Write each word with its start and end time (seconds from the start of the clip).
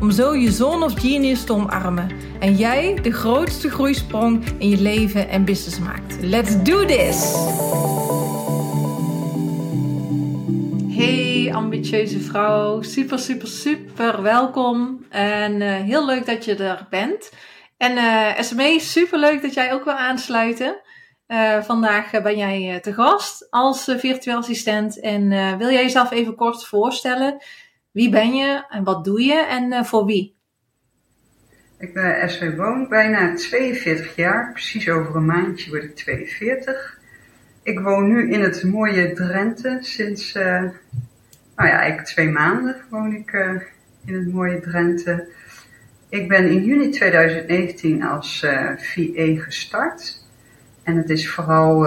om 0.00 0.10
zo 0.10 0.36
je 0.36 0.50
zone 0.50 0.84
of 0.84 1.00
genius 1.00 1.44
te 1.44 1.52
omarmen 1.52 2.10
en 2.40 2.54
jij 2.54 2.98
de 3.02 3.12
grootste 3.12 3.70
groeisprong 3.70 4.44
in 4.58 4.68
je 4.68 4.80
leven 4.80 5.28
en 5.28 5.44
business 5.44 5.78
maakt. 5.78 6.16
Let's 6.20 6.62
do 6.62 6.84
this! 6.84 7.34
Hey 10.96 11.52
ambitieuze 11.52 12.20
vrouw, 12.20 12.82
super 12.82 13.18
super 13.18 13.48
super 13.48 14.22
welkom 14.22 15.06
en 15.08 15.60
uh, 15.60 15.74
heel 15.74 16.06
leuk 16.06 16.26
dat 16.26 16.44
je 16.44 16.54
er 16.54 16.86
bent. 16.90 17.32
En 17.76 17.92
uh, 17.92 18.40
SME, 18.40 18.80
super 18.80 19.18
leuk 19.18 19.42
dat 19.42 19.54
jij 19.54 19.72
ook 19.72 19.84
wil 19.84 19.94
aansluiten. 19.94 20.80
Uh, 21.28 21.62
vandaag 21.62 22.10
ben 22.10 22.36
jij 22.36 22.80
te 22.80 22.94
gast 22.94 23.46
als 23.50 23.84
virtueel 23.96 24.38
assistent 24.38 25.00
en 25.00 25.28
wil 25.58 25.70
jij 25.70 25.82
jezelf 25.82 26.10
even 26.10 26.34
kort 26.34 26.64
voorstellen? 26.64 27.42
Wie 27.98 28.10
ben 28.10 28.34
je 28.34 28.64
en 28.68 28.84
wat 28.84 29.04
doe 29.04 29.22
je 29.22 29.46
en 29.46 29.72
uh, 29.72 29.84
voor 29.84 30.04
wie? 30.04 30.36
Ik 31.78 31.94
ben 31.94 32.30
SW 32.30 32.56
Woon, 32.56 32.88
bijna 32.88 33.34
42 33.34 34.16
jaar. 34.16 34.52
Precies 34.52 34.88
over 34.88 35.16
een 35.16 35.26
maandje 35.26 35.70
word 35.70 35.82
ik 35.82 35.96
42. 35.96 36.98
Ik 37.62 37.80
woon 37.80 38.06
nu 38.08 38.32
in 38.32 38.40
het 38.40 38.62
mooie 38.62 39.12
Drenthe. 39.12 39.78
Sinds, 39.80 40.34
uh, 40.34 40.42
nou 40.42 41.68
ja, 41.68 41.78
eigenlijk 41.78 42.08
twee 42.08 42.28
maanden 42.28 42.76
woon 42.90 43.12
ik 43.12 43.32
in 44.04 44.14
het 44.14 44.32
mooie 44.32 44.60
Drenthe. 44.60 45.28
Ik 46.08 46.28
ben 46.28 46.50
in 46.50 46.64
juni 46.64 46.90
2019 46.90 48.02
als 48.02 48.46
VA 48.76 49.42
gestart. 49.42 50.24
En 50.82 50.96
het 50.96 51.10
is 51.10 51.30
vooral 51.30 51.86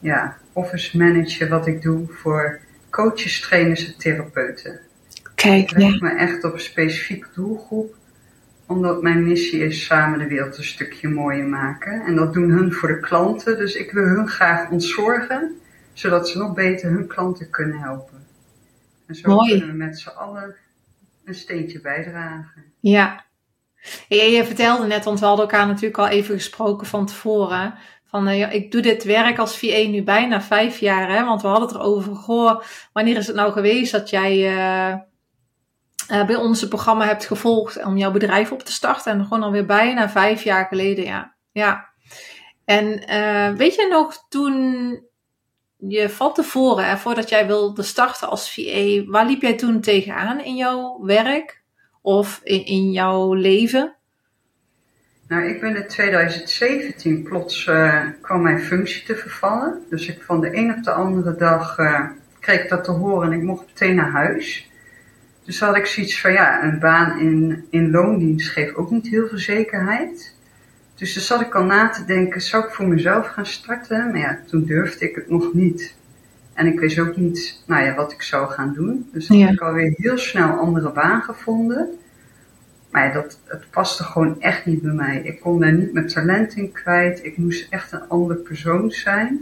ja, 0.00 0.36
office 0.52 0.98
manager 0.98 1.48
wat 1.48 1.66
ik 1.66 1.82
doe 1.82 2.06
voor 2.08 2.60
coaches, 2.90 3.40
trainers 3.40 3.86
en 3.86 3.98
therapeuten. 3.98 4.90
Kijk, 5.42 5.70
ik 5.70 5.76
richt 5.76 6.00
me 6.00 6.10
echt 6.10 6.44
op 6.44 6.52
een 6.52 6.60
specifieke 6.60 7.26
doelgroep. 7.34 7.94
Omdat 8.66 9.02
mijn 9.02 9.22
missie 9.22 9.64
is 9.64 9.84
samen 9.84 10.18
de 10.18 10.26
wereld 10.26 10.56
een 10.56 10.64
stukje 10.64 11.08
mooier 11.08 11.46
maken. 11.46 12.00
En 12.00 12.14
dat 12.14 12.32
doen 12.32 12.50
hun 12.50 12.72
voor 12.72 12.88
de 12.88 13.00
klanten. 13.00 13.58
Dus 13.58 13.74
ik 13.74 13.92
wil 13.92 14.04
hun 14.04 14.28
graag 14.28 14.70
ontzorgen. 14.70 15.60
Zodat 15.92 16.28
ze 16.28 16.38
nog 16.38 16.54
beter 16.54 16.90
hun 16.90 17.06
klanten 17.06 17.50
kunnen 17.50 17.78
helpen. 17.78 18.26
En 19.06 19.14
zo 19.14 19.34
Mooi. 19.34 19.50
kunnen 19.50 19.68
we 19.68 19.84
met 19.84 19.98
z'n 19.98 20.08
allen 20.08 20.56
een 21.24 21.34
steentje 21.34 21.80
bijdragen. 21.80 22.64
Ja. 22.80 23.24
Je 24.08 24.42
vertelde 24.44 24.86
net, 24.86 25.04
want 25.04 25.20
we 25.20 25.26
hadden 25.26 25.44
elkaar 25.44 25.66
natuurlijk 25.66 25.98
al 25.98 26.08
even 26.08 26.34
gesproken 26.34 26.86
van 26.86 27.06
tevoren. 27.06 27.74
Van, 28.04 28.28
uh, 28.28 28.38
ja, 28.38 28.48
ik 28.48 28.72
doe 28.72 28.82
dit 28.82 29.04
werk 29.04 29.38
als 29.38 29.58
VA 29.58 29.88
nu 29.88 30.02
bijna 30.02 30.42
vijf 30.42 30.78
jaar. 30.78 31.10
Hè? 31.10 31.24
Want 31.24 31.42
we 31.42 31.48
hadden 31.48 31.68
het 31.68 31.76
erover, 31.76 32.14
goh, 32.14 32.62
wanneer 32.92 33.16
is 33.16 33.26
het 33.26 33.36
nou 33.36 33.52
geweest 33.52 33.92
dat 33.92 34.10
jij... 34.10 34.56
Uh, 34.56 34.94
uh, 36.10 36.26
bij 36.26 36.36
ons 36.36 36.60
het 36.60 36.68
programma 36.68 37.04
hebt 37.04 37.26
gevolgd 37.26 37.84
om 37.84 37.96
jouw 37.96 38.10
bedrijf 38.10 38.52
op 38.52 38.62
te 38.62 38.72
starten. 38.72 39.12
En 39.12 39.22
gewoon 39.22 39.42
alweer 39.42 39.66
bijna 39.66 40.08
vijf 40.08 40.42
jaar 40.42 40.66
geleden, 40.66 41.04
ja. 41.04 41.34
ja. 41.52 41.88
En 42.64 43.02
uh, 43.10 43.56
weet 43.56 43.74
je 43.74 43.88
nog, 43.90 44.26
toen 44.28 44.54
je 45.76 46.08
van 46.08 46.34
tevoren, 46.34 46.98
voordat 46.98 47.28
jij 47.28 47.46
wilde 47.46 47.82
starten 47.82 48.28
als 48.28 48.54
VA, 48.54 49.04
waar 49.10 49.26
liep 49.26 49.42
jij 49.42 49.54
toen 49.54 49.80
tegenaan 49.80 50.40
in 50.40 50.56
jouw 50.56 51.04
werk 51.04 51.62
of 52.02 52.40
in, 52.42 52.64
in 52.64 52.90
jouw 52.90 53.32
leven? 53.32 53.96
Nou, 55.28 55.44
ik 55.44 55.60
ben 55.60 55.76
in 55.76 55.88
2017 55.88 57.22
plots 57.22 57.66
uh, 57.66 58.04
kwam 58.20 58.42
mijn 58.42 58.60
functie 58.60 59.04
te 59.04 59.16
vervallen. 59.16 59.82
Dus 59.90 60.08
ik 60.08 60.22
van 60.22 60.40
de 60.40 60.56
een 60.56 60.74
op 60.74 60.84
de 60.84 60.92
andere 60.92 61.36
dag 61.36 61.76
kreeg 62.40 62.62
ik 62.62 62.68
dat 62.68 62.84
te 62.84 62.90
horen 62.90 63.32
en 63.32 63.38
ik 63.38 63.44
mocht 63.44 63.66
meteen 63.66 63.94
naar 63.94 64.10
huis. 64.10 64.70
Dus 65.44 65.60
had 65.60 65.76
ik 65.76 65.86
zoiets 65.86 66.20
van, 66.20 66.32
ja, 66.32 66.64
een 66.64 66.78
baan 66.78 67.18
in, 67.18 67.64
in 67.70 67.90
loondienst 67.90 68.48
geeft 68.48 68.74
ook 68.74 68.90
niet 68.90 69.08
heel 69.08 69.28
veel 69.28 69.38
zekerheid. 69.38 70.34
Dus 70.94 71.12
toen 71.12 71.22
zat 71.22 71.40
ik 71.40 71.54
al 71.54 71.64
na 71.64 71.88
te 71.88 72.04
denken, 72.04 72.40
zou 72.40 72.64
ik 72.64 72.70
voor 72.70 72.86
mezelf 72.86 73.26
gaan 73.26 73.46
starten? 73.46 74.10
Maar 74.10 74.18
ja, 74.18 74.38
toen 74.46 74.64
durfde 74.64 75.08
ik 75.08 75.14
het 75.14 75.30
nog 75.30 75.54
niet. 75.54 75.94
En 76.52 76.66
ik 76.66 76.80
wist 76.80 76.98
ook 76.98 77.16
niet, 77.16 77.62
nou 77.66 77.84
ja, 77.84 77.94
wat 77.94 78.12
ik 78.12 78.22
zou 78.22 78.50
gaan 78.50 78.72
doen. 78.74 79.08
Dus 79.12 79.26
toen 79.26 79.38
ja. 79.38 79.44
heb 79.44 79.54
ik 79.54 79.60
alweer 79.60 79.94
heel 79.96 80.18
snel 80.18 80.48
een 80.48 80.58
andere 80.58 80.92
baan 80.92 81.22
gevonden. 81.22 81.88
Maar 82.90 83.06
ja, 83.06 83.12
dat, 83.12 83.40
het 83.44 83.70
paste 83.70 84.02
gewoon 84.02 84.40
echt 84.40 84.66
niet 84.66 84.82
bij 84.82 84.92
mij. 84.92 85.20
Ik 85.24 85.40
kon 85.40 85.60
daar 85.60 85.72
niet 85.72 85.92
mijn 85.92 86.06
talent 86.06 86.54
in 86.54 86.72
kwijt. 86.72 87.24
Ik 87.24 87.36
moest 87.36 87.66
echt 87.70 87.92
een 87.92 88.08
andere 88.08 88.38
persoon 88.38 88.90
zijn. 88.90 89.40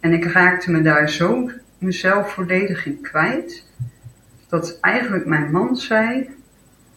En 0.00 0.12
ik 0.12 0.24
raakte 0.24 0.70
me 0.70 0.82
daar 0.82 1.10
zo 1.10 1.50
mezelf 1.78 2.32
volledig 2.32 2.86
in 2.86 3.00
kwijt 3.00 3.64
dat 4.54 4.78
eigenlijk 4.80 5.26
mijn 5.26 5.50
man 5.50 5.76
zei: 5.76 6.30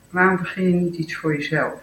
waarom 0.09 0.37
begin 0.37 0.69
je 0.69 0.75
niet 0.75 0.95
iets 0.95 1.15
voor 1.15 1.35
jezelf? 1.35 1.81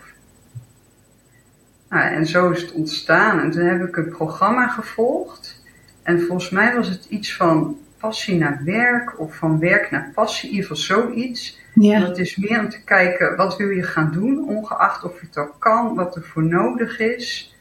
Nou, 1.88 2.14
en 2.14 2.26
zo 2.26 2.50
is 2.50 2.62
het 2.62 2.72
ontstaan. 2.72 3.40
En 3.40 3.50
toen 3.50 3.64
heb 3.64 3.88
ik 3.88 3.96
een 3.96 4.08
programma 4.08 4.68
gevolgd. 4.68 5.62
En 6.02 6.20
volgens 6.20 6.50
mij 6.50 6.74
was 6.74 6.88
het 6.88 7.04
iets 7.04 7.36
van 7.36 7.78
passie 7.98 8.38
naar 8.38 8.60
werk 8.64 9.20
of 9.20 9.36
van 9.36 9.58
werk 9.58 9.90
naar 9.90 10.10
passie, 10.14 10.48
in 10.48 10.54
ieder 10.54 10.70
geval 10.70 10.96
zoiets. 10.96 11.60
Ja. 11.74 12.00
Dat 12.00 12.18
is 12.18 12.36
meer 12.36 12.60
om 12.60 12.68
te 12.68 12.84
kijken 12.84 13.36
wat 13.36 13.56
wil 13.56 13.68
je 13.68 13.82
gaan 13.82 14.12
doen, 14.12 14.48
ongeacht 14.48 15.04
of 15.04 15.20
je 15.20 15.26
het 15.26 15.36
al 15.36 15.54
kan, 15.58 15.94
wat 15.94 16.16
er 16.16 16.22
voor 16.22 16.44
nodig 16.44 16.98
is. 16.98 17.56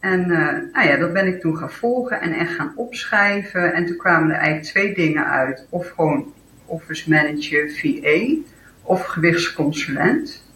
En 0.00 0.20
uh, 0.20 0.72
nou 0.72 0.88
ja, 0.88 0.96
dat 0.96 1.12
ben 1.12 1.26
ik 1.26 1.40
toen 1.40 1.56
gaan 1.56 1.70
volgen 1.70 2.20
en 2.20 2.32
echt 2.32 2.54
gaan 2.54 2.72
opschrijven. 2.76 3.72
En 3.74 3.86
toen 3.86 3.96
kwamen 3.96 4.30
er 4.30 4.36
eigenlijk 4.36 4.66
twee 4.66 4.94
dingen 4.94 5.26
uit. 5.26 5.66
Of 5.70 5.90
gewoon 5.90 6.32
office 6.72 7.10
manager 7.10 7.70
VA 7.70 8.36
of 8.82 9.04
gewichtsconsulent. 9.04 10.50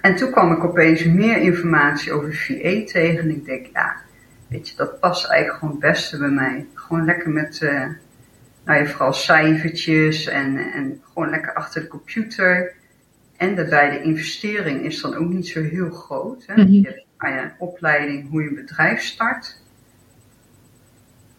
En 0.00 0.16
toen 0.16 0.30
kwam 0.30 0.52
ik 0.52 0.64
opeens 0.64 1.04
meer 1.04 1.36
informatie 1.36 2.12
over 2.12 2.34
VA 2.34 2.84
tegen 2.84 3.18
en 3.18 3.30
ik 3.30 3.44
denk, 3.44 3.66
ja, 3.72 3.96
weet 4.48 4.68
je, 4.68 4.76
dat 4.76 5.00
past 5.00 5.26
eigenlijk 5.26 5.58
gewoon 5.58 5.74
het 5.74 5.90
beste 5.90 6.18
bij 6.18 6.28
mij. 6.28 6.66
Gewoon 6.74 7.04
lekker 7.04 7.30
met, 7.30 7.60
uh, 7.62 7.86
nou 8.64 8.78
ja, 8.78 8.86
vooral 8.86 9.12
cijfertjes 9.12 10.26
en, 10.26 10.56
en 10.56 11.00
gewoon 11.12 11.30
lekker 11.30 11.54
achter 11.54 11.80
de 11.80 11.88
computer. 11.88 12.74
En 13.36 13.54
daarbij 13.54 13.90
de 13.90 14.02
investering 14.02 14.84
is 14.84 15.00
dan 15.00 15.14
ook 15.14 15.28
niet 15.28 15.48
zo 15.48 15.62
heel 15.62 15.90
groot. 15.90 16.44
Hè? 16.46 16.62
Mhm. 16.62 16.72
Je 16.72 16.86
hebt 16.88 17.04
nou 17.18 17.34
ja, 17.34 17.42
een 17.42 17.52
opleiding 17.58 18.30
hoe 18.30 18.42
je 18.42 18.48
een 18.48 18.54
bedrijf 18.54 19.02
start. 19.02 19.61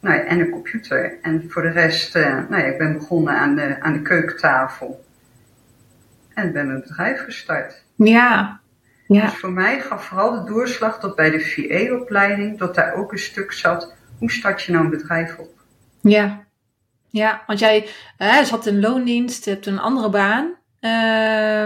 Nou 0.04 0.20
en 0.20 0.40
een 0.40 0.50
computer. 0.50 1.18
En 1.22 1.46
voor 1.50 1.62
de 1.62 1.70
rest, 1.70 2.16
uh, 2.16 2.50
nou 2.50 2.62
ja, 2.62 2.68
ik 2.68 2.78
ben 2.78 2.94
begonnen 2.94 3.34
aan 3.34 3.56
de, 3.56 3.82
aan 3.82 3.94
de 3.94 4.02
keukentafel. 4.02 5.06
En 6.34 6.52
ben 6.52 6.68
mijn 6.68 6.82
bedrijf 6.82 7.24
gestart. 7.24 7.84
Ja. 7.96 8.60
ja. 9.08 9.22
Dus 9.22 9.40
voor 9.40 9.52
mij 9.52 9.80
gaf 9.80 10.06
vooral 10.06 10.32
de 10.32 10.52
doorslag 10.52 11.00
dat 11.00 11.16
bij 11.16 11.30
de 11.30 11.40
VA-opleiding, 11.40 12.58
dat 12.58 12.76
daar 12.76 12.94
ook 12.94 13.12
een 13.12 13.20
stuk 13.20 13.52
zat, 13.52 13.96
hoe 14.18 14.32
start 14.32 14.64
je 14.64 14.72
nou 14.72 14.84
een 14.84 14.90
bedrijf 14.90 15.38
op? 15.38 15.52
Ja. 16.02 16.46
Ja, 17.10 17.44
want 17.48 17.60
jij 17.60 17.88
hè, 18.18 18.46
zat 18.46 18.66
in 18.66 18.80
loondienst, 18.80 19.46
je 19.46 19.52
hebt 19.52 19.66
een 19.66 19.80
andere 19.80 20.10
baan. 20.10 20.54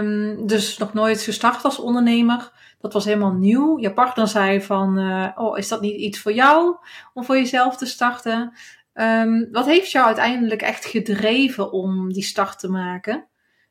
Um, 0.04 0.46
dus 0.46 0.78
nog 0.78 0.94
nooit 0.94 1.22
gestart 1.22 1.64
als 1.64 1.78
ondernemer. 1.78 2.50
Dat 2.80 2.92
was 2.92 3.04
helemaal 3.04 3.32
nieuw. 3.32 3.78
Je 3.78 3.92
partner 3.92 4.28
zei 4.28 4.62
van, 4.62 4.98
uh, 4.98 5.28
oh, 5.34 5.58
is 5.58 5.68
dat 5.68 5.80
niet 5.80 5.96
iets 5.96 6.20
voor 6.20 6.32
jou 6.32 6.76
om 7.12 7.24
voor 7.24 7.36
jezelf 7.36 7.76
te 7.76 7.86
starten? 7.86 8.52
Um, 8.94 9.48
wat 9.52 9.66
heeft 9.66 9.90
jou 9.90 10.06
uiteindelijk 10.06 10.62
echt 10.62 10.84
gedreven 10.84 11.72
om 11.72 12.12
die 12.12 12.22
start 12.22 12.58
te 12.58 12.70
maken? 12.70 13.26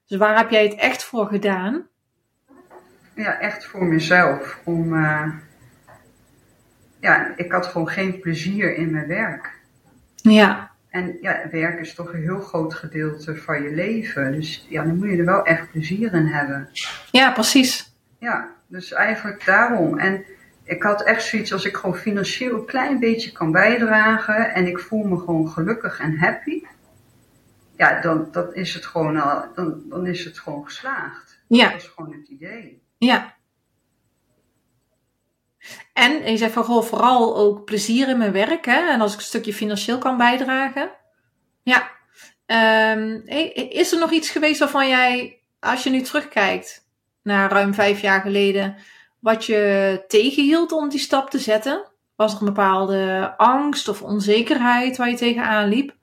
Dus 0.08 0.18
waar 0.18 0.38
heb 0.38 0.50
jij 0.50 0.64
het 0.64 0.76
echt 0.76 1.04
voor 1.04 1.28
gedaan? 1.28 1.88
Ja, 3.16 3.40
echt 3.40 3.66
voor 3.66 3.86
mezelf. 3.86 4.60
Om, 4.64 4.94
uh, 4.94 5.34
ja, 7.00 7.34
ik 7.36 7.52
had 7.52 7.66
gewoon 7.66 7.90
geen 7.90 8.20
plezier 8.20 8.76
in 8.76 8.92
mijn 8.92 9.08
werk. 9.08 9.60
Ja. 10.16 10.72
En 10.90 11.18
ja, 11.22 11.42
werk 11.52 11.80
is 11.80 11.94
toch 11.94 12.14
een 12.14 12.22
heel 12.22 12.40
groot 12.40 12.74
gedeelte 12.74 13.36
van 13.36 13.64
je 13.64 13.76
leven. 13.76 14.32
Dus 14.32 14.66
ja, 14.70 14.84
dan 14.84 14.98
moet 14.98 15.10
je 15.10 15.18
er 15.18 15.26
wel 15.26 15.46
echt 15.46 15.72
plezier 15.72 16.14
in 16.14 16.26
hebben. 16.26 16.70
Ja, 17.12 17.32
precies. 17.32 17.96
Ja, 18.20 18.56
dus 18.68 18.92
eigenlijk 18.92 19.46
daarom. 19.46 19.98
En 19.98 20.26
ik 20.64 20.84
had 20.84 21.04
echt 21.04 21.24
zoiets 21.24 21.54
als 21.54 21.66
ik 21.66 21.76
gewoon 21.76 21.96
financieel 21.96 22.54
een 22.54 22.66
klein 22.66 23.00
beetje 23.00 23.32
kan 23.32 23.52
bijdragen 23.52 24.54
en 24.54 24.68
ik 24.68 24.80
voel 24.80 25.04
me 25.04 25.18
gewoon 25.18 25.50
gelukkig 25.50 26.00
en 26.00 26.18
happy. 26.18 26.64
ja, 27.78 28.02
dan, 28.02 28.28
dan, 28.32 28.54
is 28.54 28.74
het 28.74 28.86
gewoon 28.86 29.18
al, 29.18 29.46
dan, 29.56 29.82
dan 29.90 30.06
is 30.06 30.26
het 30.26 30.40
gewoon 30.40 30.66
geslaagd. 30.66 31.40
Ja. 31.48 31.70
Dat 31.70 31.82
is 31.82 31.88
gewoon 31.96 32.14
het 32.14 32.28
idee. 32.28 32.82
Ja. 32.98 33.36
En 35.94 36.32
je 36.32 36.38
zegt 36.38 36.54
van 36.54 36.64
goh, 36.64 36.84
vooral 36.84 37.38
ook 37.38 37.66
plezier 37.66 38.10
in 38.10 38.18
mijn 38.18 38.32
werk. 38.32 38.66
Hè? 38.66 38.90
En 38.90 39.02
als 39.02 39.14
ik 39.14 39.20
een 39.20 39.26
stukje 39.26 39.54
financieel 39.54 39.98
kan 39.98 40.18
bijdragen. 40.18 40.92
Ja. 41.64 41.92
Ehm, 42.46 43.20
is 43.70 43.92
er 43.92 44.00
nog 44.00 44.12
iets 44.12 44.30
geweest 44.30 44.60
waarvan 44.60 44.88
jij, 44.88 45.42
als 45.60 45.84
je 45.84 45.90
nu 45.90 46.02
terugkijkt 46.02 46.87
naar 47.28 47.52
ruim 47.52 47.74
vijf 47.74 48.00
jaar 48.00 48.22
geleden, 48.22 48.76
wat 49.20 49.46
je 49.46 50.04
tegenhield 50.08 50.72
om 50.72 50.90
die 50.90 51.00
stap 51.00 51.30
te 51.30 51.40
zetten? 51.40 51.86
Was 52.16 52.34
er 52.34 52.40
een 52.40 52.46
bepaalde 52.46 53.34
angst 53.38 53.88
of 53.88 54.02
onzekerheid 54.02 54.98
waar 54.98 55.10
je 55.10 55.16
tegenaan 55.16 55.68
liep? 55.68 55.96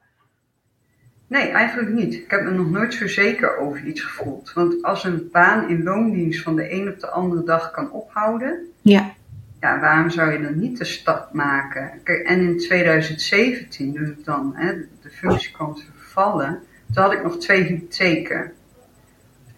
Nee, 1.26 1.49
eigenlijk 1.49 1.91
niet. 1.91 2.15
Ik 2.15 2.31
heb 2.31 2.43
me 2.43 2.50
nog 2.50 2.71
nooit 2.71 2.94
zo 2.94 3.09
zeker 3.09 3.56
over 3.56 3.87
iets 3.87 4.00
gevoeld. 4.00 4.53
Want 4.53 4.82
als 4.82 5.05
een 5.05 5.29
baan 5.32 5.69
in 5.69 5.82
loondienst 5.82 6.43
van 6.43 6.56
de 6.56 6.73
een 6.73 6.88
op 6.88 7.00
de 7.00 7.11
andere 7.11 7.44
dag 7.44 7.71
kan 7.71 7.91
ophouden, 7.91 8.59
ja. 8.82 9.15
Ja, 9.61 9.81
waarom 9.81 10.11
zou 10.11 10.32
je 10.32 10.43
dan 10.43 10.59
niet 10.59 10.79
de 10.79 10.85
stap 10.85 11.32
maken? 11.32 12.00
Kijk, 12.03 12.26
en 12.26 12.41
in 12.41 12.59
2017, 12.59 13.94
toen 13.94 14.05
het 14.05 14.25
dan 14.25 14.53
hè, 14.55 14.75
de 15.03 15.11
functie 15.11 15.53
kwam 15.53 15.75
te 15.75 15.82
vervallen, 15.97 16.62
toen 16.93 17.03
had 17.03 17.12
ik 17.12 17.23
nog 17.23 17.37
twee 17.38 17.62
hypotheken. 17.62 18.53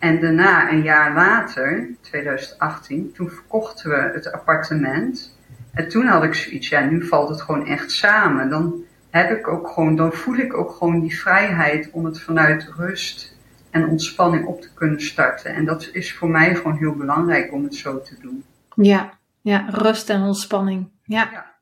En 0.07 0.21
daarna, 0.21 0.71
een 0.71 0.83
jaar 0.83 1.15
later, 1.15 1.89
2018, 2.01 3.13
toen 3.13 3.31
verkochten 3.31 3.91
we 3.91 4.11
het 4.15 4.33
appartement. 4.33 5.39
En 5.73 5.89
toen 5.89 6.07
had 6.07 6.25
ik 6.25 6.35
zoiets, 6.35 6.69
ja, 6.69 6.81
nu 6.81 7.07
valt 7.07 7.29
het 7.29 7.41
gewoon 7.41 7.67
echt 7.67 7.91
samen. 7.91 8.51
Dan 8.51 8.75
heb 9.11 9.31
ik 9.31 9.49
ook 9.49 9.69
gewoon, 9.69 9.97
dan 9.97 10.13
voel 10.13 10.37
ik 10.37 10.57
ook 10.57 10.71
gewoon 10.71 11.01
die 11.01 11.19
vrijheid 11.19 11.91
om 11.93 12.05
het 12.05 12.21
vanuit 12.21 12.73
rust 12.77 13.37
en 13.71 13.89
ontspanning 13.89 14.47
op 14.47 14.61
te 14.61 14.75
kunnen 14.75 15.01
starten. 15.01 15.55
En 15.55 15.65
dat 15.65 15.89
is 15.93 16.15
voor 16.15 16.29
mij 16.29 16.55
gewoon 16.55 16.77
heel 16.77 16.95
belangrijk 16.95 17.53
om 17.53 17.65
het 17.65 17.75
zo 17.75 18.03
te 18.03 18.17
doen. 18.21 18.45
Ja, 18.75 19.13
ja 19.41 19.67
rust 19.71 20.11
en 20.11 20.23
ontspanning. 20.23 20.89
Ja. 21.03 21.29
ja. 21.33 21.55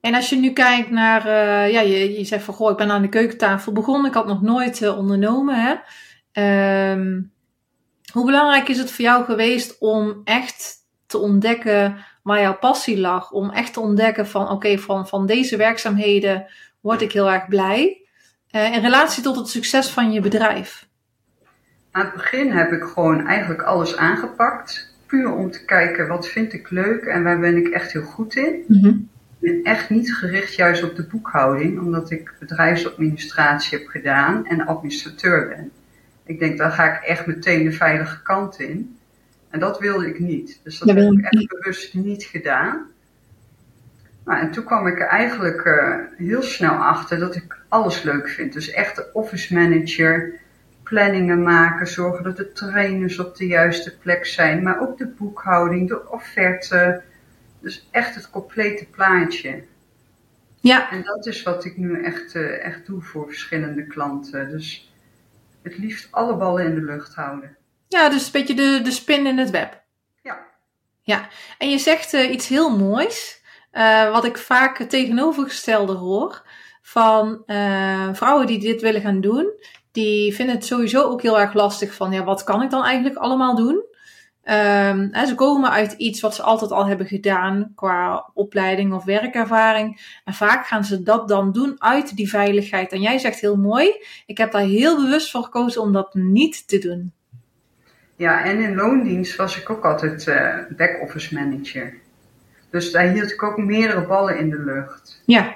En 0.00 0.14
als 0.14 0.30
je 0.30 0.36
nu 0.36 0.52
kijkt 0.52 0.90
naar, 0.90 1.26
uh, 1.26 1.72
ja, 1.72 1.80
je, 1.80 2.18
je 2.18 2.24
zegt 2.24 2.44
van 2.44 2.54
goh, 2.54 2.70
ik 2.70 2.76
ben 2.76 2.90
aan 2.90 3.02
de 3.02 3.08
keukentafel 3.08 3.72
begonnen, 3.72 4.10
ik 4.10 4.16
had 4.16 4.26
nog 4.26 4.42
nooit 4.42 4.80
uh, 4.80 4.98
ondernomen. 4.98 5.54
Hè? 5.60 5.74
Um, 6.92 7.32
hoe 8.12 8.26
belangrijk 8.26 8.68
is 8.68 8.78
het 8.78 8.90
voor 8.90 9.04
jou 9.04 9.24
geweest 9.24 9.76
om 9.78 10.20
echt 10.24 10.76
te 11.06 11.18
ontdekken 11.18 11.96
waar 12.22 12.40
jouw 12.40 12.58
passie 12.58 13.00
lag? 13.00 13.30
Om 13.30 13.50
echt 13.50 13.72
te 13.72 13.80
ontdekken 13.80 14.26
van 14.26 14.48
oké, 14.48 14.78
van, 14.78 15.08
van 15.08 15.26
deze 15.26 15.56
werkzaamheden 15.56 16.46
word 16.80 17.00
ik 17.00 17.12
heel 17.12 17.30
erg 17.30 17.48
blij. 17.48 18.06
Uh, 18.52 18.74
in 18.74 18.80
relatie 18.80 19.22
tot 19.22 19.36
het 19.36 19.48
succes 19.48 19.88
van 19.88 20.12
je 20.12 20.20
bedrijf. 20.20 20.88
Aan 21.90 22.04
het 22.04 22.14
begin 22.14 22.50
heb 22.50 22.72
ik 22.72 22.82
gewoon 22.82 23.26
eigenlijk 23.26 23.62
alles 23.62 23.96
aangepakt. 23.96 24.94
Puur 25.06 25.32
om 25.32 25.50
te 25.50 25.64
kijken 25.64 26.08
wat 26.08 26.28
vind 26.28 26.52
ik 26.52 26.70
leuk 26.70 27.02
en 27.02 27.22
waar 27.22 27.40
ben 27.40 27.56
ik 27.56 27.68
echt 27.68 27.92
heel 27.92 28.02
goed 28.02 28.36
in. 28.36 28.64
Mm 28.66 28.82
-hmm. 28.82 29.10
Ik 29.40 29.50
ben 29.52 29.72
echt 29.72 29.90
niet 29.90 30.14
gericht 30.14 30.54
juist 30.54 30.82
op 30.82 30.96
de 30.96 31.06
boekhouding, 31.06 31.78
omdat 31.78 32.10
ik 32.10 32.34
bedrijfsadministratie 32.38 33.78
heb 33.78 33.88
gedaan 33.88 34.46
en 34.46 34.66
administrateur 34.66 35.48
ben. 35.48 35.70
Ik 36.32 36.38
denk, 36.38 36.58
daar 36.58 36.70
ga 36.70 36.96
ik 36.96 37.02
echt 37.02 37.26
meteen 37.26 37.64
de 37.64 37.72
veilige 37.72 38.22
kant 38.22 38.60
in. 38.60 38.98
En 39.50 39.60
dat 39.60 39.78
wilde 39.78 40.06
ik 40.06 40.18
niet. 40.18 40.60
Dus 40.62 40.78
dat, 40.78 40.88
heb 40.88 41.12
ik 41.12 41.24
echt 41.24 41.48
bewust 41.48 41.94
niet 41.94 42.24
gedaan. 42.24 42.86
Nou, 44.24 44.40
en 44.40 44.50
toen 44.50 44.64
kwam 44.64 44.86
ik 44.86 45.00
er 45.00 45.06
eigenlijk 45.06 45.64
uh, 45.64 45.96
heel 46.16 46.42
snel 46.42 46.74
achter 46.74 47.18
dat 47.18 47.34
ik 47.34 47.58
alles 47.68 48.02
leuk 48.02 48.28
vind. 48.28 48.52
Dus 48.52 48.70
echt 48.70 48.96
de 48.96 49.10
office 49.12 49.54
manager, 49.54 50.32
planningen 50.82 51.42
maken, 51.42 51.86
zorgen 51.86 52.24
dat 52.24 52.36
de 52.36 52.52
trainers 52.52 53.18
op 53.18 53.36
de 53.36 53.46
juiste 53.46 53.98
plek 53.98 54.26
zijn, 54.26 54.62
maar 54.62 54.80
ook 54.80 54.98
de 54.98 55.06
boekhouding, 55.06 55.88
de 55.88 56.10
offerte. 56.10 57.02
Dus 57.60 57.88
echt 57.90 58.14
het 58.14 58.30
complete 58.30 58.86
plaatje. 58.86 59.62
Ja. 60.60 60.90
En 60.90 61.02
dat 61.02 61.26
is 61.26 61.42
wat 61.42 61.64
ik 61.64 61.76
nu 61.76 62.02
echt, 62.02 62.34
uh, 62.34 62.64
echt 62.64 62.86
doe 62.86 63.02
voor 63.02 63.26
verschillende 63.26 63.86
klanten. 63.86 64.50
Dus 64.50 64.91
het 65.62 65.78
liefst 65.78 66.08
alle 66.10 66.36
ballen 66.36 66.64
in 66.64 66.74
de 66.74 66.82
lucht 66.82 67.14
houden. 67.14 67.56
Ja, 67.88 68.08
dus 68.08 68.24
een 68.26 68.32
beetje 68.32 68.54
de, 68.54 68.80
de 68.82 68.90
spin 68.90 69.26
in 69.26 69.38
het 69.38 69.50
web. 69.50 69.82
Ja. 70.22 70.38
Ja, 71.02 71.28
en 71.58 71.70
je 71.70 71.78
zegt 71.78 72.12
uh, 72.12 72.30
iets 72.30 72.48
heel 72.48 72.76
moois. 72.76 73.40
Uh, 73.72 74.12
wat 74.12 74.24
ik 74.24 74.38
vaak 74.38 74.78
het 74.78 74.90
tegenovergestelde 74.90 75.92
hoor. 75.92 76.42
Van 76.82 77.42
uh, 77.46 78.08
vrouwen 78.12 78.46
die 78.46 78.58
dit 78.58 78.80
willen 78.80 79.00
gaan 79.00 79.20
doen. 79.20 79.50
Die 79.92 80.34
vinden 80.34 80.54
het 80.54 80.64
sowieso 80.64 81.02
ook 81.02 81.22
heel 81.22 81.40
erg 81.40 81.54
lastig 81.54 81.94
van 81.94 82.12
ja, 82.12 82.24
wat 82.24 82.44
kan 82.44 82.62
ik 82.62 82.70
dan 82.70 82.84
eigenlijk 82.84 83.16
allemaal 83.16 83.56
doen? 83.56 83.84
Um, 84.44 85.08
hè, 85.12 85.26
ze 85.26 85.34
komen 85.34 85.70
uit 85.70 85.92
iets 85.92 86.20
wat 86.20 86.34
ze 86.34 86.42
altijd 86.42 86.70
al 86.70 86.86
hebben 86.86 87.06
gedaan 87.06 87.72
qua 87.74 88.30
opleiding 88.34 88.92
of 88.92 89.04
werkervaring. 89.04 90.20
En 90.24 90.34
vaak 90.34 90.66
gaan 90.66 90.84
ze 90.84 91.02
dat 91.02 91.28
dan 91.28 91.52
doen 91.52 91.74
uit 91.78 92.16
die 92.16 92.28
veiligheid. 92.28 92.92
En 92.92 93.00
jij 93.00 93.18
zegt 93.18 93.40
heel 93.40 93.56
mooi, 93.56 94.04
ik 94.26 94.38
heb 94.38 94.52
daar 94.52 94.62
heel 94.62 94.96
bewust 94.96 95.30
voor 95.30 95.42
gekozen 95.42 95.82
om 95.82 95.92
dat 95.92 96.14
niet 96.14 96.68
te 96.68 96.78
doen. 96.78 97.12
Ja, 98.16 98.44
en 98.44 98.58
in 98.58 98.74
loondienst 98.74 99.36
was 99.36 99.60
ik 99.60 99.70
ook 99.70 99.84
altijd 99.84 100.26
uh, 100.26 100.56
back-office 100.76 101.34
manager. 101.34 101.94
Dus 102.70 102.92
daar 102.92 103.08
hield 103.08 103.32
ik 103.32 103.42
ook 103.42 103.56
meerdere 103.56 104.06
ballen 104.06 104.38
in 104.38 104.50
de 104.50 104.62
lucht. 104.64 105.22
Ja. 105.26 105.54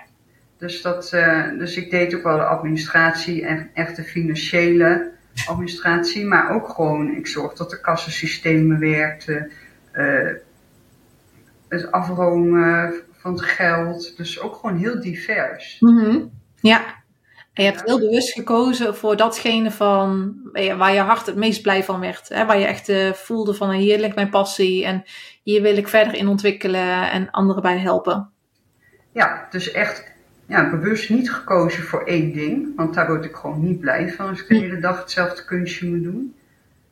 Dus, 0.58 0.82
dat, 0.82 1.12
uh, 1.14 1.58
dus 1.58 1.76
ik 1.76 1.90
deed 1.90 2.14
ook 2.14 2.22
wel 2.22 2.36
de 2.36 2.44
administratie 2.44 3.46
en 3.46 3.70
echt 3.74 3.96
de 3.96 4.04
financiële 4.04 5.14
administratie, 5.46 6.26
maar 6.26 6.50
ook 6.50 6.68
gewoon, 6.68 7.16
ik 7.16 7.26
zorg 7.26 7.52
dat 7.52 7.70
de 7.70 7.80
kassensystemen 7.80 8.78
werkten, 8.78 9.52
uh, 9.92 10.32
het 11.68 11.92
afromen 11.92 12.94
van 13.12 13.32
het 13.32 13.42
geld, 13.42 14.16
dus 14.16 14.40
ook 14.40 14.54
gewoon 14.54 14.76
heel 14.76 15.00
divers. 15.00 15.76
Mm 15.80 15.98
-hmm. 15.98 16.30
Ja, 16.60 16.84
en 17.56 17.64
je 17.64 17.70
hebt 17.70 17.84
heel 17.84 17.98
bewust 17.98 18.32
gekozen 18.32 18.96
voor 18.96 19.16
datgene 19.16 19.70
van 19.70 20.36
waar 20.52 20.92
je 20.92 21.00
hart 21.00 21.26
het 21.26 21.36
meest 21.36 21.62
blij 21.62 21.84
van 21.84 22.00
werd. 22.00 22.28
Hè? 22.28 22.46
Waar 22.46 22.58
je 22.58 22.66
echt 22.66 22.88
uh, 22.88 23.12
voelde 23.12 23.54
van 23.54 23.70
hier 23.70 23.98
ligt 23.98 24.14
mijn 24.14 24.30
passie 24.30 24.84
en 24.84 25.04
hier 25.42 25.62
wil 25.62 25.76
ik 25.76 25.88
verder 25.88 26.14
in 26.14 26.28
ontwikkelen 26.28 27.10
en 27.10 27.30
anderen 27.30 27.62
bij 27.62 27.78
helpen. 27.78 28.30
Ja, 29.12 29.46
dus 29.50 29.70
echt 29.70 30.15
ja, 30.46 30.70
bewust 30.70 31.10
niet 31.10 31.32
gekozen 31.32 31.82
voor 31.82 32.04
één 32.04 32.32
ding. 32.32 32.76
Want 32.76 32.94
daar 32.94 33.06
word 33.06 33.24
ik 33.24 33.34
gewoon 33.34 33.64
niet 33.64 33.80
blij 33.80 34.12
van 34.12 34.28
als 34.28 34.40
ik 34.40 34.48
de 34.48 34.54
hele 34.54 34.78
dag 34.78 34.98
hetzelfde 35.00 35.44
kunstje 35.44 35.86
moet 35.86 36.02
doen. 36.02 36.34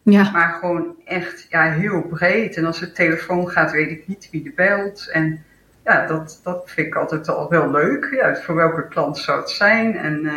Ja. 0.02 0.30
Maar 0.30 0.52
gewoon 0.52 0.96
echt 1.04 1.46
ja, 1.50 1.72
heel 1.72 2.02
breed. 2.02 2.56
En 2.56 2.64
als 2.64 2.80
de 2.80 2.92
telefoon 2.92 3.48
gaat, 3.48 3.72
weet 3.72 3.90
ik 3.90 4.08
niet 4.08 4.28
wie 4.30 4.44
er 4.44 4.54
belt. 4.54 5.08
En 5.10 5.44
ja, 5.84 6.06
dat, 6.06 6.40
dat 6.42 6.62
vind 6.70 6.86
ik 6.86 6.94
altijd 6.94 7.28
al 7.28 7.48
wel 7.48 7.70
leuk. 7.70 8.08
Ja, 8.10 8.34
voor 8.34 8.54
welke 8.54 8.88
klant 8.88 9.18
zou 9.18 9.40
het 9.40 9.50
zijn? 9.50 9.96
En 9.96 10.20
uh, 10.24 10.32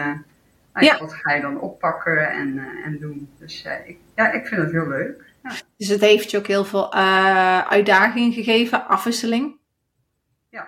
nou, 0.74 0.86
ja. 0.86 0.98
wat 1.00 1.13
ga 1.13 1.34
je 1.34 1.42
dan 1.42 1.60
oppakken 1.60 2.30
en, 2.30 2.53
uh, 2.56 2.86
en 2.86 2.98
doen? 3.00 3.30
Dus 3.39 3.62
ja 3.62 3.72
ik, 3.72 3.98
ja, 4.15 4.32
ik 4.32 4.48
vind 4.48 4.62
het 4.62 4.72
heel 4.72 4.88
leuk. 4.88 5.24
Ja. 5.44 5.51
Dus 5.77 5.88
het 5.88 6.01
heeft 6.01 6.32
je 6.32 6.38
ook 6.38 6.48
heel 6.48 6.65
veel 6.65 6.94
uh, 6.96 7.68
uitdaging 7.68 8.34
gegeven, 8.34 8.88
afwisseling? 8.88 9.56
Ja. 10.50 10.68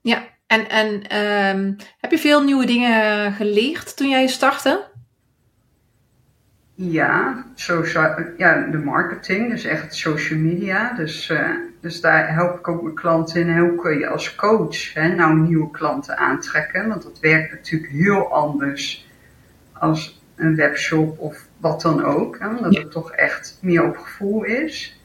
Ja, 0.00 0.22
en, 0.48 0.68
en 0.68 1.16
um, 1.56 1.76
heb 2.00 2.10
je 2.10 2.18
veel 2.18 2.42
nieuwe 2.42 2.66
dingen 2.66 3.32
geleerd 3.32 3.96
toen 3.96 4.08
jij 4.08 4.26
startte? 4.26 4.86
Ja, 6.74 7.44
social, 7.54 8.14
ja, 8.36 8.66
de 8.70 8.78
marketing, 8.78 9.50
dus 9.50 9.64
echt 9.64 9.94
social 9.94 10.38
media. 10.38 10.92
Dus, 10.92 11.30
uh, 11.30 11.50
dus 11.80 12.00
daar 12.00 12.34
help 12.34 12.58
ik 12.58 12.68
ook 12.68 12.82
mijn 12.82 12.94
klanten 12.94 13.40
in. 13.40 13.58
Hoe 13.58 13.74
kun 13.76 13.98
je 13.98 14.08
als 14.08 14.34
coach 14.34 14.94
hè, 14.94 15.08
nou 15.14 15.38
nieuwe 15.38 15.70
klanten 15.70 16.16
aantrekken? 16.16 16.88
Want 16.88 17.02
dat 17.02 17.20
werkt 17.20 17.52
natuurlijk 17.52 17.92
heel 17.92 18.32
anders 18.32 19.08
als 19.72 20.22
een 20.36 20.56
webshop 20.56 21.18
of 21.18 21.46
wat 21.56 21.82
dan 21.82 22.04
ook. 22.04 22.38
Hè, 22.38 22.48
omdat 22.48 22.76
het 22.76 22.90
toch 22.90 23.12
echt 23.12 23.58
meer 23.60 23.84
op 23.84 23.96
gevoel 23.96 24.44
is. 24.44 25.00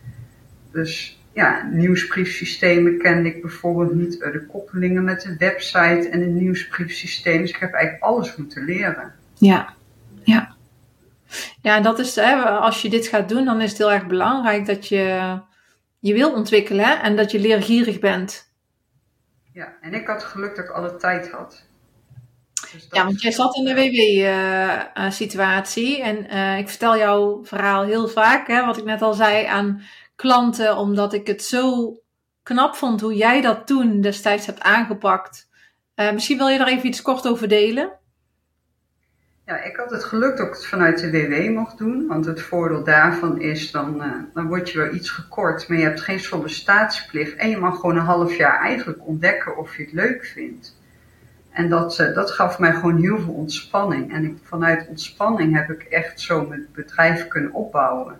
Dus 0.71 1.22
ja, 1.33 1.69
nieuwsbriefsystemen 1.71 2.97
kende 2.97 3.29
ik 3.29 3.41
bijvoorbeeld 3.41 3.93
niet. 3.93 4.19
De 4.19 4.45
koppelingen 4.51 5.03
met 5.03 5.21
de 5.21 5.35
website 5.37 6.09
en 6.11 6.19
het 6.19 6.29
nieuwsbriefsysteem. 6.29 7.41
Dus 7.41 7.49
ik 7.49 7.59
heb 7.59 7.73
eigenlijk 7.73 8.03
alles 8.03 8.35
moeten 8.35 8.65
leren. 8.65 9.13
Ja, 9.37 9.73
ja. 10.23 10.55
Ja, 11.61 11.75
en 11.75 11.83
dat 11.83 11.99
is, 11.99 12.15
hè, 12.15 12.35
als 12.43 12.81
je 12.81 12.89
dit 12.89 13.07
gaat 13.07 13.29
doen, 13.29 13.45
dan 13.45 13.61
is 13.61 13.69
het 13.69 13.77
heel 13.77 13.91
erg 13.91 14.07
belangrijk 14.07 14.65
dat 14.65 14.87
je 14.87 15.39
je 15.99 16.13
wil 16.13 16.33
ontwikkelen 16.33 17.01
en 17.01 17.15
dat 17.15 17.31
je 17.31 17.39
leergierig 17.39 17.99
bent. 17.99 18.51
Ja, 19.53 19.73
en 19.81 19.93
ik 19.93 20.07
had 20.07 20.23
geluk 20.23 20.55
dat 20.55 20.65
ik 20.65 20.71
alle 20.71 20.95
tijd 20.95 21.31
had. 21.31 21.65
Dus 22.71 22.87
ja, 22.89 23.03
want 23.03 23.21
jij 23.21 23.31
zat 23.31 23.55
in 23.55 23.63
de 23.63 23.73
WW-situatie 23.73 25.99
uh, 25.99 26.07
en 26.07 26.33
uh, 26.33 26.57
ik 26.57 26.69
vertel 26.69 26.97
jouw 26.97 27.45
verhaal 27.45 27.83
heel 27.83 28.07
vaak, 28.07 28.47
hè, 28.47 28.65
wat 28.65 28.77
ik 28.77 28.83
net 28.83 29.01
al 29.01 29.13
zei, 29.13 29.45
aan 29.45 29.81
klanten, 30.15 30.77
omdat 30.77 31.13
ik 31.13 31.27
het 31.27 31.43
zo 31.43 31.97
knap 32.43 32.75
vond 32.75 33.01
hoe 33.01 33.15
jij 33.15 33.41
dat 33.41 33.67
toen 33.67 34.01
destijds 34.01 34.45
hebt 34.45 34.61
aangepakt. 34.61 35.49
Uh, 35.95 36.11
misschien 36.11 36.37
wil 36.37 36.47
je 36.47 36.57
daar 36.57 36.67
even 36.67 36.87
iets 36.87 37.01
kort 37.01 37.27
over 37.27 37.47
delen? 37.47 37.91
Ja, 39.45 39.63
ik 39.63 39.75
had 39.75 39.91
het 39.91 40.03
geluk 40.03 40.37
dat 40.37 40.47
ik 40.47 40.53
het 40.53 40.65
vanuit 40.65 40.99
de 40.99 41.11
WW 41.11 41.49
mocht 41.49 41.77
doen. 41.77 42.07
Want 42.07 42.25
het 42.25 42.41
voordeel 42.41 42.83
daarvan 42.83 43.41
is, 43.41 43.71
dan, 43.71 43.95
uh, 43.95 44.11
dan 44.33 44.47
word 44.47 44.69
je 44.69 44.77
wel 44.77 44.93
iets 44.93 45.09
gekort. 45.09 45.67
Maar 45.67 45.77
je 45.77 45.83
hebt 45.83 46.01
geen 46.01 46.19
sollicitatiepligt. 46.19 47.35
En 47.35 47.49
je 47.49 47.57
mag 47.57 47.79
gewoon 47.79 47.95
een 47.95 48.05
half 48.05 48.35
jaar 48.35 48.59
eigenlijk 48.59 49.07
ontdekken 49.07 49.57
of 49.57 49.77
je 49.77 49.83
het 49.83 49.93
leuk 49.93 50.25
vindt. 50.25 50.75
En 51.49 51.69
dat, 51.69 51.99
uh, 51.99 52.15
dat 52.15 52.31
gaf 52.31 52.59
mij 52.59 52.73
gewoon 52.73 52.97
heel 52.97 53.19
veel 53.19 53.33
ontspanning. 53.33 54.13
En 54.13 54.25
ik, 54.25 54.37
vanuit 54.43 54.87
ontspanning 54.87 55.55
heb 55.55 55.69
ik 55.69 55.83
echt 55.83 56.21
zo 56.21 56.45
mijn 56.47 56.67
bedrijf 56.73 57.27
kunnen 57.27 57.53
opbouwen. 57.53 58.19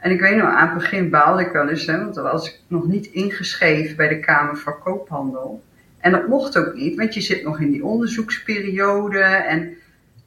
En 0.00 0.10
ik 0.10 0.20
weet 0.20 0.36
nog, 0.36 0.48
aan 0.48 0.68
het 0.68 0.78
begin 0.78 1.10
baalde 1.10 1.42
ik 1.42 1.52
wel 1.52 1.68
eens, 1.68 1.86
hè, 1.86 1.98
want 1.98 2.14
dan 2.14 2.24
was 2.24 2.48
ik 2.48 2.60
nog 2.66 2.86
niet 2.86 3.06
ingeschreven 3.06 3.96
bij 3.96 4.08
de 4.08 4.20
Kamer 4.20 4.56
van 4.56 4.78
Koophandel. 4.78 5.62
En 5.98 6.12
dat 6.12 6.28
mocht 6.28 6.58
ook 6.58 6.74
niet, 6.74 6.96
want 6.96 7.14
je 7.14 7.20
zit 7.20 7.44
nog 7.44 7.60
in 7.60 7.70
die 7.70 7.84
onderzoeksperiode. 7.84 9.20
En 9.20 9.76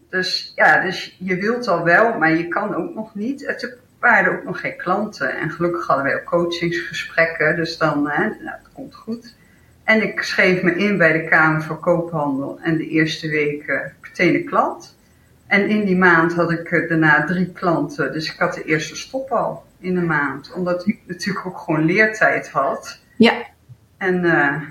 dus 0.09 0.51
ja, 0.55 0.81
dus 0.81 1.15
je 1.19 1.35
wilt 1.35 1.67
al 1.67 1.83
wel, 1.83 2.17
maar 2.17 2.37
je 2.37 2.47
kan 2.47 2.75
ook 2.75 2.95
nog 2.95 3.15
niet. 3.15 3.47
Het 3.47 3.77
waren 3.99 4.33
ook 4.33 4.43
nog 4.43 4.59
geen 4.59 4.77
klanten. 4.77 5.37
En 5.37 5.49
gelukkig 5.49 5.87
hadden 5.87 6.05
wij 6.05 6.15
ook 6.15 6.23
coachingsgesprekken, 6.23 7.55
dus 7.55 7.77
dan, 7.77 8.09
hè, 8.09 8.23
nou, 8.23 8.43
dat 8.43 8.69
komt 8.73 8.95
goed. 8.95 9.35
En 9.83 10.01
ik 10.01 10.21
schreef 10.21 10.61
me 10.61 10.75
in 10.75 10.97
bij 10.97 11.11
de 11.11 11.27
Kamer 11.27 11.61
van 11.61 11.79
Koophandel 11.79 12.59
en 12.61 12.77
de 12.77 12.87
eerste 12.87 13.29
weken 13.29 13.93
meteen 14.01 14.35
een 14.35 14.45
klant. 14.45 14.92
En 15.53 15.69
in 15.69 15.85
die 15.85 15.97
maand 15.97 16.33
had 16.33 16.51
ik 16.51 16.71
eh, 16.71 16.89
daarna 16.89 17.23
drie 17.23 17.51
klanten, 17.51 18.13
dus 18.13 18.33
ik 18.33 18.39
had 18.39 18.53
de 18.53 18.63
eerste 18.63 18.95
stop 18.95 19.31
al 19.31 19.63
in 19.79 19.97
een 19.97 20.05
maand. 20.05 20.53
Omdat 20.53 20.87
ik 20.87 20.99
natuurlijk 21.07 21.45
ook 21.45 21.57
gewoon 21.57 21.85
leertijd 21.85 22.49
had. 22.49 22.99
Ja. 23.17 23.33
En 23.97 24.23
uh, 24.25 24.61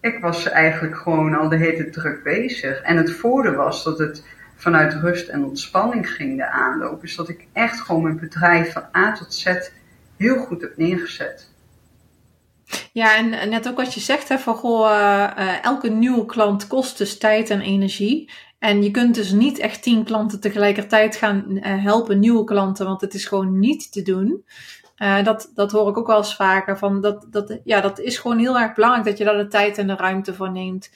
ik 0.00 0.18
was 0.20 0.48
eigenlijk 0.48 0.96
gewoon 0.96 1.34
al 1.34 1.48
de 1.48 1.56
hele 1.56 1.90
druk 1.90 2.22
bezig. 2.22 2.80
En 2.80 2.96
het 2.96 3.12
voordeel 3.12 3.54
was 3.54 3.84
dat 3.84 3.98
het 3.98 4.24
vanuit 4.56 4.94
rust 4.94 5.28
en 5.28 5.44
ontspanning 5.44 6.10
ging 6.10 6.36
de 6.36 6.46
aanloop. 6.46 7.00
Dus 7.00 7.16
dat 7.16 7.28
ik 7.28 7.46
echt 7.52 7.80
gewoon 7.80 8.02
mijn 8.02 8.18
bedrijf 8.18 8.72
van 8.72 8.84
A 8.96 9.12
tot 9.12 9.34
Z 9.34 9.70
heel 10.16 10.36
goed 10.36 10.60
heb 10.60 10.76
neergezet. 10.76 11.50
Ja, 12.92 13.16
en 13.16 13.48
net 13.50 13.68
ook 13.68 13.76
wat 13.76 13.94
je 13.94 14.00
zegt, 14.00 14.28
hè, 14.28 14.38
van 14.38 14.54
goh, 14.54 14.90
uh, 14.90 15.64
elke 15.64 15.88
nieuwe 15.88 16.26
klant 16.26 16.66
kost 16.66 16.98
dus 16.98 17.18
tijd 17.18 17.50
en 17.50 17.60
energie. 17.60 18.30
En 18.66 18.82
je 18.82 18.90
kunt 18.90 19.14
dus 19.14 19.30
niet 19.30 19.58
echt 19.58 19.82
tien 19.82 20.04
klanten 20.04 20.40
tegelijkertijd 20.40 21.16
gaan 21.16 21.44
uh, 21.48 21.62
helpen, 21.82 22.18
nieuwe 22.18 22.44
klanten, 22.44 22.86
want 22.86 23.00
het 23.00 23.14
is 23.14 23.24
gewoon 23.24 23.58
niet 23.58 23.92
te 23.92 24.02
doen. 24.02 24.44
Uh, 24.98 25.24
dat, 25.24 25.50
dat 25.54 25.72
hoor 25.72 25.88
ik 25.88 25.98
ook 25.98 26.06
wel 26.06 26.16
eens 26.16 26.36
vaker. 26.36 26.78
Van 26.78 27.00
dat, 27.00 27.26
dat, 27.30 27.58
ja, 27.64 27.80
dat 27.80 27.98
is 27.98 28.18
gewoon 28.18 28.38
heel 28.38 28.58
erg 28.58 28.74
belangrijk 28.74 29.06
dat 29.06 29.18
je 29.18 29.24
daar 29.24 29.36
de 29.36 29.46
tijd 29.46 29.78
en 29.78 29.86
de 29.86 29.96
ruimte 29.96 30.34
voor 30.34 30.50
neemt. 30.50 30.90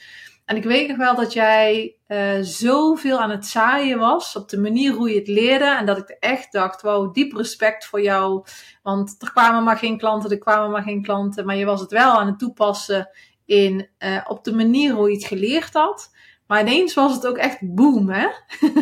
En 0.44 0.56
ik 0.56 0.64
weet 0.64 0.88
nog 0.88 0.96
wel 0.96 1.14
dat 1.14 1.32
jij 1.32 1.96
uh, 2.08 2.38
zoveel 2.40 3.20
aan 3.20 3.30
het 3.30 3.46
zaaien 3.46 3.98
was 3.98 4.36
op 4.36 4.48
de 4.48 4.60
manier 4.60 4.92
hoe 4.92 5.10
je 5.10 5.18
het 5.18 5.28
leerde. 5.28 5.76
En 5.76 5.86
dat 5.86 5.98
ik 5.98 6.08
echt 6.08 6.52
dacht, 6.52 6.82
wow, 6.82 7.14
diep 7.14 7.32
respect 7.32 7.86
voor 7.86 8.02
jou. 8.02 8.44
Want 8.82 9.16
er 9.18 9.30
kwamen 9.32 9.64
maar 9.64 9.78
geen 9.78 9.98
klanten, 9.98 10.30
er 10.30 10.38
kwamen 10.38 10.70
maar 10.70 10.82
geen 10.82 11.02
klanten. 11.02 11.46
Maar 11.46 11.56
je 11.56 11.64
was 11.64 11.80
het 11.80 11.90
wel 11.90 12.18
aan 12.18 12.26
het 12.26 12.38
toepassen 12.38 13.08
in, 13.44 13.88
op 14.26 14.44
de 14.44 14.54
manier 14.54 14.92
hoe 14.92 15.08
je 15.08 15.14
het 15.14 15.24
geleerd 15.24 15.72
had. 15.72 16.10
Maar 16.50 16.61
ineens 16.61 16.95
was 16.95 17.14
het 17.14 17.26
ook 17.26 17.37
echt 17.37 17.59
boom, 17.61 18.09
hè? 18.09 18.26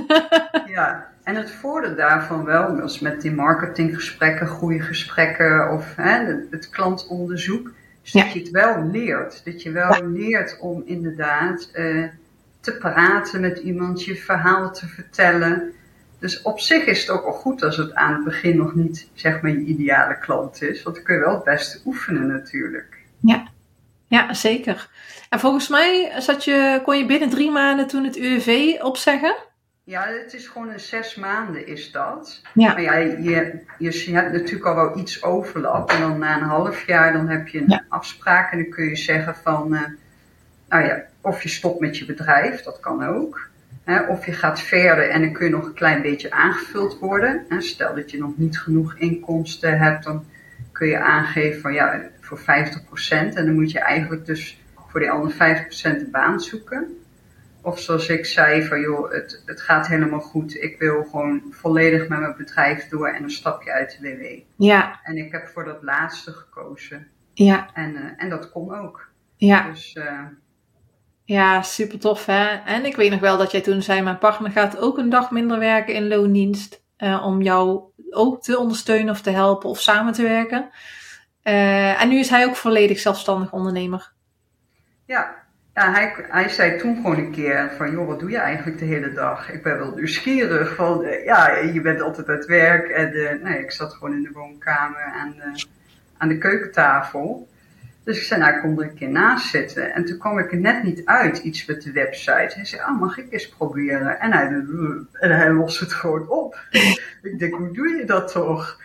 ja, 0.76 1.08
en 1.22 1.34
het 1.34 1.50
voordeel 1.50 1.94
daarvan 1.94 2.44
wel, 2.44 2.80
als 2.80 2.98
met 2.98 3.20
die 3.20 3.32
marketinggesprekken, 3.32 4.46
goede 4.46 4.80
gesprekken 4.80 5.70
of 5.72 5.96
hè, 5.96 6.24
het 6.50 6.70
klantonderzoek 6.70 7.72
dus 8.02 8.12
dat 8.12 8.32
je 8.32 8.38
het 8.38 8.50
wel 8.50 8.84
leert. 8.84 9.44
Dat 9.44 9.62
je 9.62 9.70
wel 9.70 10.06
leert 10.06 10.58
om 10.60 10.82
inderdaad 10.86 11.70
uh, 11.74 12.04
te 12.60 12.76
praten 12.76 13.40
met 13.40 13.58
iemand, 13.58 14.04
je 14.04 14.16
verhaal 14.16 14.72
te 14.72 14.86
vertellen. 14.86 15.72
Dus 16.18 16.42
op 16.42 16.60
zich 16.60 16.84
is 16.84 17.00
het 17.00 17.10
ook 17.10 17.24
wel 17.24 17.32
goed 17.32 17.62
als 17.62 17.76
het 17.76 17.94
aan 17.94 18.14
het 18.14 18.24
begin 18.24 18.56
nog 18.56 18.74
niet 18.74 19.08
zeg 19.14 19.40
maar 19.40 19.50
je 19.50 19.64
ideale 19.64 20.18
klant 20.18 20.62
is. 20.62 20.82
Want 20.82 20.96
dan 20.96 21.04
kun 21.04 21.14
je 21.14 21.20
wel 21.20 21.34
het 21.34 21.44
beste 21.44 21.80
oefenen 21.84 22.26
natuurlijk. 22.26 22.98
Ja, 23.20 23.48
ja 24.06 24.34
zeker. 24.34 24.88
En 25.28 25.40
volgens 25.40 25.68
mij 25.68 26.12
zat 26.18 26.44
je, 26.44 26.80
kon 26.84 26.98
je 26.98 27.06
binnen 27.06 27.30
drie 27.30 27.50
maanden 27.50 27.86
toen 27.86 28.04
het 28.04 28.16
UWV 28.16 28.76
opzeggen? 28.80 29.36
Ja, 29.84 30.06
het 30.06 30.34
is 30.34 30.46
gewoon 30.46 30.70
een 30.70 30.80
zes 30.80 31.14
maanden 31.14 31.66
is 31.66 31.92
dat. 31.92 32.42
Ja. 32.54 32.72
Maar 32.72 32.82
ja, 32.82 32.94
je, 32.94 33.64
je, 33.78 34.12
hebt 34.12 34.32
natuurlijk 34.32 34.66
al 34.66 34.74
wel 34.74 34.98
iets 34.98 35.22
overlap. 35.22 35.90
En 35.90 36.00
dan 36.00 36.18
na 36.18 36.36
een 36.36 36.42
half 36.42 36.86
jaar 36.86 37.12
dan 37.12 37.28
heb 37.28 37.48
je 37.48 37.60
een 37.60 37.82
afspraak. 37.88 38.52
En 38.52 38.58
dan 38.58 38.70
kun 38.70 38.84
je 38.84 38.96
zeggen 38.96 39.34
van, 39.34 39.74
uh, 39.74 39.82
nou 40.68 40.84
ja, 40.84 41.02
of 41.20 41.42
je 41.42 41.48
stopt 41.48 41.80
met 41.80 41.98
je 41.98 42.04
bedrijf, 42.04 42.62
dat 42.62 42.80
kan 42.80 43.04
ook. 43.04 43.48
Hè, 43.84 44.00
of 44.00 44.26
je 44.26 44.32
gaat 44.32 44.60
verder 44.60 45.10
en 45.10 45.20
dan 45.20 45.32
kun 45.32 45.46
je 45.46 45.52
nog 45.52 45.66
een 45.66 45.74
klein 45.74 46.02
beetje 46.02 46.30
aangevuld 46.30 46.98
worden. 46.98 47.44
Hè, 47.48 47.60
stel 47.60 47.94
dat 47.94 48.10
je 48.10 48.18
nog 48.18 48.32
niet 48.36 48.58
genoeg 48.58 48.94
inkomsten 48.94 49.78
hebt, 49.78 50.04
dan 50.04 50.24
kun 50.72 50.88
je 50.88 50.98
aangeven 50.98 51.60
van 51.60 51.72
ja, 51.72 52.00
voor 52.20 52.38
50%. 52.38 52.44
En 53.08 53.32
dan 53.34 53.54
moet 53.54 53.70
je 53.70 53.78
eigenlijk 53.78 54.26
dus 54.26 54.57
voor 54.88 55.00
die 55.00 55.10
andere 55.10 55.64
50% 55.66 55.82
een 55.82 56.10
baan 56.10 56.40
zoeken. 56.40 56.98
Of 57.62 57.80
zoals 57.80 58.08
ik 58.08 58.26
zei, 58.26 58.64
van 58.64 58.80
joh, 58.80 59.12
het, 59.12 59.42
het 59.44 59.60
gaat 59.60 59.86
helemaal 59.86 60.20
goed. 60.20 60.62
Ik 60.62 60.78
wil 60.78 61.04
gewoon 61.04 61.42
volledig 61.50 62.08
met 62.08 62.18
mijn 62.18 62.34
bedrijf 62.36 62.88
door 62.88 63.08
en 63.08 63.22
een 63.22 63.30
stapje 63.30 63.72
uit 63.72 63.98
de 64.00 64.16
WW. 64.16 64.24
Ja. 64.64 65.00
En 65.02 65.16
ik 65.16 65.32
heb 65.32 65.48
voor 65.48 65.64
dat 65.64 65.82
laatste 65.82 66.32
gekozen. 66.32 67.06
Ja. 67.34 67.70
En, 67.74 67.92
uh, 67.92 68.00
en 68.16 68.28
dat 68.28 68.50
kon 68.50 68.74
ook. 68.74 69.08
Ja. 69.36 69.68
Dus, 69.68 69.94
uh, 69.94 70.20
ja, 71.24 71.62
super 71.62 71.98
tof 71.98 72.26
hè. 72.26 72.46
En 72.46 72.84
ik 72.84 72.96
weet 72.96 73.10
nog 73.10 73.20
wel 73.20 73.38
dat 73.38 73.50
jij 73.50 73.60
toen 73.60 73.82
zei, 73.82 74.02
mijn 74.02 74.18
partner 74.18 74.50
gaat 74.50 74.78
ook 74.78 74.98
een 74.98 75.10
dag 75.10 75.30
minder 75.30 75.58
werken 75.58 75.94
in 75.94 76.08
loondienst. 76.08 76.82
Uh, 76.98 77.26
om 77.26 77.42
jou 77.42 77.80
ook 78.10 78.42
te 78.42 78.58
ondersteunen 78.58 79.10
of 79.10 79.20
te 79.20 79.30
helpen 79.30 79.68
of 79.68 79.80
samen 79.80 80.12
te 80.12 80.22
werken. 80.22 80.70
en 81.42 82.08
nu 82.08 82.18
is 82.18 82.30
hij 82.30 82.46
ook 82.46 82.56
volledig 82.56 82.98
zelfstandig 82.98 83.52
ondernemer. 83.52 84.12
Ja, 85.08 85.44
hij, 85.72 86.14
hij 86.28 86.48
zei 86.48 86.78
toen 86.78 86.96
gewoon 86.96 87.18
een 87.18 87.30
keer 87.30 87.72
van, 87.76 87.90
joh, 87.90 88.06
wat 88.06 88.20
doe 88.20 88.30
je 88.30 88.38
eigenlijk 88.38 88.78
de 88.78 88.84
hele 88.84 89.12
dag? 89.12 89.50
Ik 89.50 89.62
ben 89.62 89.78
wel 89.78 89.94
nieuwsgierig 89.94 90.74
van, 90.74 91.04
uh, 91.04 91.24
ja, 91.24 91.56
je 91.56 91.80
bent 91.80 92.00
altijd 92.00 92.28
uit 92.28 92.46
werk. 92.46 92.88
En 92.88 93.12
uh, 93.12 93.42
nee, 93.42 93.58
ik 93.58 93.70
zat 93.70 93.94
gewoon 93.94 94.14
in 94.14 94.22
de 94.22 94.30
woonkamer 94.32 95.02
aan 95.02 95.30
de, 95.30 95.64
aan 96.16 96.28
de 96.28 96.38
keukentafel. 96.38 97.48
Dus 98.04 98.16
ik 98.16 98.22
zei, 98.22 98.40
nou, 98.40 98.60
kom 98.60 98.78
er 98.78 98.84
een 98.84 98.94
keer 98.94 99.08
naast 99.08 99.50
zitten. 99.50 99.94
En 99.94 100.04
toen 100.04 100.18
kwam 100.18 100.38
ik 100.38 100.52
er 100.52 100.58
net 100.58 100.82
niet 100.82 101.02
uit, 101.04 101.38
iets 101.38 101.66
met 101.66 101.82
de 101.82 101.92
website. 101.92 102.52
Hij 102.54 102.64
zei, 102.64 102.82
oh, 102.82 103.00
mag 103.00 103.18
ik 103.18 103.32
eens 103.32 103.48
proberen? 103.48 104.20
En 104.20 104.32
hij, 104.32 104.46
en 105.12 105.36
hij 105.36 105.52
lost 105.52 105.80
het 105.80 105.92
gewoon 105.92 106.28
op. 106.28 106.60
ik 107.22 107.38
denk, 107.38 107.54
hoe 107.54 107.72
doe 107.72 107.88
je 107.88 108.04
dat 108.04 108.32
toch? 108.32 108.80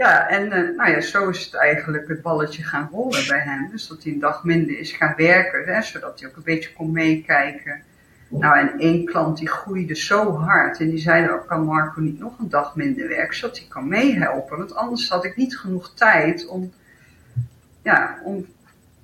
Ja, 0.00 0.28
en 0.28 0.44
uh, 0.46 0.76
nou 0.76 0.90
ja, 0.90 1.00
zo 1.00 1.28
is 1.28 1.44
het 1.44 1.54
eigenlijk 1.54 2.08
het 2.08 2.22
balletje 2.22 2.62
gaan 2.62 2.88
rollen 2.92 3.26
bij 3.28 3.40
hem. 3.40 3.68
Dus 3.70 3.88
dat 3.88 4.02
hij 4.02 4.12
een 4.12 4.18
dag 4.18 4.44
minder 4.44 4.78
is 4.78 4.92
gaan 4.92 5.14
werken, 5.16 5.74
hè, 5.74 5.82
zodat 5.82 6.20
hij 6.20 6.28
ook 6.28 6.36
een 6.36 6.42
beetje 6.42 6.72
kon 6.72 6.92
meekijken. 6.92 7.82
Nou, 8.28 8.58
en 8.58 8.78
één 8.78 9.04
klant 9.04 9.38
die 9.38 9.48
groeide 9.48 9.94
zo 9.94 10.36
hard 10.36 10.80
en 10.80 10.90
die 10.90 10.98
zei 10.98 11.30
ook, 11.30 11.46
kan 11.46 11.64
Marco 11.64 12.00
niet 12.00 12.18
nog 12.18 12.38
een 12.38 12.48
dag 12.48 12.76
minder 12.76 13.08
werken, 13.08 13.36
zodat 13.36 13.58
hij 13.58 13.66
kan 13.68 13.88
meehelpen. 13.88 14.58
Want 14.58 14.74
anders 14.74 15.08
had 15.08 15.24
ik 15.24 15.36
niet 15.36 15.58
genoeg 15.58 15.94
tijd 15.94 16.46
om, 16.46 16.72
ja, 17.82 18.20
om 18.24 18.46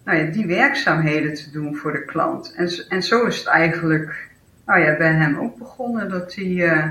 nou 0.04 0.18
ja, 0.18 0.30
die 0.30 0.46
werkzaamheden 0.46 1.34
te 1.34 1.50
doen 1.50 1.76
voor 1.76 1.92
de 1.92 2.04
klant. 2.04 2.52
En, 2.54 2.70
en 2.88 3.02
zo 3.02 3.26
is 3.26 3.38
het 3.38 3.46
eigenlijk 3.46 4.28
nou 4.66 4.80
ja, 4.80 4.96
bij 4.96 5.12
hem 5.12 5.38
ook 5.38 5.58
begonnen, 5.58 6.08
dat 6.08 6.34
hij 6.34 6.46
uh, 6.46 6.86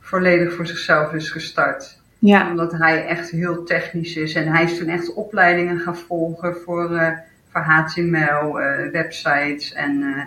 volledig 0.00 0.54
voor 0.54 0.66
zichzelf 0.66 1.12
is 1.12 1.30
gestart. 1.30 2.01
Ja. 2.24 2.50
Omdat 2.50 2.72
hij 2.72 3.06
echt 3.06 3.30
heel 3.30 3.64
technisch 3.64 4.16
is. 4.16 4.34
En 4.34 4.46
hij 4.46 4.64
is 4.64 4.78
toen 4.78 4.88
echt 4.88 5.14
opleidingen 5.14 5.78
gaan 5.78 5.96
volgen 5.96 6.56
voor, 6.56 6.90
uh, 6.90 7.08
voor 7.48 7.60
HTML, 7.60 8.60
uh, 8.60 8.90
websites 8.92 9.72
en 9.72 10.00
uh, 10.00 10.24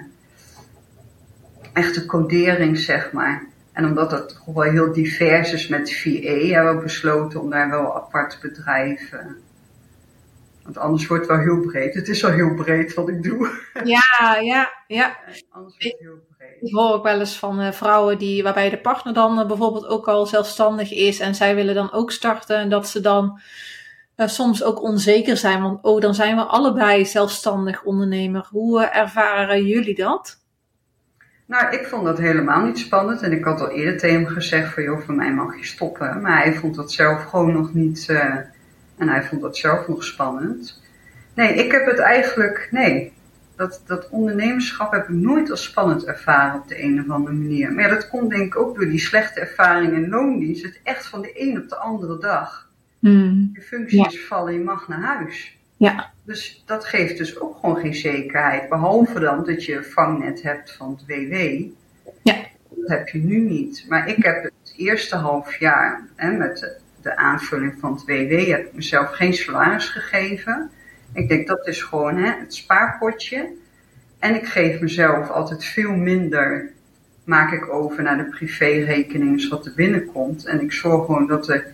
echte 1.73 2.05
codering, 2.05 2.77
zeg 2.77 3.11
maar. 3.11 3.43
En 3.71 3.85
omdat 3.85 4.11
het 4.11 4.29
toch 4.29 4.55
wel 4.55 4.71
heel 4.71 4.93
divers 4.93 5.53
is 5.53 5.67
met 5.67 5.93
VA, 5.93 6.53
hebben 6.53 6.75
we 6.75 6.83
besloten 6.83 7.41
om 7.41 7.49
daar 7.49 7.69
wel 7.69 7.95
apart 7.95 8.39
bedrijven. 8.41 9.35
Want 10.65 10.77
anders 10.77 11.07
wordt 11.07 11.27
het 11.27 11.37
wel 11.37 11.45
heel 11.45 11.59
breed. 11.59 11.93
Het 11.93 12.07
is 12.07 12.21
wel 12.21 12.31
heel 12.31 12.53
breed 12.53 12.93
wat 12.93 13.09
ik 13.09 13.23
doe. 13.23 13.49
Ja, 13.83 14.37
ja, 14.41 14.71
ja. 14.87 15.17
Anders 15.49 15.75
wordt 15.79 15.83
het 15.83 15.95
heel 15.99 16.19
breed. 16.37 16.61
Ik 16.61 16.73
hoor 16.73 16.93
ook 16.93 17.03
wel 17.03 17.19
eens 17.19 17.39
van 17.39 17.61
uh, 17.61 17.71
vrouwen 17.71 18.17
die, 18.17 18.43
waarbij 18.43 18.69
de 18.69 18.77
partner 18.77 19.13
dan 19.13 19.39
uh, 19.39 19.47
bijvoorbeeld 19.47 19.87
ook 19.87 20.07
al 20.07 20.25
zelfstandig 20.25 20.91
is 20.91 21.19
en 21.19 21.35
zij 21.35 21.55
willen 21.55 21.75
dan 21.75 21.91
ook 21.91 22.11
starten 22.11 22.57
en 22.57 22.69
dat 22.69 22.87
ze 22.87 23.01
dan 23.01 23.39
uh, 24.17 24.27
soms 24.27 24.63
ook 24.63 24.81
onzeker 24.81 25.37
zijn, 25.37 25.61
want 25.61 25.83
oh, 25.83 26.01
dan 26.01 26.13
zijn 26.13 26.35
we 26.35 26.43
allebei 26.43 27.05
zelfstandig 27.05 27.83
ondernemer. 27.83 28.47
Hoe 28.49 28.83
ervaren 28.83 29.65
jullie 29.65 29.95
dat? 29.95 30.43
Nou, 31.45 31.75
ik 31.75 31.87
vond 31.87 32.05
dat 32.05 32.17
helemaal 32.17 32.65
niet 32.65 32.79
spannend 32.79 33.21
en 33.21 33.31
ik 33.31 33.43
had 33.43 33.61
al 33.61 33.69
eerder 33.69 33.97
tegen 33.97 34.15
hem 34.21 34.27
gezegd 34.27 34.73
van 34.73 34.83
joh, 34.83 34.99
voor 34.99 35.15
mij 35.15 35.33
mag 35.33 35.57
je 35.57 35.65
stoppen. 35.65 36.21
Maar 36.21 36.43
hij 36.43 36.53
vond 36.53 36.75
dat 36.75 36.91
zelf 36.91 37.23
gewoon 37.23 37.53
nog 37.53 37.73
niet 37.73 38.11
en 38.97 39.09
hij 39.09 39.23
vond 39.23 39.41
dat 39.41 39.57
zelf 39.57 39.87
nog 39.87 40.03
spannend. 40.03 40.81
Nee, 41.33 41.53
ik 41.53 41.71
heb 41.71 41.85
het 41.85 41.99
eigenlijk, 41.99 42.67
nee, 42.71 43.13
dat, 43.55 43.81
dat 43.85 44.09
ondernemerschap 44.09 44.91
heb 44.91 45.03
ik 45.03 45.15
nooit 45.15 45.51
als 45.51 45.63
spannend 45.63 46.05
ervaren 46.05 46.59
op 46.59 46.67
de 46.67 46.83
een 46.83 46.99
of 46.99 47.09
andere 47.09 47.35
manier. 47.35 47.71
Maar 47.71 47.83
ja, 47.83 47.89
dat 47.89 48.09
komt 48.09 48.29
denk 48.29 48.45
ik 48.45 48.57
ook 48.57 48.75
door 48.75 48.89
die 48.89 48.99
slechte 48.99 49.39
ervaring 49.39 49.93
in 49.93 50.09
loondienst. 50.09 50.63
Het 50.63 50.79
echt 50.83 51.07
van 51.07 51.21
de 51.21 51.41
een 51.41 51.61
op 51.61 51.69
de 51.69 51.75
andere 51.75 52.17
dag. 52.17 52.69
Hmm. 52.99 53.49
Je 53.53 53.61
functie 53.61 54.05
is 54.07 54.25
vallen, 54.25 54.53
je 54.53 54.59
mag 54.59 54.87
naar 54.87 55.01
huis. 55.01 55.57
Ja. 55.77 56.11
Dus 56.23 56.63
dat 56.65 56.85
geeft 56.85 57.17
dus 57.17 57.39
ook 57.39 57.57
gewoon 57.59 57.77
geen 57.77 57.95
zekerheid. 57.95 58.69
Behalve 58.69 59.19
dan 59.19 59.45
dat 59.45 59.65
je 59.65 59.83
vangnet 59.83 60.41
hebt 60.41 60.71
van 60.71 60.91
het 60.91 61.05
WW. 61.07 61.33
Ja. 62.23 62.35
Dat 62.69 62.89
heb 62.97 63.07
je 63.07 63.17
nu 63.17 63.39
niet. 63.39 63.85
Maar 63.89 64.07
ik 64.07 64.23
heb 64.23 64.43
het 64.43 64.73
eerste 64.77 65.15
half 65.15 65.55
jaar 65.55 66.07
hè, 66.15 66.31
met 66.31 66.81
de, 67.05 67.15
aanvulling 67.17 67.75
van 67.79 67.93
het 67.93 68.05
WW 68.05 68.47
heb 68.47 68.65
ik 68.65 68.73
mezelf 68.73 69.09
geen 69.09 69.33
salaris 69.33 69.89
gegeven. 69.89 70.71
Ik 71.13 71.27
denk 71.27 71.47
dat 71.47 71.67
is 71.67 71.81
gewoon 71.81 72.17
hè, 72.17 72.39
het 72.39 72.55
spaarpotje. 72.55 73.49
En 74.19 74.35
ik 74.35 74.45
geef 74.45 74.79
mezelf 74.79 75.29
altijd 75.29 75.65
veel 75.65 75.91
minder, 75.91 76.71
maak 77.23 77.51
ik 77.51 77.73
over 77.73 78.03
naar 78.03 78.17
de 78.17 78.29
privérekening 78.29 79.41
zodat 79.41 79.65
er 79.65 79.73
binnenkomt. 79.75 80.45
En 80.45 80.61
ik 80.61 80.71
zorg 80.71 81.05
gewoon 81.05 81.27
dat 81.27 81.49
er 81.49 81.67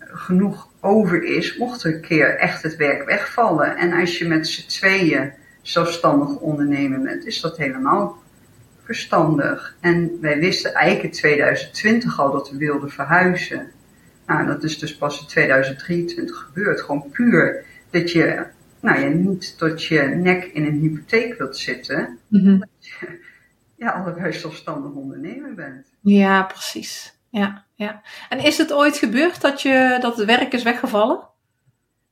genoeg 0.00 0.68
over 0.80 1.22
is, 1.22 1.56
mocht 1.56 1.84
er 1.84 1.94
een 1.94 2.00
keer 2.00 2.36
echt 2.36 2.62
het 2.62 2.76
werk 2.76 3.04
wegvallen. 3.04 3.76
En 3.76 3.92
als 3.92 4.18
je 4.18 4.28
met 4.28 4.48
z'n 4.48 4.68
tweeën 4.68 5.32
zelfstandig 5.62 6.36
ondernemen 6.36 7.02
bent, 7.02 7.26
is 7.26 7.40
dat 7.40 7.56
helemaal 7.56 8.22
verstandig. 8.84 9.76
En 9.80 10.18
wij 10.20 10.38
wisten 10.38 10.74
eigenlijk 10.74 11.14
in 11.14 11.20
2020 11.20 12.20
al 12.20 12.32
dat 12.32 12.50
we 12.50 12.56
wilden 12.56 12.90
verhuizen. 12.90 13.72
Nou, 14.28 14.46
dat 14.46 14.64
is 14.64 14.78
dus 14.78 14.96
pas 14.96 15.20
in 15.20 15.26
2023 15.26 16.36
gebeurd. 16.36 16.80
Gewoon 16.80 17.10
puur 17.10 17.64
dat 17.90 18.12
je, 18.12 18.46
nou 18.80 19.00
ja, 19.00 19.08
niet 19.08 19.58
tot 19.58 19.84
je 19.84 20.00
nek 20.00 20.44
in 20.44 20.64
een 20.64 20.78
hypotheek 20.78 21.38
wilt 21.38 21.56
zitten. 21.56 22.18
Mhm. 22.28 22.58
Dat 22.58 22.68
je, 22.80 23.24
ja, 23.76 23.90
allebei 23.90 24.32
zelfstandig 24.32 24.92
ondernemer 24.92 25.54
bent. 25.54 25.92
Ja, 26.00 26.42
precies. 26.42 27.18
Ja, 27.30 27.64
ja. 27.74 28.02
En 28.28 28.38
is 28.38 28.58
het 28.58 28.72
ooit 28.72 28.96
gebeurd 28.96 29.40
dat, 29.40 29.62
je, 29.62 29.98
dat 30.00 30.16
het 30.16 30.26
werk 30.26 30.52
is 30.52 30.62
weggevallen? 30.62 31.28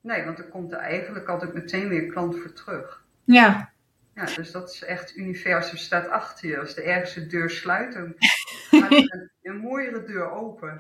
Nee, 0.00 0.24
want 0.24 0.38
er 0.38 0.48
komt 0.48 0.72
er 0.72 0.78
eigenlijk 0.78 1.28
altijd 1.28 1.54
meteen 1.54 1.88
weer 1.88 2.06
klant 2.06 2.36
voor 2.36 2.52
terug. 2.52 3.04
Ja. 3.24 3.70
Ja, 4.14 4.24
dus 4.24 4.50
dat 4.50 4.70
is 4.70 4.84
echt, 4.84 5.08
het 5.08 5.16
universum 5.16 5.76
staat 5.76 6.08
achter 6.08 6.48
je. 6.48 6.58
Als 6.58 6.74
de 6.74 6.82
ergste 6.82 7.26
deur 7.26 7.50
sluit, 7.50 7.92
dan 7.92 8.14
een, 8.70 9.30
een 9.42 9.56
mooiere 9.56 10.02
deur 10.04 10.30
open. 10.30 10.68
Dat 10.68 10.78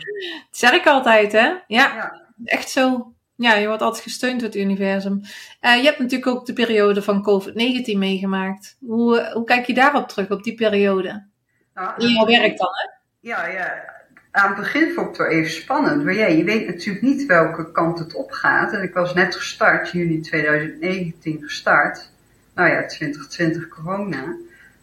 zeg 0.50 0.72
ik 0.72 0.86
altijd, 0.86 1.32
hè? 1.32 1.46
Ja, 1.46 1.60
Ja, 1.66 2.22
echt 2.44 2.70
zo. 2.70 3.14
Ja, 3.36 3.54
je 3.54 3.66
wordt 3.66 3.82
altijd 3.82 4.02
gesteund 4.02 4.40
door 4.40 4.48
het 4.48 4.58
universum. 4.58 5.20
Eh, 5.60 5.76
je 5.76 5.84
hebt 5.84 5.98
natuurlijk 5.98 6.30
ook 6.30 6.46
de 6.46 6.52
periode 6.52 7.02
van 7.02 7.22
COVID-19 7.22 7.98
meegemaakt. 7.98 8.76
Hoe, 8.80 9.20
eh, 9.20 9.32
hoe 9.32 9.44
kijk 9.44 9.66
je 9.66 9.74
daarop 9.74 10.08
terug, 10.08 10.30
op 10.30 10.42
die 10.42 10.54
periode? 10.54 11.26
nou, 11.74 11.92
In 11.96 12.08
jouw 12.08 12.26
werk 12.26 12.56
dan, 12.56 12.68
hè? 12.72 12.88
Ja, 13.28 13.46
ja. 13.46 13.94
Aan 14.30 14.48
het 14.48 14.56
begin 14.58 14.92
vond 14.92 15.06
ik 15.06 15.16
het 15.16 15.16
wel 15.16 15.26
even 15.26 15.50
spannend. 15.50 16.04
Maar 16.04 16.14
ja, 16.14 16.26
je 16.26 16.44
weet 16.44 16.66
natuurlijk 16.66 17.04
niet 17.04 17.26
welke 17.26 17.72
kant 17.72 17.98
het 17.98 18.14
op 18.14 18.30
gaat. 18.30 18.72
En 18.72 18.82
ik 18.82 18.94
was 18.94 19.14
net 19.14 19.34
gestart, 19.34 19.90
juni 19.90 20.20
2019 20.20 21.42
gestart. 21.42 22.10
Nou 22.54 22.68
ja, 22.68 22.86
2020 22.86 23.68
corona. 23.68 24.36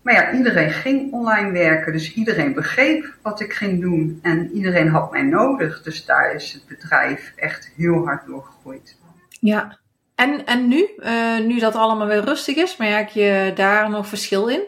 Maar 0.04 0.14
ja, 0.14 0.32
iedereen 0.32 0.72
ging 0.72 1.12
online 1.12 1.52
werken. 1.52 1.92
Dus 1.92 2.14
iedereen 2.14 2.54
begreep 2.54 3.16
wat 3.22 3.40
ik 3.40 3.54
ging 3.54 3.82
doen. 3.82 4.20
En 4.22 4.52
iedereen 4.52 4.88
had 4.90 5.12
mij 5.12 5.22
nodig. 5.22 5.82
Dus 5.82 6.06
daar 6.06 6.34
is 6.34 6.54
het 6.54 6.68
bedrijf 6.68 7.34
echt 7.36 7.72
heel 7.76 8.06
hard 8.06 8.26
doorgegroeid. 8.26 8.98
Ja. 9.40 9.78
En, 10.16 10.46
en 10.46 10.68
nu? 10.68 10.88
Eh, 10.98 11.40
nu 11.40 11.60
dat 11.60 11.76
allemaal 11.76 12.08
weer 12.08 12.24
rustig 12.24 12.56
is, 12.56 12.78
merk 12.78 13.10
je 13.10 13.52
daar 13.56 13.90
nog 13.90 14.08
verschil 14.08 14.48
in? 14.48 14.62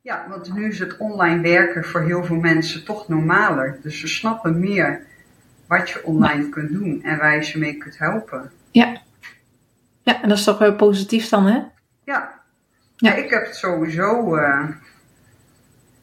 Ja, 0.00 0.26
want 0.28 0.54
nu 0.54 0.68
is 0.68 0.78
het 0.78 0.96
online 0.96 1.40
werken 1.40 1.84
voor 1.84 2.02
heel 2.02 2.24
veel 2.24 2.36
mensen 2.36 2.84
toch 2.84 3.08
normaler. 3.08 3.78
Dus 3.82 4.00
ze 4.00 4.08
snappen 4.08 4.60
meer 4.60 5.06
wat 5.66 5.90
je 5.90 6.04
online 6.04 6.48
kunt 6.48 6.72
doen 6.72 7.02
en 7.02 7.18
waar 7.18 7.34
je 7.34 7.44
ze 7.44 7.58
mee 7.58 7.76
kunt 7.76 7.98
helpen. 7.98 8.50
Ja. 8.70 9.00
Ja, 10.02 10.22
en 10.22 10.28
dat 10.28 10.38
is 10.38 10.44
toch 10.44 10.58
wel 10.58 10.74
positief 10.74 11.28
dan, 11.28 11.46
hè? 11.46 11.60
Ja, 12.04 12.43
Ja. 12.96 13.14
ik 13.14 13.30
heb 13.30 13.46
het 13.46 13.56
sowieso 13.56 14.36
uh, 14.36 14.68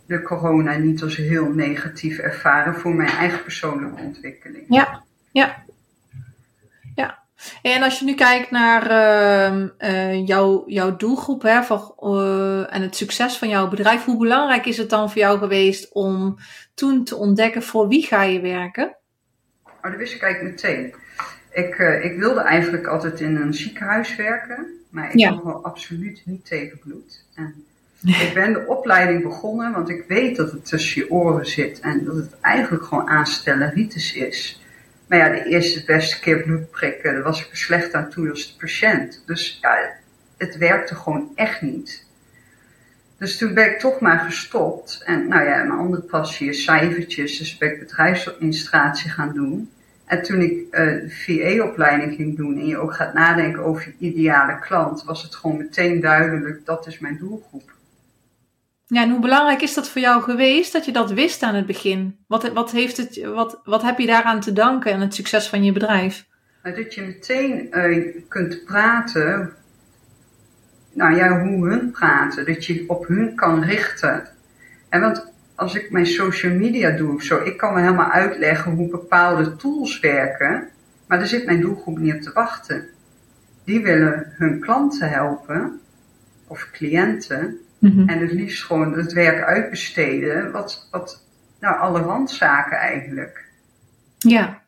de 0.05 0.21
corona 0.21 0.77
niet 0.77 1.01
als 1.01 1.15
heel 1.15 1.51
negatief 1.51 2.17
ervaren 2.17 2.75
voor 2.75 2.93
mijn 2.93 3.09
eigen 3.09 3.43
persoonlijke 3.43 4.01
ontwikkeling. 4.01 4.65
Ja, 4.67 5.03
ja. 5.31 5.63
Ja. 6.95 7.19
En 7.61 7.83
als 7.83 7.99
je 7.99 8.05
nu 8.05 8.15
kijkt 8.15 8.51
naar 8.51 8.91
uh, 8.91 9.67
uh, 9.79 10.27
jouw, 10.27 10.63
jouw 10.67 10.95
doelgroep 10.95 11.41
hè, 11.41 11.63
van, 11.63 11.95
uh, 11.99 12.75
en 12.75 12.81
het 12.81 12.95
succes 12.95 13.37
van 13.37 13.49
jouw 13.49 13.67
bedrijf, 13.67 14.05
hoe 14.05 14.17
belangrijk 14.17 14.65
is 14.65 14.77
het 14.77 14.89
dan 14.89 15.11
voor 15.11 15.21
jou 15.21 15.37
geweest 15.37 15.93
om 15.93 16.37
toen 16.73 17.03
te 17.03 17.15
ontdekken 17.15 17.63
voor 17.63 17.87
wie 17.87 18.03
ga 18.03 18.23
je 18.23 18.41
werken? 18.41 18.97
Oh, 19.63 19.83
dat 19.83 19.95
wist 19.95 20.13
ik 20.13 20.21
eigenlijk 20.21 20.55
meteen. 20.55 20.93
Ik, 21.51 21.75
ik 22.03 22.19
wilde 22.19 22.41
eigenlijk 22.41 22.87
altijd 22.87 23.19
in 23.19 23.35
een 23.35 23.53
ziekenhuis 23.53 24.15
werken, 24.15 24.80
maar 24.91 25.09
ik 25.11 25.19
Ja. 25.19 25.29
kan 25.29 25.37
gewoon 25.37 25.63
absoluut 25.63 26.21
niet 26.25 26.45
tegen 26.45 26.79
bloed. 26.79 27.23
En 27.35 27.65
ik 28.05 28.31
ben 28.33 28.53
de 28.53 28.65
opleiding 28.67 29.23
begonnen, 29.23 29.71
want 29.71 29.89
ik 29.89 30.03
weet 30.07 30.35
dat 30.35 30.51
het 30.51 30.65
tussen 30.65 31.01
je 31.01 31.11
oren 31.11 31.45
zit 31.45 31.79
en 31.79 32.03
dat 32.05 32.15
het 32.15 32.39
eigenlijk 32.41 32.83
gewoon 32.83 33.07
aanstelleritis 33.07 34.13
is. 34.13 34.61
Maar 35.07 35.17
ja, 35.19 35.29
de 35.29 35.49
eerste 35.49 35.83
beste 35.85 36.19
keer 36.19 36.43
bloed 36.43 36.71
prikken, 36.71 37.13
daar 37.13 37.23
was 37.23 37.41
ik 37.45 37.51
er 37.51 37.57
slecht 37.57 37.93
aan 37.93 38.09
toe 38.09 38.29
als 38.29 38.47
de 38.51 38.59
patiënt. 38.59 39.23
Dus 39.25 39.57
ja, 39.61 39.89
het 40.37 40.57
werkte 40.57 40.95
gewoon 40.95 41.31
echt 41.35 41.61
niet. 41.61 42.05
Dus 43.17 43.37
toen 43.37 43.53
ben 43.53 43.71
ik 43.71 43.79
toch 43.79 43.99
maar 43.99 44.19
gestopt. 44.19 45.01
En 45.05 45.27
nou 45.27 45.43
ja, 45.43 45.57
mijn 45.57 45.79
andere 45.79 46.01
passie 46.01 46.49
is 46.49 46.63
cijfertjes, 46.63 47.37
dus 47.37 47.57
ben 47.57 47.71
ik 47.71 47.79
bedrijfsadministratie 47.79 49.09
gaan 49.09 49.33
doen. 49.33 49.69
En 50.11 50.21
toen 50.21 50.41
ik 50.41 50.51
uh, 50.51 50.69
de 50.71 51.09
VA-opleiding 51.09 52.15
ging 52.15 52.37
doen 52.37 52.57
en 52.57 52.67
je 52.67 52.77
ook 52.77 52.93
gaat 52.93 53.13
nadenken 53.13 53.63
over 53.63 53.93
je 53.97 54.07
ideale 54.07 54.59
klant, 54.59 55.03
was 55.03 55.23
het 55.23 55.35
gewoon 55.35 55.57
meteen 55.57 55.99
duidelijk, 55.99 56.65
dat 56.65 56.87
is 56.87 56.99
mijn 56.99 57.17
doelgroep. 57.17 57.73
Ja, 58.87 59.01
en 59.01 59.09
hoe 59.09 59.19
belangrijk 59.19 59.61
is 59.61 59.73
dat 59.73 59.89
voor 59.89 60.01
jou 60.01 60.21
geweest 60.21 60.73
dat 60.73 60.85
je 60.85 60.91
dat 60.91 61.11
wist 61.11 61.43
aan 61.43 61.55
het 61.55 61.65
begin? 61.65 62.17
Wat, 62.27 62.53
wat, 62.53 62.71
heeft 62.71 62.97
het, 62.97 63.23
wat, 63.23 63.61
wat 63.63 63.81
heb 63.81 63.99
je 63.99 64.05
daaraan 64.05 64.39
te 64.39 64.53
danken 64.53 64.93
aan 64.93 65.01
het 65.01 65.15
succes 65.15 65.47
van 65.47 65.63
je 65.63 65.71
bedrijf? 65.71 66.25
Dat 66.63 66.93
je 66.93 67.01
meteen 67.01 67.67
uh, 67.71 68.15
kunt 68.27 68.63
praten, 68.63 69.53
nou 70.93 71.15
ja, 71.15 71.41
hoe 71.41 71.67
hun 71.69 71.91
praten, 71.91 72.45
dat 72.45 72.65
je 72.65 72.83
op 72.87 73.07
hun 73.07 73.35
kan 73.35 73.63
richten. 73.63 74.27
En 74.89 75.01
want 75.01 75.30
als 75.61 75.75
ik 75.75 75.91
mijn 75.91 76.05
social 76.05 76.53
media 76.53 76.89
doe 76.91 77.13
of 77.13 77.21
zo, 77.21 77.43
ik 77.43 77.57
kan 77.57 77.73
me 77.73 77.79
helemaal 77.81 78.09
uitleggen 78.09 78.71
hoe 78.71 78.89
bepaalde 78.89 79.55
tools 79.55 79.99
werken, 79.99 80.69
maar 81.07 81.17
daar 81.17 81.27
zit 81.27 81.45
mijn 81.45 81.61
doelgroep 81.61 81.97
niet 81.97 82.13
op 82.13 82.21
te 82.21 82.31
wachten. 82.33 82.85
Die 83.65 83.81
willen 83.83 84.33
hun 84.37 84.59
klanten 84.59 85.09
helpen, 85.09 85.79
of 86.47 86.69
cliënten, 86.71 87.59
Mhm. 87.79 88.09
en 88.09 88.19
het 88.19 88.31
liefst 88.31 88.63
gewoon 88.63 88.93
het 88.93 89.13
werk 89.13 89.43
uitbesteden, 89.43 90.51
wat, 90.51 90.87
wat 90.91 91.25
nou, 91.59 91.79
alle 91.79 91.99
randzaken 92.01 92.77
eigenlijk. 92.77 93.45
Ja. 94.17 94.61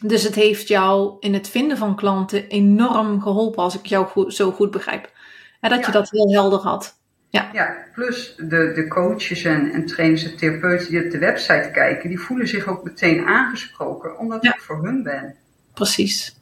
Dus 0.00 0.22
het 0.22 0.34
heeft 0.34 0.68
jou 0.68 1.16
in 1.20 1.34
het 1.34 1.48
vinden 1.48 1.76
van 1.76 1.96
klanten 1.96 2.48
enorm 2.48 3.20
geholpen, 3.22 3.62
als 3.62 3.78
ik 3.78 3.86
jou 3.86 4.06
goed, 4.06 4.34
zo 4.34 4.50
goed 4.52 4.70
begrijp. 4.70 5.10
En 5.60 5.70
dat 5.70 5.80
Ja. 5.80 5.86
je 5.86 5.92
dat 5.92 6.10
heel 6.10 6.32
helder 6.32 6.58
had. 6.58 6.95
Ja, 7.52 7.76
plus 7.94 8.34
de, 8.36 8.72
de 8.74 8.86
coaches 8.88 9.44
en, 9.44 9.72
en 9.72 9.86
trainers 9.86 10.24
en 10.24 10.36
therapeuten 10.36 10.90
die 10.90 11.04
op 11.04 11.10
de 11.10 11.18
website 11.18 11.70
kijken, 11.72 12.08
die 12.08 12.20
voelen 12.20 12.48
zich 12.48 12.66
ook 12.66 12.84
meteen 12.84 13.26
aangesproken, 13.26 14.18
omdat 14.18 14.42
Ja. 14.42 14.54
ik 14.54 14.60
voor 14.60 14.84
hun 14.84 15.02
ben. 15.02 15.34
Precies. 15.74 16.36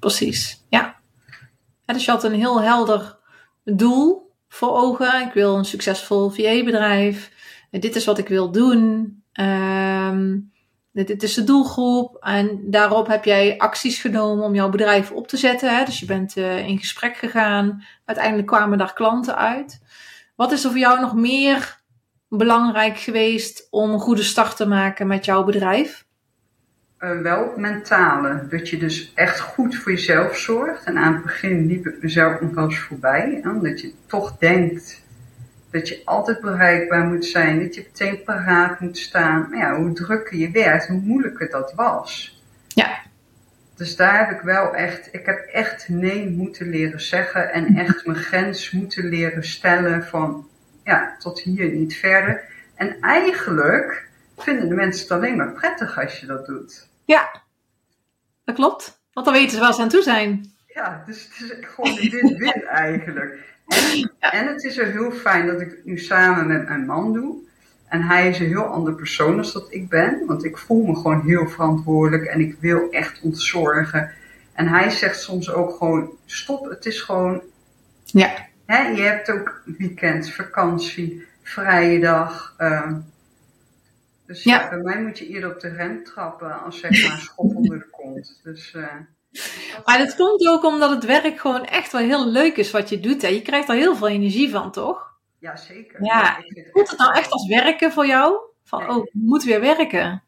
Precies. 0.00 0.64
Ja. 0.68 1.00
ja. 1.86 1.94
Dus 1.94 2.04
je 2.04 2.10
had 2.10 2.24
een 2.24 2.34
heel 2.34 2.62
helder 2.62 3.18
doel 3.64 4.32
voor 4.48 4.76
ogen. 4.76 5.26
Ik 5.26 5.32
wil 5.32 5.56
een 5.56 5.64
succesvol 5.64 6.30
VA-bedrijf. 6.30 7.30
Dit 7.70 7.96
is 7.96 8.04
wat 8.04 8.18
ik 8.18 8.28
wil 8.28 8.50
doen. 8.50 9.14
Ehm, 9.32 10.38
dit, 10.92 11.06
dit 11.06 11.22
is 11.22 11.34
de 11.34 11.44
doelgroep. 11.44 12.16
En 12.20 12.60
daarop 12.64 13.06
heb 13.06 13.24
jij 13.24 13.58
acties 13.58 14.00
genomen 14.00 14.44
om 14.44 14.54
jouw 14.54 14.68
bedrijf 14.68 15.10
op 15.10 15.28
te 15.28 15.36
zetten. 15.36 15.76
Hè? 15.76 15.84
Dus 15.84 16.00
je 16.00 16.06
bent 16.06 16.36
uh, 16.36 16.66
in 16.66 16.78
gesprek 16.78 17.16
gegaan. 17.16 17.84
Uiteindelijk 18.04 18.46
kwamen 18.46 18.78
daar 18.78 18.92
klanten 18.92 19.36
uit. 19.36 19.80
Wat 20.40 20.52
is 20.52 20.64
er 20.64 20.70
voor 20.70 20.78
jou 20.78 21.00
nog 21.00 21.14
meer 21.14 21.80
belangrijk 22.28 22.98
geweest 22.98 23.66
om 23.70 23.90
een 23.90 23.98
goede 23.98 24.22
start 24.22 24.56
te 24.56 24.66
maken 24.66 25.06
met 25.06 25.24
jouw 25.24 25.44
bedrijf? 25.44 26.04
Uh, 26.98 27.20
wel 27.20 27.42
het 27.42 27.56
mentale. 27.56 28.46
Dat 28.50 28.68
je 28.68 28.78
dus 28.78 29.12
echt 29.14 29.40
goed 29.40 29.76
voor 29.76 29.92
jezelf 29.92 30.36
zorgt. 30.36 30.84
En 30.84 30.98
aan 30.98 31.12
het 31.12 31.22
begin 31.22 31.66
liep 31.66 31.86
ik 31.86 32.02
mezelf 32.02 32.40
nog 32.40 32.54
wel 32.54 32.64
eens 32.64 32.78
voorbij. 32.78 33.40
Hè? 33.42 33.50
Omdat 33.50 33.80
je 33.80 33.92
toch 34.06 34.38
denkt 34.38 35.02
dat 35.70 35.88
je 35.88 36.02
altijd 36.04 36.40
bereikbaar 36.40 37.04
moet 37.04 37.24
zijn. 37.24 37.62
Dat 37.62 37.74
je 37.74 37.86
meteen 37.86 38.22
paraat 38.22 38.80
moet 38.80 38.98
staan. 38.98 39.46
Maar 39.50 39.58
ja, 39.58 39.76
hoe 39.76 39.92
drukker 39.92 40.36
je 40.36 40.50
werkt, 40.50 40.86
hoe 40.86 41.00
moeilijker 41.00 41.50
dat 41.50 41.72
was. 41.74 42.40
Ja. 42.68 42.98
Dus 43.80 43.96
daar 43.96 44.18
heb 44.18 44.38
ik 44.38 44.40
wel 44.40 44.74
echt, 44.74 45.08
ik 45.14 45.26
heb 45.26 45.38
echt 45.38 45.88
nee 45.88 46.28
moeten 46.28 46.68
leren 46.68 47.00
zeggen 47.00 47.52
en 47.52 47.76
echt 47.76 48.06
mijn 48.06 48.18
grens 48.18 48.70
moeten 48.70 49.08
leren 49.08 49.44
stellen 49.44 50.04
van, 50.06 50.48
ja, 50.84 51.16
tot 51.18 51.40
hier 51.40 51.70
niet 51.70 51.96
verder. 51.96 52.44
En 52.74 53.00
eigenlijk 53.00 54.08
vinden 54.36 54.68
de 54.68 54.74
mensen 54.74 55.02
het 55.02 55.12
alleen 55.12 55.36
maar 55.36 55.52
prettig 55.52 56.00
als 56.00 56.20
je 56.20 56.26
dat 56.26 56.46
doet. 56.46 56.88
Ja, 57.04 57.42
dat 58.44 58.54
klopt. 58.54 59.00
Want 59.12 59.26
dan 59.26 59.34
weten 59.34 59.50
ze 59.50 59.60
waar 59.60 59.74
ze 59.74 59.82
aan 59.82 59.88
toe 59.88 60.02
zijn. 60.02 60.52
Ja, 60.66 61.02
dus 61.06 61.24
het 61.24 61.50
is 61.50 61.66
gewoon 61.66 61.98
een 61.98 62.10
win-win 62.10 62.64
eigenlijk. 62.64 63.38
En, 63.66 64.12
en 64.20 64.46
het 64.46 64.64
is 64.64 64.78
er 64.78 64.86
heel 64.86 65.10
fijn 65.12 65.46
dat 65.46 65.60
ik 65.60 65.70
het 65.70 65.84
nu 65.84 65.98
samen 65.98 66.46
met 66.46 66.68
mijn 66.68 66.86
man 66.86 67.12
doe. 67.12 67.48
En 67.90 68.02
hij 68.02 68.28
is 68.28 68.38
een 68.38 68.46
heel 68.46 68.64
ander 68.64 68.94
persoon 68.94 69.38
als 69.38 69.52
dat 69.52 69.66
ik 69.68 69.88
ben. 69.88 70.22
Want 70.26 70.44
ik 70.44 70.56
voel 70.58 70.86
me 70.86 70.94
gewoon 70.94 71.20
heel 71.20 71.48
verantwoordelijk 71.48 72.24
en 72.24 72.40
ik 72.40 72.56
wil 72.60 72.90
echt 72.90 73.20
ontzorgen. 73.22 74.12
En 74.52 74.68
hij 74.68 74.90
zegt 74.90 75.20
soms 75.20 75.50
ook 75.52 75.76
gewoon, 75.76 76.10
stop, 76.26 76.70
het 76.70 76.86
is 76.86 77.00
gewoon... 77.00 77.42
Ja. 78.04 78.30
Hè, 78.66 78.88
je 78.88 79.02
hebt 79.02 79.30
ook 79.30 79.62
weekend, 79.78 80.32
vakantie, 80.32 81.26
vrije 81.42 82.00
dag. 82.00 82.54
Uh, 82.58 82.92
dus 84.26 84.42
ja. 84.42 84.68
bij 84.68 84.78
mij 84.78 85.02
moet 85.02 85.18
je 85.18 85.28
eerder 85.28 85.50
op 85.50 85.60
de 85.60 85.68
rem 85.68 86.04
trappen 86.04 86.62
als 86.62 86.80
zeg 86.80 86.90
maar 86.90 87.18
schop 87.18 87.56
onder 87.56 87.78
de 87.78 87.90
kont. 87.90 88.40
Dus... 88.42 88.74
Uh, 88.76 88.84
maar 89.84 89.98
dat 89.98 90.16
komt 90.16 90.46
ook 90.46 90.64
omdat 90.64 90.90
het 90.90 91.04
werk 91.04 91.40
gewoon 91.40 91.64
echt 91.64 91.92
wel 91.92 92.00
heel 92.00 92.28
leuk 92.28 92.56
is 92.56 92.70
wat 92.70 92.88
je 92.88 93.00
doet. 93.00 93.22
Hè? 93.22 93.28
Je 93.28 93.42
krijgt 93.42 93.68
er 93.68 93.74
heel 93.74 93.96
veel 93.96 94.08
energie 94.08 94.50
van, 94.50 94.72
toch? 94.72 95.09
Ja, 95.40 95.56
zeker. 95.56 96.04
Ja. 96.04 96.36
Voelt 96.72 96.90
het 96.90 96.98
nou 96.98 97.14
echt 97.14 97.30
als 97.30 97.46
werken 97.46 97.92
voor 97.92 98.06
jou? 98.06 98.36
Van, 98.64 98.90
oh, 98.90 99.04
ik 99.04 99.10
moet 99.12 99.44
weer 99.44 99.60
werken. 99.60 100.22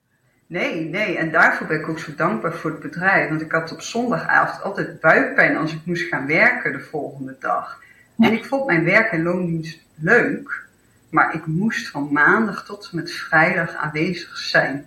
Nee, 0.47 0.85
nee. 0.85 1.17
En 1.17 1.31
daarvoor 1.31 1.67
ben 1.67 1.81
ik 1.81 1.89
ook 1.89 1.99
zo 1.99 2.15
dankbaar 2.15 2.53
voor 2.53 2.71
het 2.71 2.81
bedrijf. 2.81 3.29
Want 3.29 3.41
ik 3.41 3.53
had 3.53 3.73
op 3.73 3.81
zondagavond 3.81 4.63
altijd 4.63 5.01
buikpijn 5.01 5.57
als 5.57 5.73
ik 5.73 5.81
moest 5.85 6.09
gaan 6.09 6.27
werken 6.27 6.73
de 6.73 6.81
volgende 6.81 7.37
dag. 7.41 7.81
En 8.19 8.33
ik 8.33 8.45
vond 8.45 8.67
mijn 8.67 8.85
werk 8.85 9.13
en 9.13 9.23
loondienst 9.23 9.81
leuk. 9.95 10.67
Maar 11.11 11.35
ik 11.35 11.47
moest 11.47 11.89
van 11.89 12.13
maandag 12.13 12.65
tot 12.65 12.89
en 12.91 12.97
met 12.97 13.13
vrijdag 13.13 13.75
aanwezig 13.75 14.37
zijn. 14.37 14.87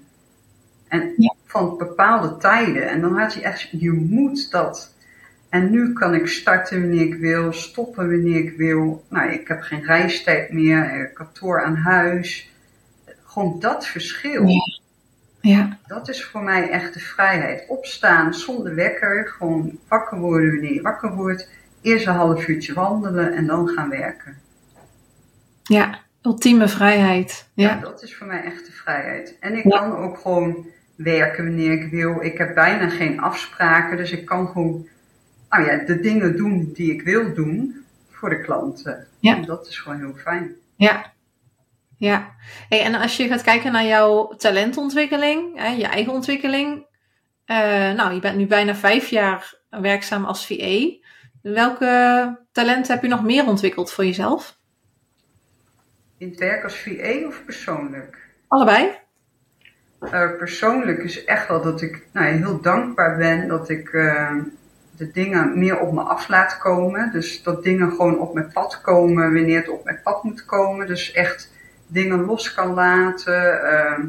En 0.88 1.13
van 1.45 1.77
bepaalde 1.77 2.38
tijden. 2.38 2.89
En 2.89 3.01
dan 3.01 3.17
had 3.17 3.33
je 3.33 3.41
echt, 3.41 3.69
je 3.71 3.91
moet 3.91 4.51
dat. 4.51 4.94
En 5.55 5.71
nu 5.71 5.93
kan 5.93 6.13
ik 6.13 6.27
starten 6.27 6.81
wanneer 6.81 7.01
ik 7.01 7.15
wil, 7.15 7.53
stoppen 7.53 8.09
wanneer 8.09 8.39
ik 8.39 8.57
wil. 8.57 9.05
Nou, 9.09 9.31
ik 9.31 9.47
heb 9.47 9.61
geen 9.61 9.83
reistijd 9.83 10.51
meer, 10.51 11.11
kantoor 11.13 11.63
aan 11.63 11.75
huis. 11.75 12.49
Gewoon 13.23 13.59
dat 13.59 13.87
verschil. 13.87 14.47
Ja. 14.47 14.79
ja. 15.41 15.77
Dat 15.87 16.09
is 16.09 16.25
voor 16.25 16.43
mij 16.43 16.69
echt 16.69 16.93
de 16.93 16.99
vrijheid. 16.99 17.65
Opstaan 17.67 18.33
zonder 18.33 18.75
wekker, 18.75 19.27
gewoon 19.27 19.79
wakker 19.87 20.19
worden 20.19 20.51
wanneer 20.51 20.73
je 20.73 20.81
wakker 20.81 21.15
wordt. 21.15 21.49
Eerst 21.81 22.07
een 22.07 22.13
half 22.13 22.47
uurtje 22.47 22.73
wandelen 22.73 23.33
en 23.33 23.45
dan 23.45 23.67
gaan 23.67 23.89
werken. 23.89 24.37
Ja, 25.63 25.99
ultieme 26.21 26.67
vrijheid. 26.67 27.49
Ja, 27.53 27.69
ja 27.69 27.79
dat 27.79 28.03
is 28.03 28.15
voor 28.15 28.27
mij 28.27 28.43
echt 28.43 28.65
de 28.65 28.71
vrijheid. 28.71 29.37
En 29.39 29.57
ik 29.57 29.69
kan 29.69 29.97
ook 29.97 30.17
gewoon 30.17 30.65
werken 30.95 31.43
wanneer 31.43 31.71
ik 31.71 31.91
wil. 31.91 32.21
Ik 32.21 32.37
heb 32.37 32.55
bijna 32.55 32.89
geen 32.89 33.19
afspraken, 33.19 33.97
dus 33.97 34.11
ik 34.11 34.25
kan 34.25 34.47
gewoon 34.47 34.87
nou 35.57 35.71
ja, 35.71 35.85
de 35.85 35.99
dingen 35.99 36.37
doen 36.37 36.71
die 36.73 36.93
ik 36.93 37.01
wil 37.01 37.33
doen 37.33 37.85
voor 38.09 38.29
de 38.29 38.41
klanten. 38.41 39.07
Ja. 39.19 39.35
En 39.35 39.45
dat 39.45 39.67
is 39.67 39.79
gewoon 39.79 39.97
heel 39.97 40.13
fijn. 40.15 40.55
Ja. 40.75 41.13
Ja. 41.97 42.35
Hey, 42.69 42.81
en 42.81 42.95
als 42.95 43.17
je 43.17 43.27
gaat 43.27 43.41
kijken 43.41 43.71
naar 43.71 43.85
jouw 43.85 44.27
talentontwikkeling, 44.27 45.59
hè, 45.59 45.67
je 45.67 45.85
eigen 45.85 46.13
ontwikkeling. 46.13 46.85
Uh, 47.45 47.57
nou, 47.91 48.13
je 48.13 48.19
bent 48.19 48.37
nu 48.37 48.47
bijna 48.47 48.75
vijf 48.75 49.07
jaar 49.07 49.53
werkzaam 49.69 50.25
als 50.25 50.45
VA. 50.45 50.97
Welke 51.41 52.39
talenten 52.51 52.93
heb 52.93 53.03
je 53.03 53.09
nog 53.09 53.23
meer 53.23 53.45
ontwikkeld 53.45 53.91
voor 53.91 54.05
jezelf? 54.05 54.57
In 56.17 56.29
het 56.29 56.39
werk 56.39 56.63
als 56.63 56.77
VA 56.77 57.27
of 57.27 57.45
persoonlijk? 57.45 58.17
Allebei. 58.47 58.89
Uh, 60.01 60.37
persoonlijk 60.37 61.03
is 61.03 61.25
echt 61.25 61.47
wel 61.47 61.61
dat 61.61 61.81
ik 61.81 62.07
nou, 62.13 62.25
heel 62.25 62.61
dankbaar 62.61 63.17
ben 63.17 63.47
dat 63.47 63.69
ik 63.69 63.93
uh, 63.93 64.37
de 64.97 65.12
dingen 65.12 65.60
meer 65.60 65.79
op 65.79 65.93
me 65.93 66.01
af 66.01 66.27
laat 66.27 66.58
komen. 66.58 67.12
Dus 67.12 67.43
dat 67.43 67.63
dingen 67.63 67.89
gewoon 67.89 68.19
op 68.19 68.34
mijn 68.34 68.51
pad 68.53 68.81
komen 68.81 69.34
wanneer 69.34 69.58
het 69.58 69.69
op 69.69 69.84
mijn 69.84 69.99
pad 70.03 70.23
moet 70.23 70.45
komen. 70.45 70.88
Dus 70.88 71.12
echt 71.12 71.51
dingen 71.88 72.25
los 72.25 72.53
kan 72.53 72.73
laten. 72.73 73.60
Uh, 73.63 73.99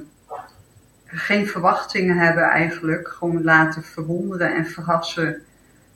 geen 1.07 1.47
verwachtingen 1.47 2.17
hebben 2.17 2.43
eigenlijk. 2.43 3.09
Gewoon 3.09 3.45
laten 3.45 3.83
verwonderen 3.83 4.55
en 4.55 4.67
verrassen 4.67 5.43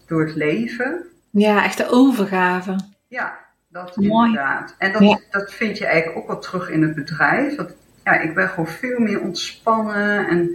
door 0.06 0.26
het 0.26 0.34
leven. 0.34 1.04
Ja, 1.30 1.64
echt 1.64 1.76
de 1.76 1.88
overgave. 1.88 2.76
Ja, 3.08 3.38
dat 3.68 3.96
Mooi. 3.96 4.28
inderdaad. 4.28 4.74
En 4.78 4.92
dat, 4.92 5.22
dat 5.30 5.52
vind 5.52 5.78
je 5.78 5.86
eigenlijk 5.86 6.18
ook 6.18 6.26
wel 6.26 6.38
terug 6.38 6.70
in 6.70 6.82
het 6.82 6.94
bedrijf. 6.94 7.56
Dat, 7.56 7.74
ja, 8.04 8.20
ik 8.20 8.34
ben 8.34 8.48
gewoon 8.48 8.66
veel 8.66 8.98
meer 8.98 9.20
ontspannen 9.20 10.28
en 10.28 10.50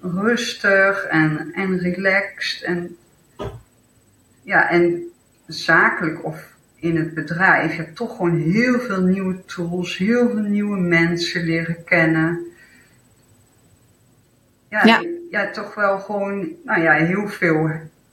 rustig 0.00 1.04
en, 1.04 1.50
en 1.54 1.78
relaxed. 1.78 2.62
En 2.62 2.96
ja, 4.42 4.70
en 4.70 5.02
zakelijk 5.46 6.24
of 6.24 6.56
in 6.76 6.96
het 6.96 7.14
bedrijf, 7.14 7.70
je 7.70 7.82
hebt 7.82 7.96
toch 7.96 8.16
gewoon 8.16 8.36
heel 8.36 8.80
veel 8.80 9.02
nieuwe 9.02 9.44
tools, 9.44 9.96
heel 9.96 10.28
veel 10.28 10.42
nieuwe 10.42 10.78
mensen 10.78 11.44
leren 11.44 11.84
kennen. 11.84 12.46
Ja, 14.68 14.84
ja. 14.84 15.02
ja 15.30 15.50
toch 15.50 15.74
wel 15.74 15.98
gewoon, 15.98 16.48
nou 16.64 16.82
ja, 16.82 16.92
heel 16.92 17.28
veel 17.28 17.70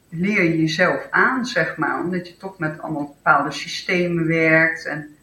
leer 0.10 0.44
je 0.44 0.60
jezelf 0.60 1.08
aan, 1.10 1.46
zeg 1.46 1.78
maar. 1.78 2.00
Omdat 2.00 2.28
je 2.28 2.38
toch 2.38 2.60
met 2.60 2.80
allemaal 2.82 3.16
bepaalde 3.16 3.52
systemen 3.52 4.28
werkt. 4.28 4.86
En, 4.86 5.17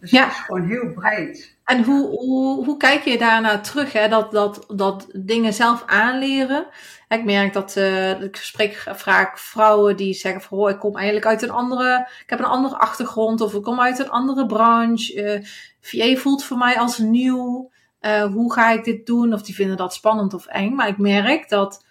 dus 0.00 0.10
ja. 0.10 0.24
het 0.24 0.32
is 0.32 0.38
gewoon 0.38 0.66
heel 0.66 0.92
breed. 0.92 1.56
En 1.64 1.84
hoe, 1.84 2.08
hoe, 2.08 2.64
hoe 2.64 2.76
kijk 2.76 3.04
je 3.04 3.18
daarna 3.18 3.60
terug, 3.60 3.92
hè? 3.92 4.08
Dat, 4.08 4.32
dat, 4.32 4.64
dat 4.68 5.06
dingen 5.12 5.52
zelf 5.52 5.82
aanleren? 5.86 6.66
Ik 7.08 7.24
merk 7.24 7.52
dat 7.52 7.76
uh, 7.76 8.22
ik 8.22 8.36
spreek 8.36 8.84
vaak 8.94 9.38
vrouwen 9.38 9.96
die 9.96 10.14
zeggen 10.14 10.42
van, 10.42 10.68
ik 10.68 10.78
kom 10.78 10.96
eigenlijk 10.96 11.26
uit 11.26 11.42
een 11.42 11.50
andere, 11.50 12.08
ik 12.22 12.30
heb 12.30 12.38
een 12.38 12.44
andere 12.44 12.76
achtergrond 12.76 13.40
of 13.40 13.54
ik 13.54 13.62
kom 13.62 13.80
uit 13.80 13.98
een 13.98 14.10
andere 14.10 14.46
branche. 14.46 15.14
Uh, 15.14 15.34
eh, 15.34 15.44
VA 15.80 16.20
voelt 16.20 16.44
voor 16.44 16.58
mij 16.58 16.78
als 16.78 16.98
nieuw. 16.98 17.70
Uh, 18.00 18.24
hoe 18.24 18.52
ga 18.52 18.70
ik 18.70 18.84
dit 18.84 19.06
doen? 19.06 19.32
Of 19.32 19.42
die 19.42 19.54
vinden 19.54 19.76
dat 19.76 19.94
spannend 19.94 20.34
of 20.34 20.46
eng. 20.46 20.74
Maar 20.74 20.88
ik 20.88 20.98
merk 20.98 21.48
dat 21.48 21.84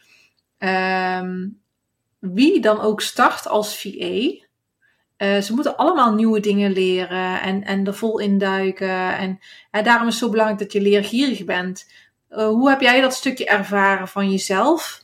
um, 0.60 1.62
wie 2.20 2.62
dan 2.62 2.80
ook 2.80 3.02
start 3.02 3.48
als 3.48 3.82
VA, 3.82 4.48
uh, 5.20 5.38
ze 5.38 5.54
moeten 5.54 5.78
allemaal 5.78 6.14
nieuwe 6.14 6.40
dingen 6.40 6.72
leren 6.72 7.42
en, 7.42 7.64
en 7.64 7.88
er 7.88 7.94
vol 7.94 8.20
induiken. 8.20 9.18
En, 9.18 9.40
en 9.72 9.84
daarom 9.84 10.08
is 10.08 10.14
het 10.14 10.24
zo 10.24 10.30
belangrijk 10.30 10.60
dat 10.60 10.74
je 10.74 10.82
leergierig 10.82 11.46
bent. 11.46 11.92
Uh, 12.32 12.48
hoe 12.48 12.70
heb 12.70 12.82
jij 12.82 13.02
dat 13.02 13.14
stukje 13.14 13.46
ervaren 13.46 14.08
van 14.08 14.32
jezelf? 14.32 15.04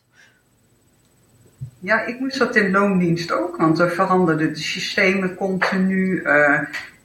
Ja, 1.80 2.06
ik 2.06 2.19
moest 2.19 2.38
dat 2.38 2.56
in 2.56 2.71
loondienst 2.71 3.32
ook, 3.32 3.58
want 3.58 3.80
er 3.80 3.91
veranderden 3.91 4.54
de 4.54 4.60
systemen 4.60 5.36
continu. 5.36 6.21
Uh, 6.21 6.60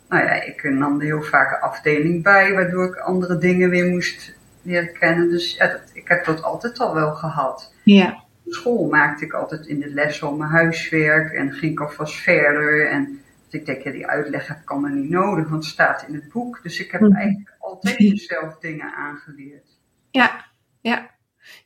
nou 0.09 0.25
ja, 0.25 0.43
ik 0.43 0.63
nam 0.63 1.01
er 1.01 1.07
heel 1.07 1.23
vaak 1.23 1.53
een 1.53 1.69
afdeling 1.69 2.23
bij, 2.23 2.53
waardoor 2.53 2.85
ik 2.85 2.97
andere 2.97 3.39
dingen 3.39 3.71
weer 3.71 3.87
moest 3.87 4.35
leren 4.63 4.93
kennen. 4.93 5.31
Dus 5.31 5.57
ja, 5.57 5.67
dat, 5.67 5.81
ik 5.93 6.09
heb 6.09 6.25
dat 6.25 6.43
altijd 6.43 6.79
al 6.79 6.95
wel 6.95 7.15
gehad. 7.15 7.73
Ja. 7.85 8.25
School 8.55 8.89
maakte 8.89 9.25
ik 9.25 9.33
altijd 9.33 9.67
in 9.67 9.81
de 9.81 9.91
les 9.91 10.23
al 10.23 10.37
mijn 10.37 10.51
huiswerk 10.51 11.33
en 11.33 11.53
ging 11.53 11.73
ik 11.73 11.81
alvast 11.81 12.15
verder. 12.15 12.89
En 12.91 13.23
ik 13.51 13.67
denk, 13.67 13.83
ja, 13.83 13.91
die 13.91 14.07
uitleg 14.07 14.47
heb 14.47 14.61
ik 14.61 14.71
allemaal 14.71 14.91
niet 14.91 15.11
nodig, 15.11 15.49
want 15.49 15.65
het 15.65 15.73
staat 15.73 16.05
in 16.09 16.15
het 16.15 16.29
boek. 16.33 16.63
Dus 16.63 16.81
ik 16.81 16.91
heb 16.91 17.01
mhm. 17.01 17.15
eigenlijk 17.15 17.57
altijd 17.59 18.21
zelf 18.31 18.59
dingen 18.59 18.95
aangeleerd. 18.95 19.67
Ja, 20.11 20.45
ja. 20.81 21.11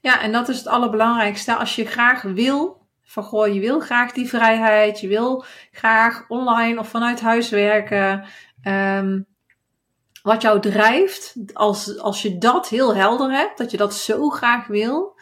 Ja, 0.01 0.23
en 0.23 0.33
dat 0.33 0.49
is 0.49 0.59
het 0.59 0.67
allerbelangrijkste. 0.67 1.55
Als 1.55 1.77
je 1.77 1.87
graag 1.87 2.23
wil 2.23 2.87
van 3.03 3.23
goh, 3.23 3.55
je 3.55 3.61
wil 3.61 3.81
graag 3.81 4.13
die 4.13 4.29
vrijheid, 4.29 5.01
je 5.01 5.09
wil 5.09 5.45
graag 5.71 6.25
online 6.29 6.79
of 6.79 6.89
vanuit 6.89 7.21
huis 7.21 7.51
werken. 7.51 8.25
Um, 8.69 9.27
wat 10.25 10.43
jou 10.43 10.61
drijft, 10.61 11.35
als, 11.53 11.99
als 11.99 12.23
je 12.23 12.39
dat 12.39 12.69
heel 12.69 12.95
helder 12.95 13.31
hebt, 13.31 13.59
dat 13.59 13.71
je 13.71 13.77
dat 13.77 13.95
zo 13.95 14.29
graag 14.29 14.67
wil, 14.67 15.14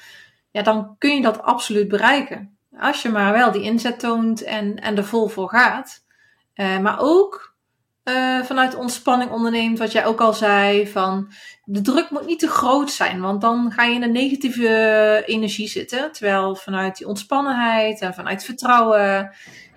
ja, 0.52 0.62
dan 0.62 0.94
kun 0.98 1.14
je 1.14 1.22
dat 1.22 1.42
absoluut 1.42 1.88
bereiken. 1.88 2.56
Als 2.78 3.02
je 3.02 3.08
maar 3.08 3.32
wel 3.32 3.52
die 3.52 3.62
inzet 3.62 3.98
toont 3.98 4.42
en, 4.42 4.76
en 4.76 4.96
er 4.96 5.04
vol 5.04 5.28
voor 5.28 5.48
gaat. 5.48 6.04
Uh, 6.54 6.78
maar 6.78 6.96
ook 7.00 7.54
uh, 8.04 8.42
vanuit 8.42 8.74
ontspanning 8.74 9.30
onderneemt, 9.30 9.78
wat 9.78 9.92
jij 9.92 10.06
ook 10.06 10.20
al 10.20 10.32
zei, 10.32 10.88
van 10.88 11.32
de 11.64 11.80
druk 11.80 12.10
moet 12.10 12.26
niet 12.26 12.38
te 12.38 12.48
groot 12.48 12.90
zijn, 12.90 13.20
want 13.20 13.40
dan 13.40 13.72
ga 13.72 13.84
je 13.84 13.94
in 13.94 14.02
een 14.02 14.12
negatieve 14.12 15.22
energie 15.26 15.68
zitten. 15.68 16.12
Terwijl 16.12 16.54
vanuit 16.54 16.96
die 16.96 17.06
ontspannenheid 17.06 18.00
en 18.00 18.14
vanuit 18.14 18.44
vertrouwen, 18.44 19.30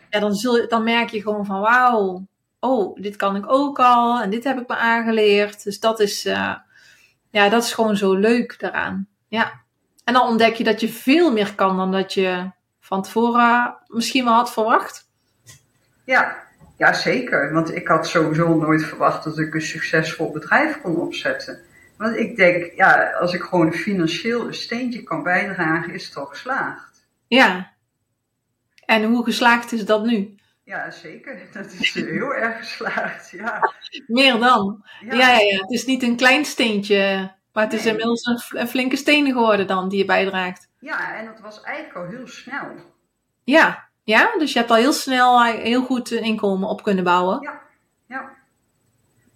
ja, 0.10 0.20
dan, 0.20 0.34
zul 0.34 0.58
je, 0.58 0.68
dan 0.68 0.84
merk 0.84 1.10
je 1.10 1.22
gewoon 1.22 1.46
van 1.46 1.60
wauw, 1.60 2.28
oh, 2.60 3.02
dit 3.02 3.16
kan 3.16 3.36
ik 3.36 3.52
ook 3.52 3.80
al 3.80 4.22
en 4.22 4.30
dit 4.30 4.44
heb 4.44 4.60
ik 4.60 4.68
me 4.68 4.76
aangeleerd. 4.76 5.64
Dus 5.64 5.80
dat 5.80 6.00
is, 6.00 6.26
uh, 6.26 6.56
ja, 7.30 7.50
dat 7.50 7.64
is 7.64 7.74
gewoon 7.74 7.98
zo 7.98 8.14
leuk 8.14 8.60
daaraan. 8.60 9.08
Ja. 9.28 9.64
En 10.06 10.14
dan 10.14 10.28
ontdek 10.28 10.56
je 10.56 10.64
dat 10.64 10.80
je 10.80 10.90
veel 10.90 11.32
meer 11.32 11.56
kan 11.56 11.78
dan 11.78 11.92
dat 11.92 12.14
je 12.14 12.52
van 12.80 13.02
tevoren 13.02 13.78
misschien 13.88 14.24
wel 14.24 14.34
had 14.34 14.54
verwacht. 14.54 15.10
Ja, 16.06 16.44
ja, 16.78 16.94
zeker. 16.94 17.54
Want 17.54 17.76
ik 17.76 17.88
had 17.88 18.08
sowieso 18.08 18.56
nooit 18.56 18.84
verwacht 18.84 19.24
dat 19.24 19.40
ik 19.40 19.54
een 19.54 19.62
succesvol 19.62 20.32
bedrijf 20.32 20.82
kon 20.82 20.96
opzetten. 20.96 21.60
Want 21.98 22.16
ik 22.16 22.36
denk, 22.36 22.74
ja, 22.76 23.12
als 23.12 23.34
ik 23.34 23.42
gewoon 23.42 23.74
financieel 23.74 24.48
een 24.48 24.54
steentje 24.54 25.04
kan 25.04 25.24
bijdragen, 25.24 25.94
is 25.94 26.06
het 26.06 26.18
al 26.18 26.26
geslaagd. 26.26 27.08
Ja. 27.28 27.74
En 28.86 29.04
hoe 29.04 29.24
geslaagd 29.24 29.72
is 29.72 29.86
dat 29.86 30.06
nu? 30.06 30.36
Ja, 30.64 30.92
zeker. 30.92 31.40
Dat 31.54 31.66
is 31.80 31.94
heel 31.94 32.34
erg 32.34 32.58
geslaagd, 32.58 33.30
ja. 33.30 33.74
Meer 34.08 34.40
dan? 34.40 34.86
Ja. 35.00 35.16
ja. 35.16 35.40
Ja, 35.40 35.58
Het 35.58 35.72
is 35.72 35.86
niet 35.86 36.04
een 36.04 36.16
klein 36.16 36.46
steentje, 36.46 37.32
maar 37.56 37.64
het 37.64 37.74
is 37.74 37.86
inmiddels 37.86 38.26
een, 38.26 38.60
een, 38.60 38.68
flinke 38.68 38.96
steen 38.96 39.26
geworden 39.26 39.68
dan, 39.68 39.90
die 39.90 39.98
je 39.98 40.06
bijdraagt. 40.06 40.70
Ja, 40.80 41.16
en 41.16 41.26
dat 41.26 41.40
was 41.40 41.62
eigenlijk 41.62 41.98
al 41.98 42.06
heel 42.06 42.28
snel. 42.28 42.68
Ja, 43.44 43.88
ja? 44.04 44.32
dus 44.38 44.54
je 44.54 44.60
hebt 44.60 44.72
al 44.72 44.78
heel 44.78 44.94
snel 44.94 45.44
heel 45.44 45.84
goed 45.84 46.12
inkomen 46.12 46.70
op 46.70 46.84
kunnen 46.84 47.04
bouwen. 47.04 47.42
Ja, 47.42 47.62
ja. 48.08 48.30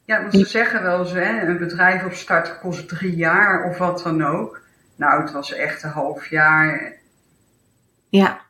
Ja, 0.05 0.21
want 0.21 0.33
ze 0.33 0.45
zeggen 0.45 0.83
wel 0.83 0.99
eens, 0.99 1.11
hè, 1.11 1.47
een 1.47 1.57
bedrijf 1.57 2.05
opstarten 2.05 2.59
kost 2.59 2.87
drie 2.87 3.15
jaar 3.15 3.69
of 3.69 3.77
wat 3.77 4.03
dan 4.03 4.25
ook. 4.25 4.61
Nou, 4.95 5.21
het 5.21 5.31
was 5.31 5.53
echt 5.53 5.83
een 5.83 5.89
half 5.89 6.29
jaar. 6.29 6.93
Ja, 8.09 8.41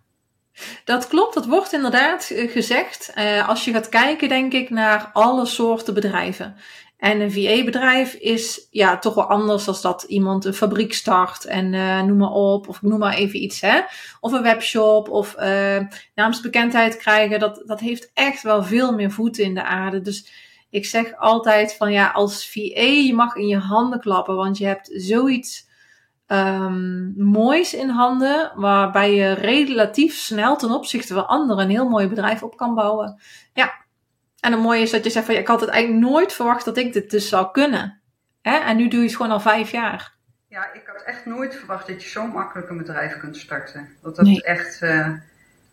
dat 0.83 1.07
klopt, 1.07 1.33
dat 1.33 1.45
wordt 1.45 1.73
inderdaad 1.73 2.29
eh, 2.29 2.51
gezegd. 2.51 3.11
Uh, 3.15 3.47
als 3.49 3.65
je 3.65 3.71
gaat 3.71 3.89
kijken, 3.89 4.29
denk 4.29 4.53
ik, 4.53 4.69
naar 4.69 5.09
alle 5.13 5.45
soorten 5.45 5.93
bedrijven. 5.93 6.55
En 6.99 7.21
een 7.21 7.31
VA-bedrijf 7.31 8.13
is 8.13 8.67
ja, 8.71 8.97
toch 8.97 9.13
wel 9.13 9.29
anders 9.29 9.65
dan 9.65 9.75
dat 9.81 10.03
iemand 10.03 10.45
een 10.45 10.53
fabriek 10.53 10.93
start 10.93 11.45
en 11.45 11.73
uh, 11.73 12.01
noem 12.01 12.17
maar 12.17 12.31
op, 12.31 12.67
of 12.67 12.81
noem 12.81 12.99
maar 12.99 13.13
even 13.13 13.43
iets, 13.43 13.61
hè. 13.61 13.81
Of 14.19 14.31
een 14.31 14.41
webshop, 14.41 15.09
of 15.09 15.35
uh, 15.39 15.79
naamsbekendheid 16.15 16.97
krijgen. 16.97 17.39
Dat, 17.39 17.63
dat 17.65 17.79
heeft 17.79 18.11
echt 18.13 18.41
wel 18.41 18.63
veel 18.63 18.93
meer 18.93 19.11
voeten 19.11 19.43
in 19.43 19.53
de 19.53 19.63
aarde. 19.63 20.01
Dus 20.01 20.31
ik 20.69 20.85
zeg 20.85 21.17
altijd 21.17 21.75
van 21.75 21.91
ja, 21.91 22.09
als 22.09 22.49
VA, 22.51 22.81
je 22.81 23.13
mag 23.13 23.35
in 23.35 23.47
je 23.47 23.57
handen 23.57 23.99
klappen, 23.99 24.35
want 24.35 24.57
je 24.57 24.65
hebt 24.65 24.89
zoiets 24.93 25.67
um, 26.27 27.13
moois 27.17 27.73
in 27.73 27.89
handen, 27.89 28.51
waarbij 28.55 29.13
je 29.13 29.33
relatief 29.33 30.15
snel 30.15 30.57
ten 30.57 30.71
opzichte 30.71 31.13
van 31.13 31.27
anderen 31.27 31.63
een 31.63 31.69
heel 31.69 31.89
mooi 31.89 32.07
bedrijf 32.07 32.43
op 32.43 32.57
kan 32.57 32.75
bouwen. 32.75 33.19
Ja, 33.53 33.71
en 34.41 34.51
het 34.51 34.61
mooie 34.61 34.81
is 34.81 34.91
dat 34.91 35.03
je 35.03 35.09
zegt 35.09 35.25
van 35.25 35.35
ja, 35.35 35.41
ik 35.41 35.47
had 35.47 35.61
het 35.61 35.69
eigenlijk 35.69 36.05
nooit 36.05 36.33
verwacht 36.33 36.65
dat 36.65 36.77
ik 36.77 36.93
dit 36.93 37.11
dus 37.11 37.29
zou 37.29 37.51
kunnen. 37.51 38.01
Hè? 38.41 38.57
En 38.57 38.77
nu 38.77 38.87
doe 38.87 38.99
je 38.99 39.05
het 39.05 39.15
gewoon 39.15 39.31
al 39.31 39.39
vijf 39.39 39.71
jaar. 39.71 40.17
Ja, 40.47 40.73
ik 40.73 40.81
had 40.85 41.01
echt 41.01 41.25
nooit 41.25 41.55
verwacht 41.55 41.87
dat 41.87 42.03
je 42.03 42.09
zo 42.09 42.27
makkelijk 42.27 42.69
een 42.69 42.77
bedrijf 42.77 43.17
kunt 43.17 43.37
starten. 43.37 43.89
Dat 44.01 44.15
dat 44.15 44.25
nee. 44.25 44.43
echt. 44.43 44.81
Uh, 44.81 45.09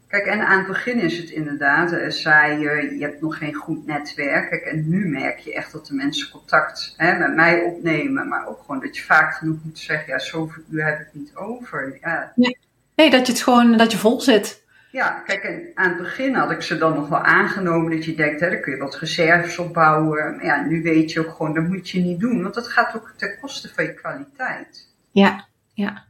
kijk, 0.09 0.26
en 0.26 0.46
aan 0.46 0.59
het 0.59 0.66
begin 0.66 0.98
is 0.98 1.18
het 1.18 1.31
inderdaad, 1.31 1.92
uh, 1.92 2.11
zei 2.11 2.61
je, 2.61 2.96
je 2.98 3.05
hebt 3.05 3.20
nog 3.20 3.38
geen 3.38 3.55
goed 3.55 3.87
netwerk. 3.87 4.48
Kijk, 4.48 4.62
en 4.62 4.88
nu 4.88 5.09
merk 5.09 5.38
je 5.38 5.55
echt 5.55 5.72
dat 5.72 5.87
de 5.87 5.94
mensen 5.94 6.31
contact 6.31 6.94
hè, 6.96 7.18
met 7.18 7.35
mij 7.35 7.62
opnemen, 7.62 8.29
maar 8.29 8.46
ook 8.46 8.61
gewoon 8.61 8.81
dat 8.81 8.96
je 8.96 9.02
vaak 9.02 9.35
genoeg 9.35 9.57
moet 9.62 9.79
zeggen, 9.79 10.12
ja, 10.12 10.18
zoveel 10.18 10.62
uur 10.70 10.85
heb 10.85 11.00
ik 11.00 11.09
niet 11.12 11.37
over. 11.37 11.98
Ja. 12.00 12.33
Nee. 12.35 12.59
nee, 12.94 13.11
dat 13.11 13.26
je 13.26 13.33
het 13.33 13.42
gewoon, 13.42 13.76
dat 13.76 13.92
je 13.92 13.98
vol 13.98 14.20
zit. 14.20 14.64
Ja, 14.96 15.22
kijk, 15.26 15.70
aan 15.74 15.88
het 15.88 15.98
begin 15.98 16.35
had 16.35 16.50
ik 16.50 16.62
ze 16.62 16.78
dan 16.78 16.94
nog 16.94 17.09
wel 17.09 17.22
aangenomen 17.22 17.90
dat 17.90 18.04
je 18.04 18.14
denkt, 18.14 18.40
hè, 18.40 18.50
dan 18.50 18.61
kun 18.61 18.72
je 18.72 18.78
wat 18.78 18.98
reserves 18.98 19.59
opbouwen. 19.59 20.37
Maar 20.37 20.44
ja, 20.44 20.64
nu 20.64 20.82
weet 20.82 21.12
je 21.12 21.20
ook 21.20 21.35
gewoon, 21.37 21.54
dat 21.54 21.64
moet 21.64 21.90
je 21.90 22.00
niet 22.00 22.20
doen, 22.20 22.42
want 22.42 22.54
dat 22.54 22.68
gaat 22.68 22.96
ook 22.96 23.12
ten 23.16 23.38
koste 23.40 23.68
van 23.74 23.85
je 23.85 23.94
kwaliteit. 23.94 24.88
Ja, 25.11 25.46
ja. 25.74 26.04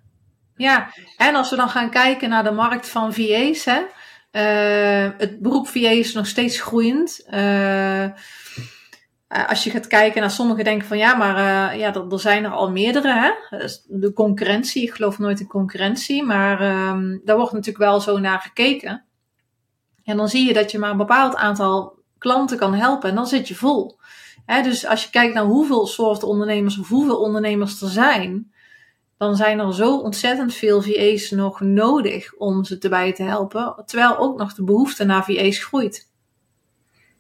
Ja, 0.57 0.89
en 1.17 1.35
als 1.35 1.51
we 1.51 1.57
dan 1.57 1.69
gaan 1.69 1.91
kijken 1.91 2.29
naar 2.29 2.45
de 2.45 2.51
markt 2.51 2.89
van 2.89 3.15
VA's, 3.15 3.65
hè, 3.65 3.81
uh, 4.33 5.13
het 5.19 5.41
beroep 5.41 5.69
VA 5.69 5.91
is 5.91 6.13
nog 6.13 6.27
steeds 6.27 6.61
groeiend. 6.61 7.27
Uh, 7.31 8.07
als 9.29 9.65
je 9.65 9.71
gaat 9.71 9.87
kijken 9.87 10.21
naar 10.21 10.31
sommigen 10.31 10.65
denken 10.65 10.89
van 10.89 10.99
ja, 10.99 11.15
maar 11.15 11.37
uh, 11.37 11.79
ja, 11.79 11.95
er, 11.95 12.13
er, 12.13 12.21
zijn 12.21 12.45
er 12.45 12.51
al 12.51 12.71
meerdere. 12.71 13.13
Hè? 13.13 13.31
De 13.87 14.13
concurrentie, 14.13 14.83
ik 14.83 14.95
geloof 14.95 15.19
nooit 15.19 15.41
in 15.41 15.47
concurrentie, 15.47 16.23
maar 16.23 16.89
um, 16.89 17.21
daar 17.25 17.37
wordt 17.37 17.53
natuurlijk 17.53 17.85
wel 17.85 18.01
zo 18.01 18.19
naar 18.19 18.41
gekeken. 18.41 19.05
En 20.05 20.17
dan 20.17 20.29
zie 20.29 20.47
je 20.47 20.53
dat 20.53 20.71
je 20.71 20.79
maar 20.79 20.91
een 20.91 20.97
bepaald 20.97 21.35
aantal 21.35 21.99
klanten 22.19 22.59
kan 22.59 22.75
helpen 22.75 23.09
en 23.09 23.15
dan 23.15 23.27
zit 23.27 23.49
je 23.49 23.55
vol. 23.55 23.99
Hè, 24.47 24.63
dus 24.63 24.87
als 24.87 25.05
je 25.05 25.11
kijkt 25.11 25.35
naar 25.35 25.45
hoeveel 25.45 25.87
soorten 25.87 26.29
ondernemers 26.29 26.79
of 26.79 26.89
hoeveel 26.89 27.21
ondernemers 27.21 27.83
er 27.83 27.89
zijn, 27.89 28.53
dan 29.19 29.37
zijn 29.37 29.59
er 29.59 29.75
zo 29.75 29.97
ontzettend 29.97 30.55
veel 30.55 30.83
VA's 30.83 31.31
nog 31.31 31.61
nodig 31.61 32.35
om 32.35 32.65
ze 32.65 32.79
erbij 32.79 33.13
te 33.13 33.23
helpen, 33.23 33.83
terwijl 33.87 34.19
ook 34.19 34.39
nog 34.39 34.55
de 34.55 34.65
behoefte 34.65 35.05
naar 35.05 35.25
VA's 35.25 35.59
groeit. 35.59 36.11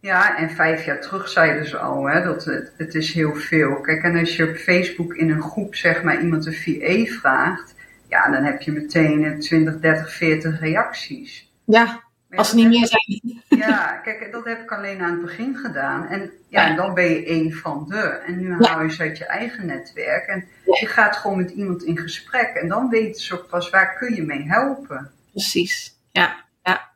Ja, 0.00 0.36
en 0.36 0.50
vijf 0.50 0.84
jaar 0.84 1.00
terug 1.00 1.28
zeiden 1.28 1.66
ze 1.66 1.78
al, 1.78 2.08
hè, 2.08 2.22
dat 2.22 2.44
het, 2.44 2.72
het 2.76 2.94
is 2.94 3.12
heel 3.12 3.34
veel. 3.34 3.80
Kijk, 3.80 4.02
en 4.02 4.18
als 4.18 4.36
je 4.36 4.48
op 4.48 4.56
Facebook 4.56 5.14
in 5.14 5.30
een 5.30 5.42
groep 5.42 5.74
zeg 5.74 6.02
maar 6.02 6.22
iemand 6.22 6.46
een 6.46 6.54
VA 6.54 7.12
vraagt, 7.12 7.74
ja, 8.08 8.30
dan 8.30 8.44
heb 8.44 8.62
je 8.62 8.72
meteen 8.72 9.40
20, 9.40 9.80
30, 9.80 10.12
40 10.12 10.60
reacties. 10.60 11.52
Ja, 11.64 12.04
als 12.34 12.50
ze 12.50 12.56
niet 12.56 12.68
meer 12.68 12.86
zijn. 12.86 13.42
Ja, 13.48 14.00
kijk, 14.04 14.32
dat 14.32 14.44
heb 14.44 14.62
ik 14.62 14.72
alleen 14.72 15.00
aan 15.00 15.10
het 15.10 15.22
begin 15.22 15.56
gedaan. 15.56 16.06
En 16.06 16.30
ja, 16.48 16.68
en 16.68 16.76
dan 16.76 16.94
ben 16.94 17.04
je 17.04 17.24
één 17.24 17.52
van 17.52 17.84
de. 17.88 18.00
En 18.26 18.38
nu 18.38 18.54
haal 18.64 18.82
je 18.82 18.90
ze 18.90 19.02
uit 19.02 19.18
je 19.18 19.26
eigen 19.26 19.66
netwerk. 19.66 20.26
En 20.26 20.48
je 20.64 20.86
gaat 20.86 21.16
gewoon 21.16 21.36
met 21.36 21.50
iemand 21.50 21.82
in 21.82 21.98
gesprek. 21.98 22.54
En 22.54 22.68
dan 22.68 22.88
weten 22.88 23.22
ze 23.22 23.34
ook 23.34 23.48
pas 23.48 23.70
waar 23.70 23.96
kun 23.98 24.14
je 24.14 24.22
mee 24.22 24.44
helpen. 24.48 25.10
Precies, 25.32 25.96
ja. 26.10 26.44
ja. 26.62 26.90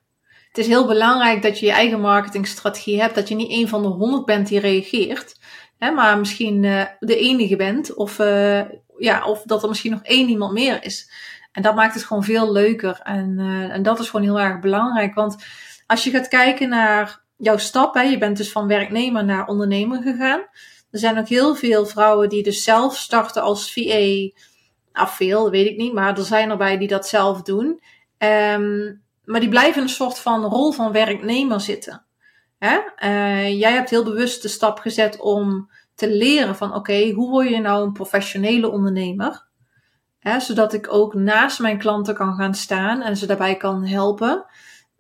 Het 0.51 0.59
is 0.59 0.67
heel 0.67 0.87
belangrijk 0.87 1.43
dat 1.43 1.59
je 1.59 1.67
je 1.67 1.73
eigen 1.73 2.01
marketingstrategie 2.01 3.01
hebt. 3.01 3.15
Dat 3.15 3.29
je 3.29 3.35
niet 3.35 3.51
één 3.51 3.69
van 3.69 3.83
de 3.83 3.89
honderd 3.89 4.25
bent 4.25 4.49
die 4.49 4.61
reageert. 4.61 5.41
Hè, 5.79 5.91
maar 5.91 6.19
misschien 6.19 6.63
uh, 6.63 6.85
de 6.99 7.17
enige 7.17 7.57
bent. 7.57 7.95
Of, 7.95 8.19
uh, 8.19 8.61
ja, 8.99 9.25
of 9.25 9.43
dat 9.43 9.63
er 9.63 9.69
misschien 9.69 9.91
nog 9.91 10.03
één 10.03 10.29
iemand 10.29 10.53
meer 10.53 10.85
is. 10.85 11.11
En 11.53 11.63
dat 11.63 11.75
maakt 11.75 11.95
het 11.95 12.05
gewoon 12.05 12.25
veel 12.25 12.53
leuker. 12.53 13.01
En, 13.03 13.37
uh, 13.39 13.75
en 13.75 13.83
dat 13.83 13.99
is 13.99 14.09
gewoon 14.09 14.27
heel 14.27 14.41
erg 14.41 14.61
belangrijk. 14.61 15.15
Want 15.15 15.37
als 15.87 16.05
je 16.05 16.11
gaat 16.11 16.29
kijken 16.29 16.69
naar 16.69 17.23
jouw 17.37 17.57
stap, 17.57 17.95
hè, 17.95 18.03
je 18.03 18.19
bent 18.19 18.37
dus 18.37 18.53
van 18.53 18.67
werknemer 18.67 19.25
naar 19.25 19.47
ondernemer 19.47 20.03
gegaan. 20.03 20.41
Er 20.91 20.99
zijn 20.99 21.19
ook 21.19 21.29
heel 21.29 21.55
veel 21.55 21.87
vrouwen 21.87 22.29
die 22.29 22.43
dus 22.43 22.63
zelf 22.63 22.97
starten 22.97 23.43
als 23.43 23.73
VA. 23.73 24.31
Nou, 24.93 25.09
veel, 25.09 25.51
weet 25.51 25.67
ik 25.67 25.77
niet, 25.77 25.93
maar 25.93 26.19
er 26.19 26.25
zijn 26.25 26.51
erbij 26.51 26.79
die 26.79 26.89
dat 26.89 27.09
zelf 27.09 27.43
doen. 27.43 27.83
Um, 28.19 29.03
maar 29.31 29.41
die 29.41 29.49
blijven 29.49 29.83
een 29.83 29.89
soort 29.89 30.19
van 30.19 30.45
rol 30.45 30.73
van 30.73 30.93
werknemer 30.93 31.61
zitten. 31.61 32.05
Hè? 32.59 32.79
Uh, 33.05 33.59
jij 33.59 33.73
hebt 33.73 33.91
heel 33.91 34.05
bewust 34.05 34.43
de 34.43 34.49
stap 34.49 34.79
gezet 34.79 35.21
om 35.21 35.71
te 35.95 36.11
leren 36.11 36.57
van 36.57 36.75
oké, 36.75 37.11
hoe 37.11 37.31
word 37.31 37.49
je 37.49 37.61
nou 37.61 37.85
een 37.85 37.93
professionele 37.93 38.71
ondernemer? 38.71 39.47
Hè, 40.19 40.41
zodat 40.41 40.73
ik 40.73 40.93
ook 40.93 41.15
naast 41.15 41.61
mijn 41.61 41.79
klanten 41.79 42.15
kan 42.15 42.35
gaan 42.35 42.55
staan 42.55 43.03
en 43.03 43.17
ze 43.17 43.27
daarbij 43.27 43.57
kan 43.57 43.87
helpen. 43.87 44.45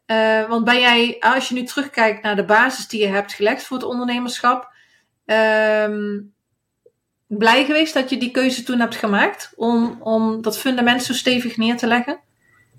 Uh, 0.06 0.48
want 0.48 0.64
ben 0.64 0.80
jij, 0.80 1.16
als 1.20 1.48
je 1.48 1.54
nu 1.54 1.62
terugkijkt 1.62 2.22
naar 2.22 2.36
de 2.36 2.44
basis 2.44 2.88
die 2.88 3.00
je 3.00 3.08
hebt 3.08 3.32
gelegd 3.32 3.64
voor 3.64 3.76
het 3.76 3.86
ondernemerschap, 3.86 4.72
um, 5.24 6.34
blij 7.26 7.64
geweest 7.64 7.94
dat 7.94 8.10
je 8.10 8.16
die 8.16 8.30
keuze 8.30 8.62
toen 8.62 8.80
hebt 8.80 8.96
gemaakt 8.96 9.52
om, 9.56 9.96
om 10.02 10.42
dat 10.42 10.58
fundament 10.58 11.02
zo 11.02 11.12
stevig 11.12 11.56
neer 11.56 11.76
te 11.76 11.86
leggen? 11.86 12.20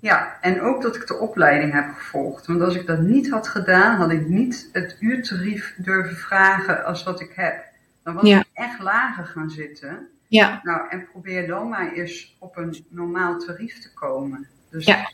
Ja, 0.02 0.38
en 0.40 0.60
ook 0.60 0.82
dat 0.82 0.96
ik 0.96 1.06
de 1.06 1.18
opleiding 1.18 1.72
heb 1.72 1.94
gevolgd. 1.94 2.46
Want 2.46 2.60
als 2.60 2.74
ik 2.74 2.86
dat 2.86 3.00
niet 3.00 3.30
had 3.30 3.48
gedaan, 3.48 3.96
had 3.96 4.10
ik 4.10 4.28
niet 4.28 4.68
het 4.72 4.96
uurtarief 5.00 5.74
durven 5.76 6.16
vragen 6.16 6.84
als 6.84 7.02
wat 7.02 7.20
ik 7.20 7.32
heb. 7.34 7.64
Dan 8.02 8.14
was 8.14 8.24
ik 8.24 8.44
echt 8.52 8.80
lager 8.80 9.24
gaan 9.26 9.50
zitten. 9.50 10.08
Ja. 10.28 10.60
Nou, 10.62 10.88
en 10.88 11.06
probeer 11.10 11.46
dan 11.46 11.68
maar 11.68 11.92
eens 11.92 12.36
op 12.38 12.56
een 12.56 12.84
normaal 12.88 13.38
tarief 13.38 13.78
te 13.78 13.92
komen. 13.92 14.46
Dus, 14.70 14.84
ja. 14.84 15.10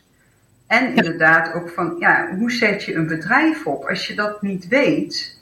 En 0.66 0.94
inderdaad 0.94 1.52
ook 1.52 1.68
van, 1.68 1.96
ja, 1.98 2.34
hoe 2.36 2.52
zet 2.52 2.84
je 2.84 2.94
een 2.94 3.06
bedrijf 3.06 3.66
op? 3.66 3.84
Als 3.84 4.06
je 4.06 4.14
dat 4.14 4.42
niet 4.42 4.68
weet, 4.68 5.37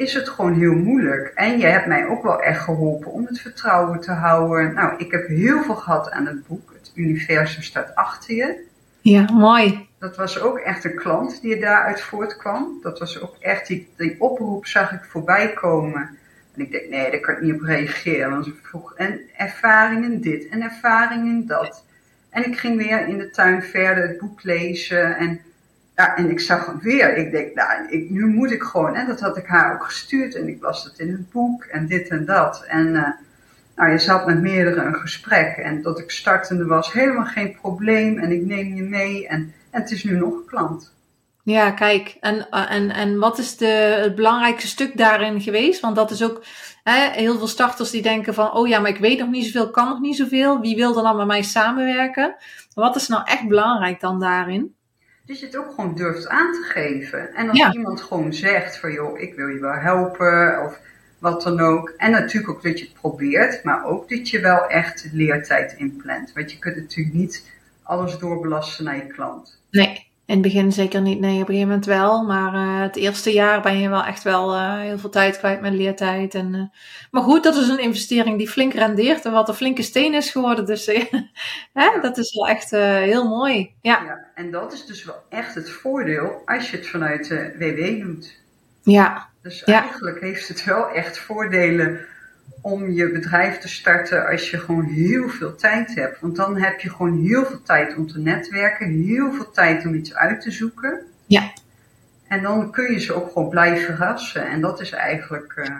is 0.00 0.14
het 0.14 0.28
gewoon 0.28 0.54
heel 0.54 0.74
moeilijk. 0.74 1.32
En 1.34 1.58
je 1.58 1.66
hebt 1.66 1.86
mij 1.86 2.06
ook 2.06 2.22
wel 2.22 2.42
echt 2.42 2.60
geholpen 2.60 3.12
om 3.12 3.26
het 3.26 3.40
vertrouwen 3.40 4.00
te 4.00 4.12
houden. 4.12 4.74
Nou, 4.74 4.94
ik 4.96 5.10
heb 5.10 5.26
heel 5.26 5.62
veel 5.62 5.74
gehad 5.74 6.10
aan 6.10 6.26
het 6.26 6.46
boek. 6.46 6.72
Het 6.78 6.92
universum 6.94 7.62
staat 7.62 7.94
achter 7.94 8.34
je. 8.34 8.64
Ja, 9.00 9.32
mooi. 9.32 9.88
Dat 9.98 10.16
was 10.16 10.40
ook 10.40 10.58
echt 10.58 10.84
een 10.84 10.94
klant 10.94 11.42
die 11.42 11.60
daaruit 11.60 12.00
voortkwam. 12.00 12.78
Dat 12.82 12.98
was 12.98 13.20
ook 13.20 13.36
echt, 13.40 13.66
die, 13.66 13.88
die 13.96 14.20
oproep 14.20 14.66
zag 14.66 14.92
ik 14.92 15.04
voorbij 15.04 15.52
komen. 15.52 16.18
En 16.54 16.62
ik 16.62 16.70
denk, 16.70 16.88
nee, 16.88 17.10
daar 17.10 17.20
kan 17.20 17.34
ik 17.34 17.40
niet 17.40 17.54
op 17.54 17.60
reageren. 17.60 18.30
Want 18.30 18.44
ze 18.44 18.52
vroeg, 18.62 18.94
en 18.94 19.20
ervaringen 19.36 20.20
dit 20.20 20.48
en 20.48 20.62
ervaringen 20.62 21.46
dat. 21.46 21.84
En 22.30 22.46
ik 22.46 22.58
ging 22.58 22.76
weer 22.76 23.06
in 23.06 23.18
de 23.18 23.30
tuin 23.30 23.62
verder 23.62 24.08
het 24.08 24.18
boek 24.18 24.42
lezen. 24.42 25.16
En, 25.16 25.40
ja, 26.00 26.16
en 26.16 26.30
ik 26.30 26.40
zag 26.40 26.66
hem 26.66 26.78
weer. 26.80 27.16
Ik 27.16 27.30
denk, 27.30 27.54
nou, 27.54 27.88
ik, 27.88 28.10
nu 28.10 28.26
moet 28.26 28.50
ik 28.50 28.62
gewoon. 28.62 28.94
En 28.94 29.06
dat 29.06 29.20
had 29.20 29.36
ik 29.36 29.46
haar 29.46 29.74
ook 29.74 29.84
gestuurd. 29.84 30.34
En 30.34 30.48
ik 30.48 30.62
las 30.62 30.84
het 30.84 30.98
in 30.98 31.10
het 31.10 31.30
boek 31.30 31.64
en 31.64 31.86
dit 31.86 32.08
en 32.08 32.24
dat. 32.24 32.64
En 32.68 32.86
uh, 32.86 33.08
nou, 33.76 33.90
je 33.90 33.98
zat 33.98 34.26
met 34.26 34.40
meerdere 34.40 34.80
een 34.80 34.94
gesprek. 34.94 35.56
En 35.56 35.82
dat 35.82 35.98
ik 35.98 36.10
startende 36.10 36.66
was, 36.66 36.92
helemaal 36.92 37.24
geen 37.24 37.56
probleem. 37.60 38.18
En 38.18 38.32
ik 38.32 38.44
neem 38.44 38.74
je 38.74 38.82
mee. 38.82 39.28
En, 39.28 39.52
het 39.70 39.90
is 39.90 40.04
nu 40.04 40.16
nog 40.16 40.32
een 40.32 40.44
klant. 40.46 40.92
Ja, 41.42 41.70
kijk. 41.70 42.16
En, 42.20 42.50
en, 42.50 42.90
en 42.90 43.18
wat 43.18 43.38
is 43.38 43.56
de, 43.56 43.98
het 44.02 44.14
belangrijkste 44.14 44.68
stuk 44.68 44.96
daarin 44.96 45.40
geweest? 45.40 45.80
Want 45.80 45.96
dat 45.96 46.10
is 46.10 46.22
ook 46.22 46.44
hè, 46.82 47.10
heel 47.10 47.38
veel 47.38 47.46
starters 47.46 47.90
die 47.90 48.02
denken 48.02 48.34
van... 48.34 48.52
Oh 48.52 48.68
ja, 48.68 48.80
maar 48.80 48.90
ik 48.90 48.98
weet 48.98 49.18
nog 49.18 49.28
niet 49.28 49.44
zoveel, 49.44 49.70
kan 49.70 49.88
nog 49.88 50.00
niet 50.00 50.16
zoveel. 50.16 50.60
Wie 50.60 50.76
wil 50.76 50.96
er 50.96 51.02
dan 51.02 51.16
met 51.16 51.26
mij 51.26 51.42
samenwerken? 51.42 52.36
Wat 52.74 52.96
is 52.96 53.08
nou 53.08 53.22
echt 53.24 53.48
belangrijk 53.48 54.00
dan 54.00 54.20
daarin? 54.20 54.74
Dat 55.30 55.40
je 55.40 55.46
het 55.46 55.56
ook 55.56 55.70
gewoon 55.74 55.94
durft 55.94 56.28
aan 56.28 56.52
te 56.52 56.62
geven. 56.62 57.34
En 57.34 57.48
als 57.50 57.74
iemand 57.74 58.00
gewoon 58.00 58.34
zegt 58.34 58.78
van... 58.78 58.92
joh, 58.92 59.20
ik 59.20 59.34
wil 59.34 59.46
je 59.46 59.60
wel 59.60 59.72
helpen 59.72 60.62
of 60.64 60.80
wat 61.18 61.42
dan 61.42 61.60
ook. 61.60 61.94
En 61.96 62.10
natuurlijk 62.10 62.52
ook 62.52 62.62
dat 62.62 62.78
je 62.78 62.84
het 62.84 62.94
probeert, 62.94 63.64
maar 63.64 63.84
ook 63.84 64.08
dat 64.08 64.28
je 64.28 64.40
wel 64.40 64.66
echt 64.66 65.08
leertijd 65.12 65.74
inplant. 65.76 66.32
Want 66.32 66.52
je 66.52 66.58
kunt 66.58 66.76
natuurlijk 66.76 67.16
niet 67.16 67.50
alles 67.82 68.18
doorbelasten 68.18 68.84
naar 68.84 68.96
je 68.96 69.06
klant. 69.06 69.62
Nee, 69.70 70.09
in 70.30 70.36
het 70.36 70.44
begin 70.44 70.72
zeker 70.72 71.00
niet. 71.00 71.20
Nee, 71.20 71.34
op 71.34 71.40
een 71.40 71.46
gegeven 71.46 71.68
moment 71.68 71.86
wel. 71.86 72.24
Maar 72.24 72.54
uh, 72.54 72.80
het 72.82 72.96
eerste 72.96 73.32
jaar 73.32 73.60
ben 73.62 73.78
je 73.78 73.88
wel 73.88 74.04
echt 74.04 74.22
wel 74.22 74.54
uh, 74.54 74.78
heel 74.78 74.98
veel 74.98 75.10
tijd 75.10 75.38
kwijt 75.38 75.60
met 75.60 75.72
leertijd. 75.72 76.34
En, 76.34 76.54
uh, 76.54 76.62
maar 77.10 77.22
goed, 77.22 77.42
dat 77.42 77.56
is 77.56 77.68
een 77.68 77.78
investering 77.78 78.38
die 78.38 78.48
flink 78.48 78.72
rendeert. 78.72 79.24
En 79.24 79.32
wat 79.32 79.48
een 79.48 79.54
flinke 79.54 79.82
steen 79.82 80.14
is 80.14 80.30
geworden. 80.30 80.66
Dus 80.66 80.86
hè, 81.72 82.00
dat 82.00 82.18
is 82.18 82.34
wel 82.34 82.48
echt 82.48 82.70
heel 82.70 83.28
mooi. 83.28 83.74
Ja. 83.80 84.02
ja. 84.04 84.26
En 84.34 84.50
dat 84.50 84.72
is 84.72 84.86
dus 84.86 85.04
wel 85.04 85.22
echt 85.28 85.54
het 85.54 85.70
voordeel 85.70 86.42
als 86.44 86.70
je 86.70 86.76
het 86.76 86.86
vanuit 86.86 87.28
de 87.28 87.54
WW 87.58 88.02
doet. 88.02 88.40
Ja. 88.82 89.28
Dus 89.42 89.64
eigenlijk 89.64 90.20
heeft 90.20 90.48
het 90.48 90.64
wel 90.64 90.88
echt 90.88 91.18
voordelen 91.18 92.00
om 92.62 92.90
je 92.90 93.10
bedrijf 93.10 93.58
te 93.58 93.68
starten 93.68 94.26
als 94.26 94.50
je 94.50 94.58
gewoon 94.58 94.84
heel 94.84 95.28
veel 95.28 95.56
tijd 95.56 95.94
hebt. 95.94 96.20
Want 96.20 96.36
dan 96.36 96.56
heb 96.56 96.80
je 96.80 96.90
gewoon 96.90 97.22
heel 97.24 97.44
veel 97.44 97.62
tijd 97.62 97.96
om 97.96 98.06
te 98.06 98.18
netwerken, 98.18 99.02
heel 99.04 99.32
veel 99.32 99.50
tijd 99.50 99.86
om 99.86 99.94
iets 99.94 100.14
uit 100.14 100.40
te 100.40 100.50
zoeken. 100.50 101.00
Ja. 101.26 101.52
En 102.28 102.42
dan 102.42 102.70
kun 102.70 102.92
je 102.92 103.00
ze 103.00 103.14
ook 103.14 103.32
gewoon 103.32 103.48
blijven 103.48 103.84
verrassen. 103.84 104.46
En 104.46 104.60
dat 104.60 104.80
is 104.80 104.90
eigenlijk. 104.90 105.52
Uh... 105.56 105.76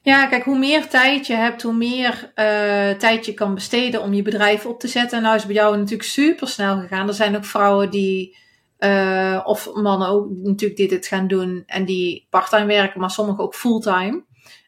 Ja, 0.00 0.26
kijk, 0.26 0.44
hoe 0.44 0.58
meer 0.58 0.88
tijd 0.88 1.26
je 1.26 1.34
hebt, 1.34 1.62
hoe 1.62 1.74
meer 1.74 2.32
uh, 2.34 2.90
tijd 2.90 3.26
je 3.26 3.34
kan 3.34 3.54
besteden 3.54 4.02
om 4.02 4.14
je 4.14 4.22
bedrijf 4.22 4.66
op 4.66 4.80
te 4.80 4.88
zetten. 4.88 5.18
En 5.18 5.24
nou 5.24 5.36
is 5.36 5.46
bij 5.46 5.54
jou 5.54 5.76
natuurlijk 5.76 6.08
super 6.08 6.48
snel 6.48 6.80
gegaan. 6.80 7.08
Er 7.08 7.14
zijn 7.14 7.36
ook 7.36 7.44
vrouwen 7.44 7.90
die 7.90 8.36
uh, 8.78 9.40
of 9.44 9.74
mannen 9.74 10.08
ook 10.08 10.28
natuurlijk 10.30 10.78
die 10.78 10.88
dit 10.88 11.06
gaan 11.06 11.28
doen 11.28 11.62
en 11.66 11.84
die 11.84 12.26
parttime 12.30 12.66
werken, 12.66 13.00
maar 13.00 13.10
sommigen 13.10 13.44
ook 13.44 13.54
fulltime. 13.54 14.22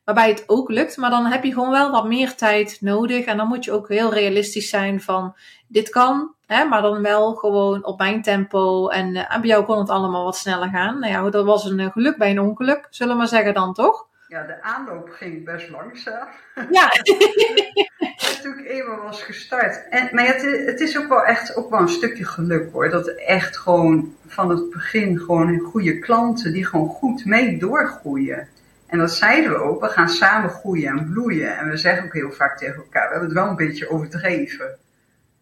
Waarbij 0.07 0.29
het 0.29 0.45
ook 0.47 0.71
lukt, 0.71 0.97
maar 0.97 1.11
dan 1.11 1.27
heb 1.27 1.45
je 1.45 1.53
gewoon 1.53 1.71
wel 1.71 1.91
wat 1.91 2.07
meer 2.07 2.35
tijd 2.35 2.79
nodig. 2.81 3.25
En 3.25 3.37
dan 3.37 3.49
moet 3.49 3.65
je 3.65 3.73
ook 3.73 3.89
heel 3.89 4.13
realistisch 4.13 4.69
zijn 4.69 5.01
van 5.01 5.37
dit 5.67 5.89
kan, 5.89 6.35
hè, 6.47 6.65
maar 6.65 6.83
dan 6.83 7.03
wel 7.03 7.35
gewoon 7.35 7.85
op 7.85 7.99
mijn 7.99 8.23
tempo. 8.23 8.89
En, 8.89 9.15
uh, 9.15 9.35
en 9.35 9.41
bij 9.41 9.51
jou 9.51 9.65
kon 9.65 9.79
het 9.79 9.91
allemaal 9.91 10.25
wat 10.25 10.37
sneller 10.37 10.69
gaan. 10.69 10.99
Nou 10.99 11.13
ja, 11.13 11.31
dat 11.31 11.45
was 11.45 11.65
een 11.65 11.79
uh, 11.79 11.91
geluk 11.91 12.17
bij 12.17 12.31
een 12.31 12.41
ongeluk, 12.41 12.87
zullen 12.91 13.13
we 13.13 13.19
maar 13.19 13.29
zeggen 13.29 13.55
dan 13.55 13.75
toch? 13.75 14.07
Ja, 14.29 14.43
de 14.43 14.63
aanloop 14.63 15.09
ging 15.11 15.45
best 15.45 15.71
langzaam. 15.71 16.29
Ja. 16.71 16.89
toen 18.43 18.59
ik 18.59 18.67
eenmaal 18.67 19.03
was 19.03 19.23
gestart. 19.23 19.89
En, 19.89 20.09
maar 20.13 20.27
het, 20.27 20.43
het, 20.67 20.81
is 20.81 20.99
ook 20.99 21.09
wel 21.09 21.25
echt 21.25 21.57
ook 21.57 21.71
wel 21.71 21.81
een 21.81 21.89
stukje 21.89 22.25
geluk 22.25 22.73
hoor. 22.73 22.91
Dat 22.91 23.09
echt 23.09 23.57
gewoon 23.57 24.15
van 24.27 24.51
het 24.51 24.71
begin 24.71 25.19
gewoon 25.19 25.59
goede 25.59 25.99
klanten 25.99 26.53
die 26.53 26.67
gewoon 26.67 26.89
goed 26.89 27.25
mee 27.25 27.59
doorgroeien. 27.59 28.49
En 28.87 28.99
dat 28.99 29.13
zeiden 29.13 29.51
we 29.51 29.57
ook, 29.57 29.81
we 29.81 29.89
gaan 29.89 30.09
samen 30.09 30.51
groeien 30.51 30.99
en 30.99 31.11
bloeien. 31.13 31.59
En 31.59 31.71
we 31.71 31.77
zeggen 31.77 32.05
ook 32.05 32.13
heel 32.13 32.33
vaak 32.33 32.59
tegen 32.59 32.77
elkaar, 32.77 33.05
we 33.07 33.11
hebben 33.11 33.29
het 33.29 33.39
wel 33.39 33.49
een 33.49 33.57
beetje 33.57 33.91
overdreven. 33.91 34.79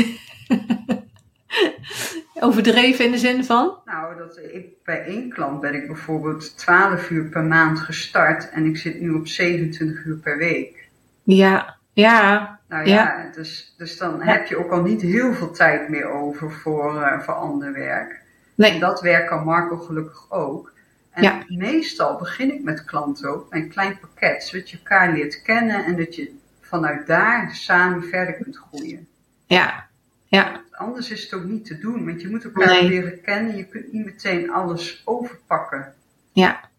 overdreven 2.40 3.06
in 3.06 3.12
de 3.12 3.18
zin 3.18 3.46
van? 3.46 3.78
Nou, 3.86 4.18
dat 4.18 4.38
ik, 4.38 4.66
bij 4.84 5.06
één 5.06 5.30
klant 5.30 5.62
ben 5.62 5.74
ik 5.74 5.88
bijvoorbeeld 5.88 6.58
12 6.58 7.10
uur 7.10 7.24
per 7.24 7.44
maand 7.44 7.80
gestart 7.80 8.50
en 8.50 8.66
ik 8.66 8.78
zit 8.78 9.02
nu 9.02 9.12
op 9.12 9.28
27 9.28 10.06
uur 10.06 10.18
per 10.18 10.38
week. 10.38 10.90
Ja, 11.24 11.78
ja. 11.94 12.60
Nou 12.68 12.88
ja, 12.88 13.30
Dus, 13.36 13.74
dus 13.78 13.98
dan 13.98 14.22
heb 14.22 14.46
je 14.46 14.58
ook 14.58 14.72
al 14.72 14.82
niet 14.82 15.02
heel 15.02 15.34
veel 15.34 15.52
tijd 15.52 15.90
meer 15.90 16.10
over 16.10 16.52
voor, 16.52 16.96
uh, 16.96 17.20
voor 17.20 17.34
ander 17.34 17.74
werk. 17.74 18.22
Nee. 18.56 18.72
En 18.72 18.80
dat 18.80 19.02
werk 19.02 19.28
kan 19.28 19.44
Marco 19.44 19.78
gelukkig 19.78 20.32
ook. 20.32 20.74
En 21.18 21.24
ja. 21.24 21.44
meestal 21.48 22.18
begin 22.18 22.54
ik 22.54 22.64
met 22.64 22.86
klanten 22.86 23.30
ook 23.30 23.50
met 23.50 23.62
een 23.62 23.70
klein 23.70 24.00
pakket, 24.00 24.44
zodat 24.44 24.70
je 24.70 24.78
elkaar 24.78 25.14
leert 25.14 25.42
kennen 25.42 25.86
en 25.86 25.98
dat 25.98 26.16
je 26.16 26.36
vanuit 26.62 27.08
daar 27.08 27.56
samen 27.56 28.04
verder 28.04 28.34
kunt 28.34 28.58
groeien. 28.58 29.08
Ja, 29.46 29.88
ja. 30.26 30.62
Anders 30.72 31.12
is 31.12 31.24
het 31.24 31.34
ook 31.34 31.44
niet 31.44 31.66
te 31.66 31.78
doen, 31.78 32.06
want 32.06 32.22
je 32.22 32.30
moet 32.30 32.44
elkaar 32.44 32.84
leren 32.84 33.22
kennen. 33.22 33.58
Je 33.58 33.66
kunt 33.66 33.94
niet 33.94 34.06
meteen 34.06 34.52
alles 34.52 35.02
overpakken. 35.06 35.94
Ja, 36.32 36.70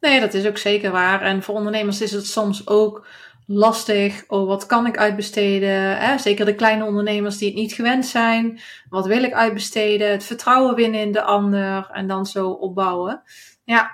nee, 0.00 0.20
dat 0.20 0.34
is 0.34 0.46
ook 0.46 0.58
zeker 0.58 0.90
waar. 0.90 1.22
En 1.22 1.42
voor 1.42 1.54
ondernemers 1.54 2.00
is 2.00 2.12
het 2.12 2.26
soms 2.26 2.66
ook 2.66 3.06
lastig. 3.46 4.24
Oh, 4.26 4.46
wat 4.46 4.66
kan 4.66 4.86
ik 4.86 4.96
uitbesteden? 4.96 5.98
Hè? 5.98 6.18
Zeker 6.18 6.44
de 6.44 6.54
kleine 6.54 6.84
ondernemers 6.84 7.38
die 7.38 7.48
het 7.48 7.56
niet 7.56 7.72
gewend 7.72 8.06
zijn. 8.06 8.60
Wat 8.88 9.06
wil 9.06 9.22
ik 9.22 9.32
uitbesteden? 9.32 10.10
Het 10.10 10.24
vertrouwen 10.24 10.74
winnen 10.74 11.00
in 11.00 11.12
de 11.12 11.22
ander 11.22 11.90
en 11.92 12.06
dan 12.06 12.26
zo 12.26 12.50
opbouwen. 12.50 13.22
Ja. 13.64 13.90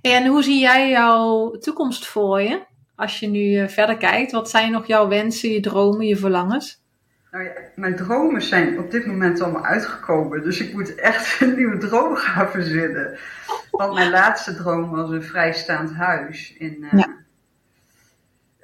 En 0.00 0.26
hoe 0.26 0.42
zie 0.42 0.60
jij 0.60 0.90
jouw 0.90 1.50
toekomst 1.50 2.06
voor 2.06 2.40
je? 2.40 2.64
Als 2.94 3.20
je 3.20 3.28
nu 3.28 3.56
eh, 3.56 3.68
verder 3.68 3.96
kijkt, 3.96 4.32
wat 4.32 4.50
zijn 4.50 4.72
nog 4.72 4.86
jouw 4.86 5.08
wensen, 5.08 5.50
je 5.50 5.60
dromen, 5.60 6.06
je 6.06 6.16
verlangens? 6.16 6.84
Nou 7.30 7.44
ja, 7.44 7.52
mijn 7.74 7.96
dromen 7.96 8.42
zijn 8.42 8.78
op 8.78 8.90
dit 8.90 9.06
moment 9.06 9.40
allemaal 9.40 9.64
uitgekomen. 9.64 10.42
Dus 10.42 10.60
ik 10.60 10.72
moet 10.72 10.94
echt 10.94 11.36
een 11.40 11.56
nieuwe 11.56 11.78
droom 11.78 12.16
gaan 12.16 12.50
verzinnen. 12.50 13.18
Want 13.70 13.94
mijn 13.94 14.10
laatste 14.10 14.54
droom 14.54 14.90
was 14.90 15.10
een 15.10 15.22
vrijstaand 15.22 15.92
huis 15.92 16.54
in, 16.58 16.76
uh, 16.80 16.90
ja 16.92 17.16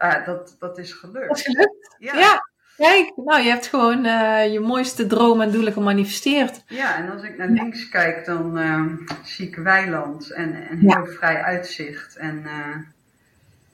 ah, 0.03 0.27
dat, 0.27 0.57
dat 0.59 0.79
is 0.79 0.93
gelukt. 0.93 1.29
Dat 1.29 1.37
is 1.37 1.45
gelukt? 1.45 1.97
Ja. 1.99 2.51
Kijk, 2.83 3.13
nou, 3.17 3.43
je 3.43 3.49
hebt 3.49 3.67
gewoon 3.67 4.07
uh, 4.07 4.53
je 4.53 4.61
mooiste 4.61 5.07
droom 5.07 5.41
en 5.41 5.51
doelen 5.51 5.73
gemanifesteerd. 5.73 6.63
Ja, 6.67 6.97
en 6.97 7.11
als 7.11 7.23
ik 7.23 7.37
naar 7.37 7.49
links 7.49 7.89
kijk, 7.89 8.25
dan 8.25 8.59
uh, 8.59 8.85
zie 9.23 9.49
ik 9.49 9.57
weiland 9.57 10.31
en 10.31 10.57
een 10.71 10.79
heel 10.79 11.07
vrij 11.07 11.43
uitzicht. 11.43 12.17
En 12.17 12.43
uh, 12.45 12.77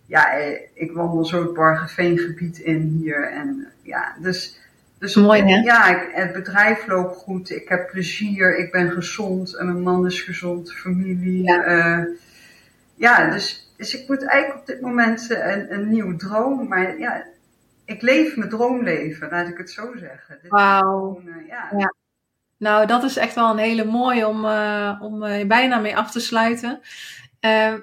ja, 0.07 0.33
eh, 0.33 0.61
ik 0.75 0.92
wandel 0.92 1.25
zo 1.25 1.42
het 1.42 1.55
Bargeveengebied 1.55 2.59
in 2.59 2.99
hier. 3.01 3.33
En 3.33 3.66
ja, 3.83 4.14
dus... 4.21 4.61
Dus 4.99 5.14
Mooi, 5.14 5.42
hè? 5.42 5.57
Ja, 5.57 6.01
ik, 6.01 6.09
het 6.12 6.33
bedrijf 6.33 6.87
loopt 6.87 7.16
goed. 7.16 7.51
Ik 7.51 7.68
heb 7.68 7.90
plezier. 7.90 8.59
Ik 8.59 8.73
ben 8.73 8.90
gezond. 8.90 9.57
En 9.57 9.66
mijn 9.66 9.83
man 9.83 10.07
is 10.07 10.21
gezond. 10.21 10.73
Familie. 10.73 11.42
Ja, 11.42 12.07
ja 12.94 13.31
dus 13.31 13.68
dus 13.79 14.01
ik 14.01 14.09
moet 14.09 14.25
eigenlijk 14.25 14.61
op 14.61 14.66
dit 14.66 14.81
moment 14.81 15.31
eh, 15.31 15.57
een, 15.57 15.73
een 15.73 15.88
nieuwe 15.88 16.16
droom. 16.16 16.68
Maar 16.68 16.99
ja, 16.99 17.25
ik 17.88 18.03
leef 18.03 18.37
mijn 18.37 18.51
droomleven, 18.51 19.29
laat 19.31 19.48
ik 19.48 19.59
het 19.59 19.70
zo 19.70 19.92
zeggen. 19.96 20.38
Wauw. 20.48 21.22
Uh, 21.24 21.48
ja. 21.48 21.68
ja. 21.77 21.94
Nou, 22.57 22.87
dat 22.87 23.03
is 23.03 23.16
echt 23.16 23.35
wel 23.35 23.51
een 23.51 23.59
hele 23.59 23.85
mooie 23.85 24.27
om, 24.27 24.44
uh, 24.44 24.98
om 25.01 25.22
uh, 25.22 25.46
bijna 25.46 25.79
mee 25.79 25.96
af 25.96 26.11
te 26.11 26.20
sluiten. 26.20 26.81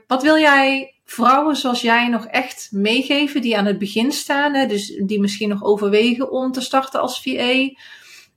wat 0.08 0.24
wil 0.24 0.38
jij 0.38 0.96
vrouwen 1.06 1.56
zoals 1.56 1.82
jij 1.82 2.10
nog 2.10 2.26
echt 2.26 2.70
meegeven 2.72 3.42
die 3.42 3.58
aan 3.58 3.66
het 3.66 3.80
begin 3.80 4.12
staan? 4.12 4.54
Hè? 4.54 4.66
Dus 4.66 5.02
die 5.06 5.20
misschien 5.20 5.50
nog 5.50 5.64
overwegen 5.64 6.32
om 6.32 6.52
te 6.52 6.62
starten 6.62 7.02
als 7.02 7.22
VA. 7.22 7.52
Um, 7.62 7.76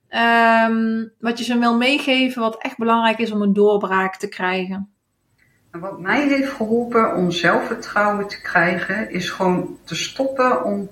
ehm, 0.09 1.07
wat 1.19 1.39
je 1.39 1.45
ze 1.45 1.59
wil 1.59 1.77
meegeven 1.77 2.43
wat 2.43 2.63
echt 2.63 2.77
belangrijk 2.77 3.19
is 3.19 3.31
om 3.31 3.43
een 3.43 3.53
doorbraak 3.53 4.17
te 4.17 4.29
krijgen? 4.29 4.93
wat 5.71 6.01
mij 6.01 6.29
heeft 6.29 6.53
geholpen 6.53 7.15
om 7.15 7.31
zelfvertrouwen 7.31 8.29
te 8.29 8.41
krijgen, 8.41 9.11
is 9.11 9.31
gewoon 9.31 9.79
te 9.85 9.95
stoppen 9.95 10.65
om 10.65 10.89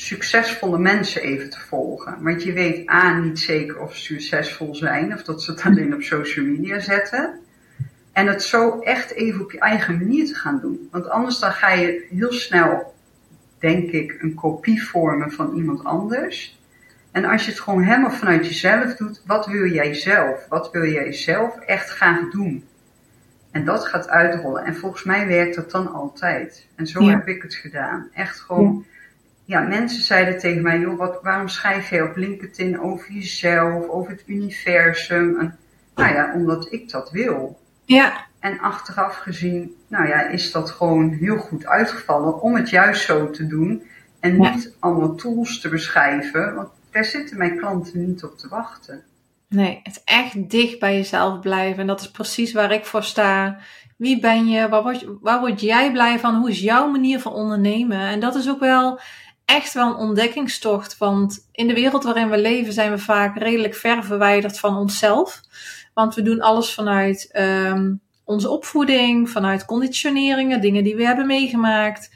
succesvolle 0.00 0.78
mensen 0.78 1.22
even 1.22 1.50
te 1.50 1.60
volgen. 1.60 2.22
Want 2.22 2.42
je 2.42 2.52
weet 2.52 2.90
A, 2.90 3.18
niet 3.18 3.38
zeker 3.38 3.80
of 3.80 3.96
ze 3.96 4.02
succesvol 4.02 4.74
zijn, 4.74 5.14
of 5.14 5.22
dat 5.22 5.42
ze 5.42 5.50
het 5.50 5.62
alleen 5.62 5.94
op 5.94 6.02
social 6.02 6.46
media 6.46 6.78
zetten. 6.78 7.40
En 8.12 8.26
het 8.26 8.42
zo 8.42 8.80
echt 8.80 9.10
even 9.10 9.40
op 9.40 9.52
je 9.52 9.58
eigen 9.58 9.98
manier 9.98 10.26
te 10.26 10.34
gaan 10.34 10.60
doen. 10.60 10.88
Want 10.90 11.08
anders 11.08 11.38
dan 11.38 11.52
ga 11.52 11.72
je 11.72 12.06
heel 12.10 12.32
snel, 12.32 12.94
denk 13.58 13.90
ik, 13.90 14.16
een 14.22 14.34
kopie 14.34 14.82
vormen 14.82 15.32
van 15.32 15.54
iemand 15.56 15.84
anders. 15.84 16.58
En 17.10 17.24
als 17.24 17.44
je 17.44 17.50
het 17.50 17.60
gewoon 17.60 17.82
helemaal 17.82 18.10
vanuit 18.10 18.46
jezelf 18.46 18.94
doet, 18.94 19.22
wat 19.26 19.46
wil 19.46 19.66
jij 19.66 19.94
zelf? 19.94 20.46
Wat 20.48 20.70
wil 20.70 20.84
jij 20.84 21.12
zelf 21.12 21.58
echt 21.58 21.88
graag 21.90 22.30
doen? 22.30 22.64
En 23.50 23.64
dat 23.64 23.86
gaat 23.86 24.08
uitrollen. 24.08 24.64
En 24.64 24.76
volgens 24.76 25.04
mij 25.04 25.26
werkt 25.26 25.56
dat 25.56 25.70
dan 25.70 25.92
altijd. 25.92 26.66
En 26.74 26.86
zo 26.86 27.08
heb 27.08 27.28
ik 27.28 27.42
het 27.42 27.54
gedaan. 27.54 28.08
Echt 28.14 28.40
gewoon. 28.40 28.86
Ja. 29.50 29.60
mensen 29.60 30.02
zeiden 30.02 30.38
tegen 30.38 30.62
mij: 30.62 30.78
joh, 30.78 30.98
wat, 30.98 31.18
waarom 31.22 31.48
schrijf 31.48 31.90
je 31.90 32.02
op 32.02 32.16
LinkedIn 32.16 32.80
over 32.80 33.12
jezelf, 33.12 33.88
over 33.88 34.10
het 34.10 34.22
universum? 34.26 35.38
En, 35.38 35.58
nou 35.94 36.14
ja, 36.14 36.32
omdat 36.34 36.72
ik 36.72 36.90
dat 36.90 37.10
wil. 37.10 37.60
Ja. 37.84 38.26
En 38.38 38.60
achteraf 38.60 39.16
gezien, 39.16 39.74
nou 39.88 40.08
ja, 40.08 40.28
is 40.28 40.52
dat 40.52 40.70
gewoon 40.70 41.12
heel 41.12 41.36
goed 41.36 41.66
uitgevallen 41.66 42.40
om 42.40 42.54
het 42.54 42.70
juist 42.70 43.04
zo 43.04 43.30
te 43.30 43.46
doen. 43.46 43.82
En 44.20 44.40
niet 44.40 44.76
allemaal 44.78 45.14
tools 45.14 45.60
te 45.60 45.68
beschrijven, 45.68 46.54
want 46.54 46.68
daar 46.90 47.04
zitten 47.04 47.38
mijn 47.38 47.56
klanten 47.56 48.06
niet 48.06 48.24
op 48.24 48.38
te 48.38 48.48
wachten. 48.48 49.02
Nee, 49.48 49.80
het 49.82 50.02
echt 50.04 50.50
dicht 50.50 50.78
bij 50.78 50.96
jezelf 50.96 51.40
blijven. 51.40 51.80
En 51.80 51.86
dat 51.86 52.00
is 52.00 52.10
precies 52.10 52.52
waar 52.52 52.72
ik 52.72 52.84
voor 52.84 53.02
sta. 53.02 53.58
Wie 53.96 54.20
ben 54.20 54.46
je? 54.46 54.68
Waar 54.68 54.82
word, 54.82 55.06
waar 55.20 55.40
word 55.40 55.60
jij 55.60 55.92
blij 55.92 56.18
van? 56.18 56.34
Hoe 56.34 56.50
is 56.50 56.60
jouw 56.60 56.88
manier 56.90 57.20
van 57.20 57.32
ondernemen? 57.32 58.00
En 58.00 58.20
dat 58.20 58.34
is 58.34 58.48
ook 58.48 58.60
wel 58.60 59.00
echt 59.50 59.72
wel 59.72 59.88
een 59.88 59.96
ontdekkingstocht. 59.96 60.98
Want 60.98 61.48
in 61.52 61.66
de 61.66 61.74
wereld 61.74 62.04
waarin 62.04 62.30
we 62.30 62.38
leven 62.38 62.72
zijn 62.72 62.90
we 62.90 62.98
vaak 62.98 63.38
redelijk 63.38 63.74
ver 63.74 64.04
verwijderd 64.04 64.58
van 64.58 64.76
onszelf. 64.76 65.40
Want 65.94 66.14
we 66.14 66.22
doen 66.22 66.40
alles 66.40 66.74
vanuit 66.74 67.30
um, 67.38 68.00
onze 68.24 68.48
opvoeding, 68.48 69.30
vanuit 69.30 69.64
conditioneringen, 69.64 70.60
dingen 70.60 70.84
die 70.84 70.96
we 70.96 71.04
hebben 71.04 71.26
meegemaakt. 71.26 72.10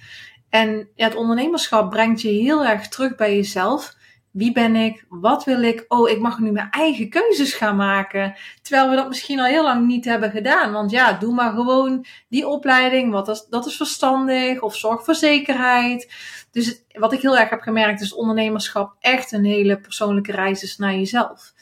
En 0.49 0.89
ja, 0.95 1.05
het 1.05 1.17
ondernemerschap 1.17 1.91
brengt 1.91 2.21
je 2.21 2.29
heel 2.29 2.65
erg 2.65 2.89
terug 2.89 3.15
bij 3.15 3.35
jezelf. 3.37 3.95
Wie 4.35 4.53
ben 4.53 4.77
ik? 4.77 5.05
Wat 5.09 5.45
wil 5.45 5.63
ik? 5.63 5.85
Oh, 5.89 6.11
ik 6.11 6.21
mag 6.21 6.39
nu 6.39 6.51
mijn 6.51 6.71
eigen 6.71 7.09
keuzes 7.09 7.55
gaan 7.55 7.77
maken. 7.77 8.35
Terwijl 8.63 8.91
we 8.91 8.97
dat 8.97 9.09
misschien 9.09 9.41
al 9.41 9.47
heel 9.47 9.63
lang 9.63 9.87
niet 9.87 10.05
hebben 10.05 10.31
gedaan. 10.31 10.73
Want 10.73 10.91
ja, 10.91 11.13
doe 11.13 11.35
maar 11.35 11.53
gewoon 11.53 12.07
die 12.29 12.47
opleiding. 12.47 13.13
Wat 13.13 13.29
is, 13.29 13.47
dat 13.51 13.67
is 13.67 13.77
verstandig. 13.77 14.61
Of 14.61 14.77
zorg 14.77 15.05
voor 15.05 15.15
zekerheid. 15.15 16.13
Dus 16.51 16.83
wat 16.93 17.13
ik 17.13 17.21
heel 17.21 17.39
erg 17.39 17.51
heb 17.51 17.61
gemerkt 17.61 18.01
is 18.01 18.15
ondernemerschap 18.15 18.97
echt 19.01 19.33
een 19.33 19.45
hele 19.45 19.81
persoonlijke 19.81 20.33
reis 20.33 20.63
is 20.63 20.77
naar 20.77 20.95
jezelf. 20.95 21.53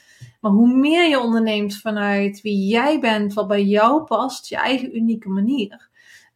Maar 0.41 0.51
hoe 0.51 0.77
meer 0.77 1.09
je 1.09 1.21
onderneemt 1.21 1.77
vanuit 1.77 2.41
wie 2.41 2.67
jij 2.67 3.01
bent, 3.01 3.35
wat 3.35 3.49
bij 3.49 3.65
jou 3.65 4.05
past, 4.05 4.49
je 4.49 4.57
eigen 4.57 4.97
unieke 4.97 5.29
manier, 5.29 5.89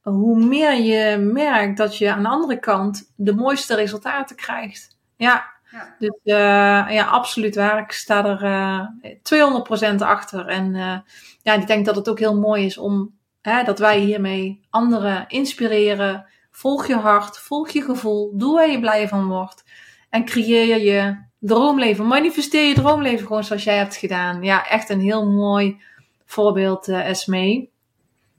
hoe 0.03 0.45
meer 0.45 0.74
je 0.74 1.16
merkt 1.16 1.76
dat 1.76 1.97
je 1.97 2.12
aan 2.12 2.22
de 2.22 2.28
andere 2.28 2.59
kant 2.59 3.12
de 3.14 3.34
mooiste 3.34 3.74
resultaten 3.74 4.37
krijgt. 4.37 4.97
Ja, 5.16 5.55
ja. 5.77 5.95
Dus 5.99 6.18
uh, 6.24 6.95
ja, 6.95 7.05
absoluut 7.05 7.55
waar. 7.55 7.79
Ik 7.79 7.93
sta 7.93 8.24
er 8.24 8.43
uh, 8.45 9.93
200% 9.93 9.97
achter. 9.97 10.47
En 10.47 10.74
uh, 10.74 10.99
ja, 11.43 11.55
ik 11.55 11.66
denk 11.66 11.85
dat 11.85 11.97
het 11.97 12.09
ook 12.09 12.18
heel 12.18 12.39
mooi 12.39 12.64
is 12.64 12.79
om 12.79 13.18
hè, 13.41 13.62
dat 13.62 13.79
wij 13.79 13.99
hiermee 13.99 14.66
anderen 14.70 15.24
inspireren. 15.29 16.27
Volg 16.51 16.87
je 16.87 16.97
hart, 16.97 17.39
volg 17.39 17.70
je 17.70 17.83
gevoel, 17.83 18.33
doe 18.37 18.55
waar 18.55 18.70
je 18.70 18.81
blij 18.81 19.09
van 19.09 19.27
wordt. 19.27 19.64
En 20.11 20.24
creëer 20.24 20.79
je 20.79 21.24
droomleven. 21.39 22.07
Manifesteer 22.07 22.68
je 22.68 22.74
droomleven 22.74 23.27
gewoon 23.27 23.45
zoals 23.45 23.64
jij 23.64 23.77
hebt 23.77 23.97
gedaan. 23.97 24.43
Ja, 24.43 24.68
echt 24.68 24.89
een 24.89 25.01
heel 25.01 25.31
mooi 25.31 25.83
voorbeeld, 26.24 26.89
uh, 26.89 27.09
Esme. 27.09 27.68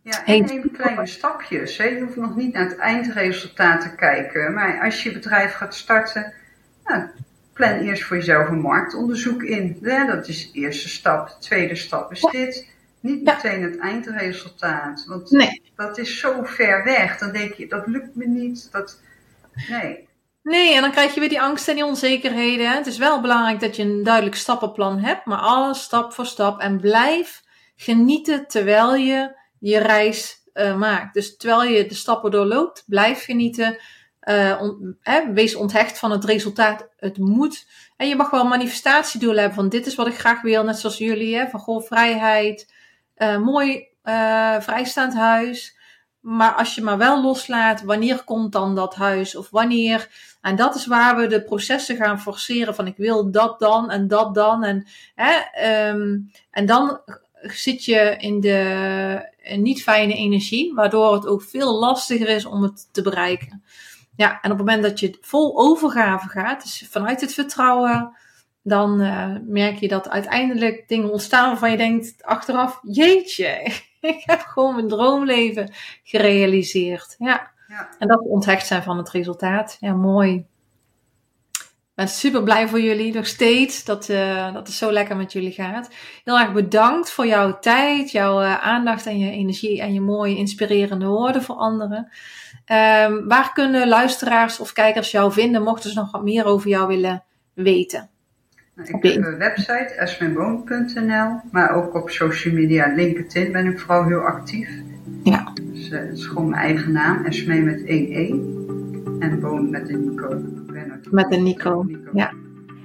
Ja, 0.01 0.25
en 0.25 0.45
neem 0.45 0.71
kleine 0.71 1.05
stapjes. 1.05 1.77
Hè. 1.77 1.83
Je 1.83 2.01
hoeft 2.01 2.15
nog 2.15 2.35
niet 2.35 2.53
naar 2.53 2.65
het 2.69 2.77
eindresultaat 2.77 3.81
te 3.81 3.95
kijken. 3.95 4.53
Maar 4.53 4.83
als 4.83 5.03
je 5.03 5.11
bedrijf 5.11 5.53
gaat 5.53 5.75
starten, 5.75 6.33
nou, 6.83 7.09
plan 7.57 7.79
eerst 7.79 8.03
voor 8.03 8.17
jezelf 8.17 8.47
een 8.47 8.61
marktonderzoek 8.61 9.43
in. 9.43 9.77
Ja, 9.81 10.05
dat 10.05 10.27
is 10.27 10.51
de 10.51 10.59
eerste 10.59 10.89
stap. 10.89 11.27
De 11.27 11.35
tweede 11.39 11.75
stap 11.75 12.11
is 12.11 12.21
dit. 12.21 12.67
Niet 12.99 13.23
meteen 13.23 13.63
het 13.63 13.77
eindresultaat. 13.77 15.05
Want 15.07 15.31
nee. 15.31 15.61
dat 15.75 15.97
is 15.97 16.19
zo 16.19 16.43
ver 16.43 16.83
weg. 16.83 17.17
Dan 17.17 17.31
denk 17.31 17.53
je, 17.53 17.67
dat 17.67 17.87
lukt 17.87 18.15
me 18.15 18.25
niet. 18.25 18.71
Dat, 18.71 19.01
nee. 19.69 20.07
Nee, 20.43 20.75
en 20.75 20.81
dan 20.81 20.91
krijg 20.91 21.13
je 21.13 21.19
weer 21.19 21.29
die 21.29 21.41
angst 21.41 21.67
en 21.67 21.75
die 21.75 21.85
onzekerheden. 21.85 22.71
Het 22.71 22.87
is 22.87 22.97
wel 22.97 23.21
belangrijk 23.21 23.59
dat 23.59 23.75
je 23.75 23.83
een 23.83 24.03
duidelijk 24.03 24.35
stappenplan 24.35 24.99
hebt, 24.99 25.25
maar 25.25 25.37
alles 25.37 25.83
stap 25.83 26.13
voor 26.13 26.25
stap. 26.25 26.59
En 26.59 26.79
blijf 26.79 27.43
genieten 27.75 28.47
terwijl 28.47 28.95
je 28.95 29.35
je 29.59 29.77
reis 29.77 30.37
uh, 30.53 30.77
maakt. 30.77 31.13
Dus 31.13 31.37
terwijl 31.37 31.63
je 31.63 31.85
de 31.85 31.93
stappen 31.93 32.31
doorloopt, 32.31 32.83
blijf 32.87 33.23
genieten. 33.23 33.77
Hè, 35.01 35.33
wees 35.33 35.55
onthecht 35.55 35.99
van 35.99 36.11
het 36.11 36.25
resultaat. 36.25 36.87
Het 36.97 37.17
moet. 37.17 37.67
En 37.97 38.07
je 38.07 38.15
mag 38.15 38.29
wel 38.29 38.45
manifestatiedoelen 38.45 39.39
hebben 39.39 39.59
van 39.59 39.69
dit 39.69 39.85
is 39.85 39.95
wat 39.95 40.07
ik 40.07 40.17
graag 40.17 40.41
wil, 40.41 40.63
net 40.63 40.79
zoals 40.79 40.97
jullie. 40.97 41.35
Hè, 41.35 41.47
van 41.47 41.59
goh, 41.59 41.85
vrijheid, 41.85 42.73
uh, 43.17 43.37
mooi 43.37 43.87
vrijstaand 44.59 45.13
huis. 45.13 45.75
Maar 46.19 46.53
als 46.53 46.75
je 46.75 46.81
maar 46.81 46.97
wel 46.97 47.21
loslaat, 47.21 47.83
wanneer 47.83 48.23
komt 48.23 48.51
dan 48.51 48.75
dat 48.75 48.95
huis? 48.95 49.35
Of 49.35 49.49
wanneer? 49.49 50.09
En 50.41 50.55
dat 50.55 50.75
is 50.75 50.85
waar 50.85 51.17
we 51.17 51.27
de 51.27 51.43
processen 51.43 51.95
gaan 51.95 52.21
forceren 52.21 52.75
van 52.75 52.87
ik 52.87 52.97
wil 52.97 53.31
dat 53.31 53.59
dan 53.59 53.89
en 53.89 54.07
dat 54.07 54.35
dan. 54.35 54.63
En, 54.63 54.87
hè, 55.15 55.33
um, 55.89 56.31
en 56.51 56.65
dan 56.65 56.99
zit 57.41 57.85
je 57.85 58.15
in 58.17 58.39
de 58.39 59.29
niet 59.55 59.83
fijne 59.83 60.13
energie, 60.13 60.73
waardoor 60.73 61.13
het 61.13 61.27
ook 61.27 61.41
veel 61.41 61.79
lastiger 61.79 62.29
is 62.29 62.45
om 62.45 62.63
het 62.63 62.87
te 62.91 63.01
bereiken. 63.01 63.63
Ja, 64.17 64.41
en 64.41 64.51
op 64.51 64.57
het 64.57 64.67
moment 64.67 64.83
dat 64.83 64.99
je 64.99 65.17
vol 65.21 65.57
overgave 65.57 66.27
gaat, 66.27 66.61
dus 66.61 66.87
vanuit 66.89 67.21
het 67.21 67.33
vertrouwen, 67.33 68.17
dan 68.61 69.01
uh, 69.01 69.35
merk 69.45 69.77
je 69.77 69.87
dat 69.87 70.09
uiteindelijk 70.09 70.87
dingen 70.87 71.11
ontstaan 71.11 71.49
waarvan 71.49 71.71
je 71.71 71.77
denkt 71.77 72.23
achteraf, 72.23 72.79
jeetje, 72.83 73.71
ik 74.01 74.23
heb 74.25 74.39
gewoon 74.39 74.75
mijn 74.75 74.87
droomleven 74.87 75.73
gerealiseerd. 76.03 77.15
Ja. 77.17 77.51
ja. 77.67 77.89
En 77.99 78.07
dat 78.07 78.19
onthecht 78.19 78.67
zijn 78.67 78.83
van 78.83 78.97
het 78.97 79.09
resultaat. 79.09 79.77
Ja, 79.79 79.93
mooi. 79.93 80.45
Ik 81.51 82.03
ben 82.05 82.07
super 82.07 82.43
blij 82.43 82.67
voor 82.67 82.81
jullie 82.81 83.13
nog 83.13 83.27
steeds 83.27 83.83
dat, 83.83 84.09
uh, 84.09 84.53
dat 84.53 84.67
het 84.67 84.75
zo 84.75 84.91
lekker 84.91 85.17
met 85.17 85.31
jullie 85.31 85.51
gaat. 85.51 85.89
Heel 86.23 86.39
erg 86.39 86.53
bedankt 86.53 87.11
voor 87.11 87.27
jouw 87.27 87.59
tijd, 87.59 88.11
jouw 88.11 88.41
uh, 88.41 88.57
aandacht 88.57 89.05
en 89.05 89.19
je 89.19 89.31
energie 89.31 89.81
en 89.81 89.93
je 89.93 90.01
mooie 90.01 90.35
inspirerende 90.35 91.05
woorden 91.05 91.43
voor 91.43 91.55
anderen. 91.55 92.11
Um, 92.71 93.27
waar 93.27 93.51
kunnen 93.53 93.87
luisteraars 93.87 94.59
of 94.59 94.73
kijkers 94.73 95.11
jou 95.11 95.31
vinden, 95.31 95.63
mochten 95.63 95.89
ze 95.89 95.99
nog 95.99 96.11
wat 96.11 96.23
meer 96.23 96.45
over 96.45 96.69
jou 96.69 96.87
willen 96.87 97.23
weten? 97.53 98.09
Nou, 98.75 98.89
ik 98.89 99.03
heb 99.03 99.25
een 99.25 99.37
website, 99.37 99.93
esmenboom.nl, 99.97 101.39
maar 101.51 101.75
ook 101.75 101.95
op 101.95 102.09
social 102.09 102.53
media, 102.53 102.93
LinkedIn 102.95 103.51
ben 103.51 103.65
ik 103.65 103.79
vooral 103.79 104.03
heel 104.03 104.19
actief. 104.19 104.69
Ja. 105.23 105.53
Dus 105.61 105.89
uh, 105.89 105.99
het 105.99 106.17
is 106.17 106.25
gewoon 106.25 106.49
mijn 106.49 106.61
eigen 106.61 106.91
naam, 106.91 107.25
Esme 107.25 107.59
met 107.59 107.85
1 107.85 108.11
E 108.11 108.29
en 109.19 109.39
Boom 109.39 109.69
met 109.69 109.89
een 109.89 110.09
Nico. 110.09 110.41
Met 111.11 111.31
een 111.31 111.43
Nico. 111.43 111.83
Nico. 111.83 112.09
Ja. 112.13 112.31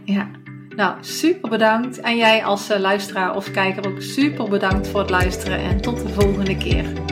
ja. 0.04 0.28
Nou, 0.76 0.96
super 1.00 1.50
bedankt. 1.50 2.00
En 2.00 2.16
jij 2.16 2.44
als 2.44 2.70
uh, 2.70 2.78
luisteraar 2.78 3.36
of 3.36 3.50
kijker 3.50 3.86
ook 3.86 4.02
super 4.02 4.48
bedankt 4.48 4.88
voor 4.88 5.00
het 5.00 5.10
luisteren 5.10 5.58
en 5.58 5.80
tot 5.80 6.02
de 6.02 6.08
volgende 6.08 6.56
keer. 6.56 7.11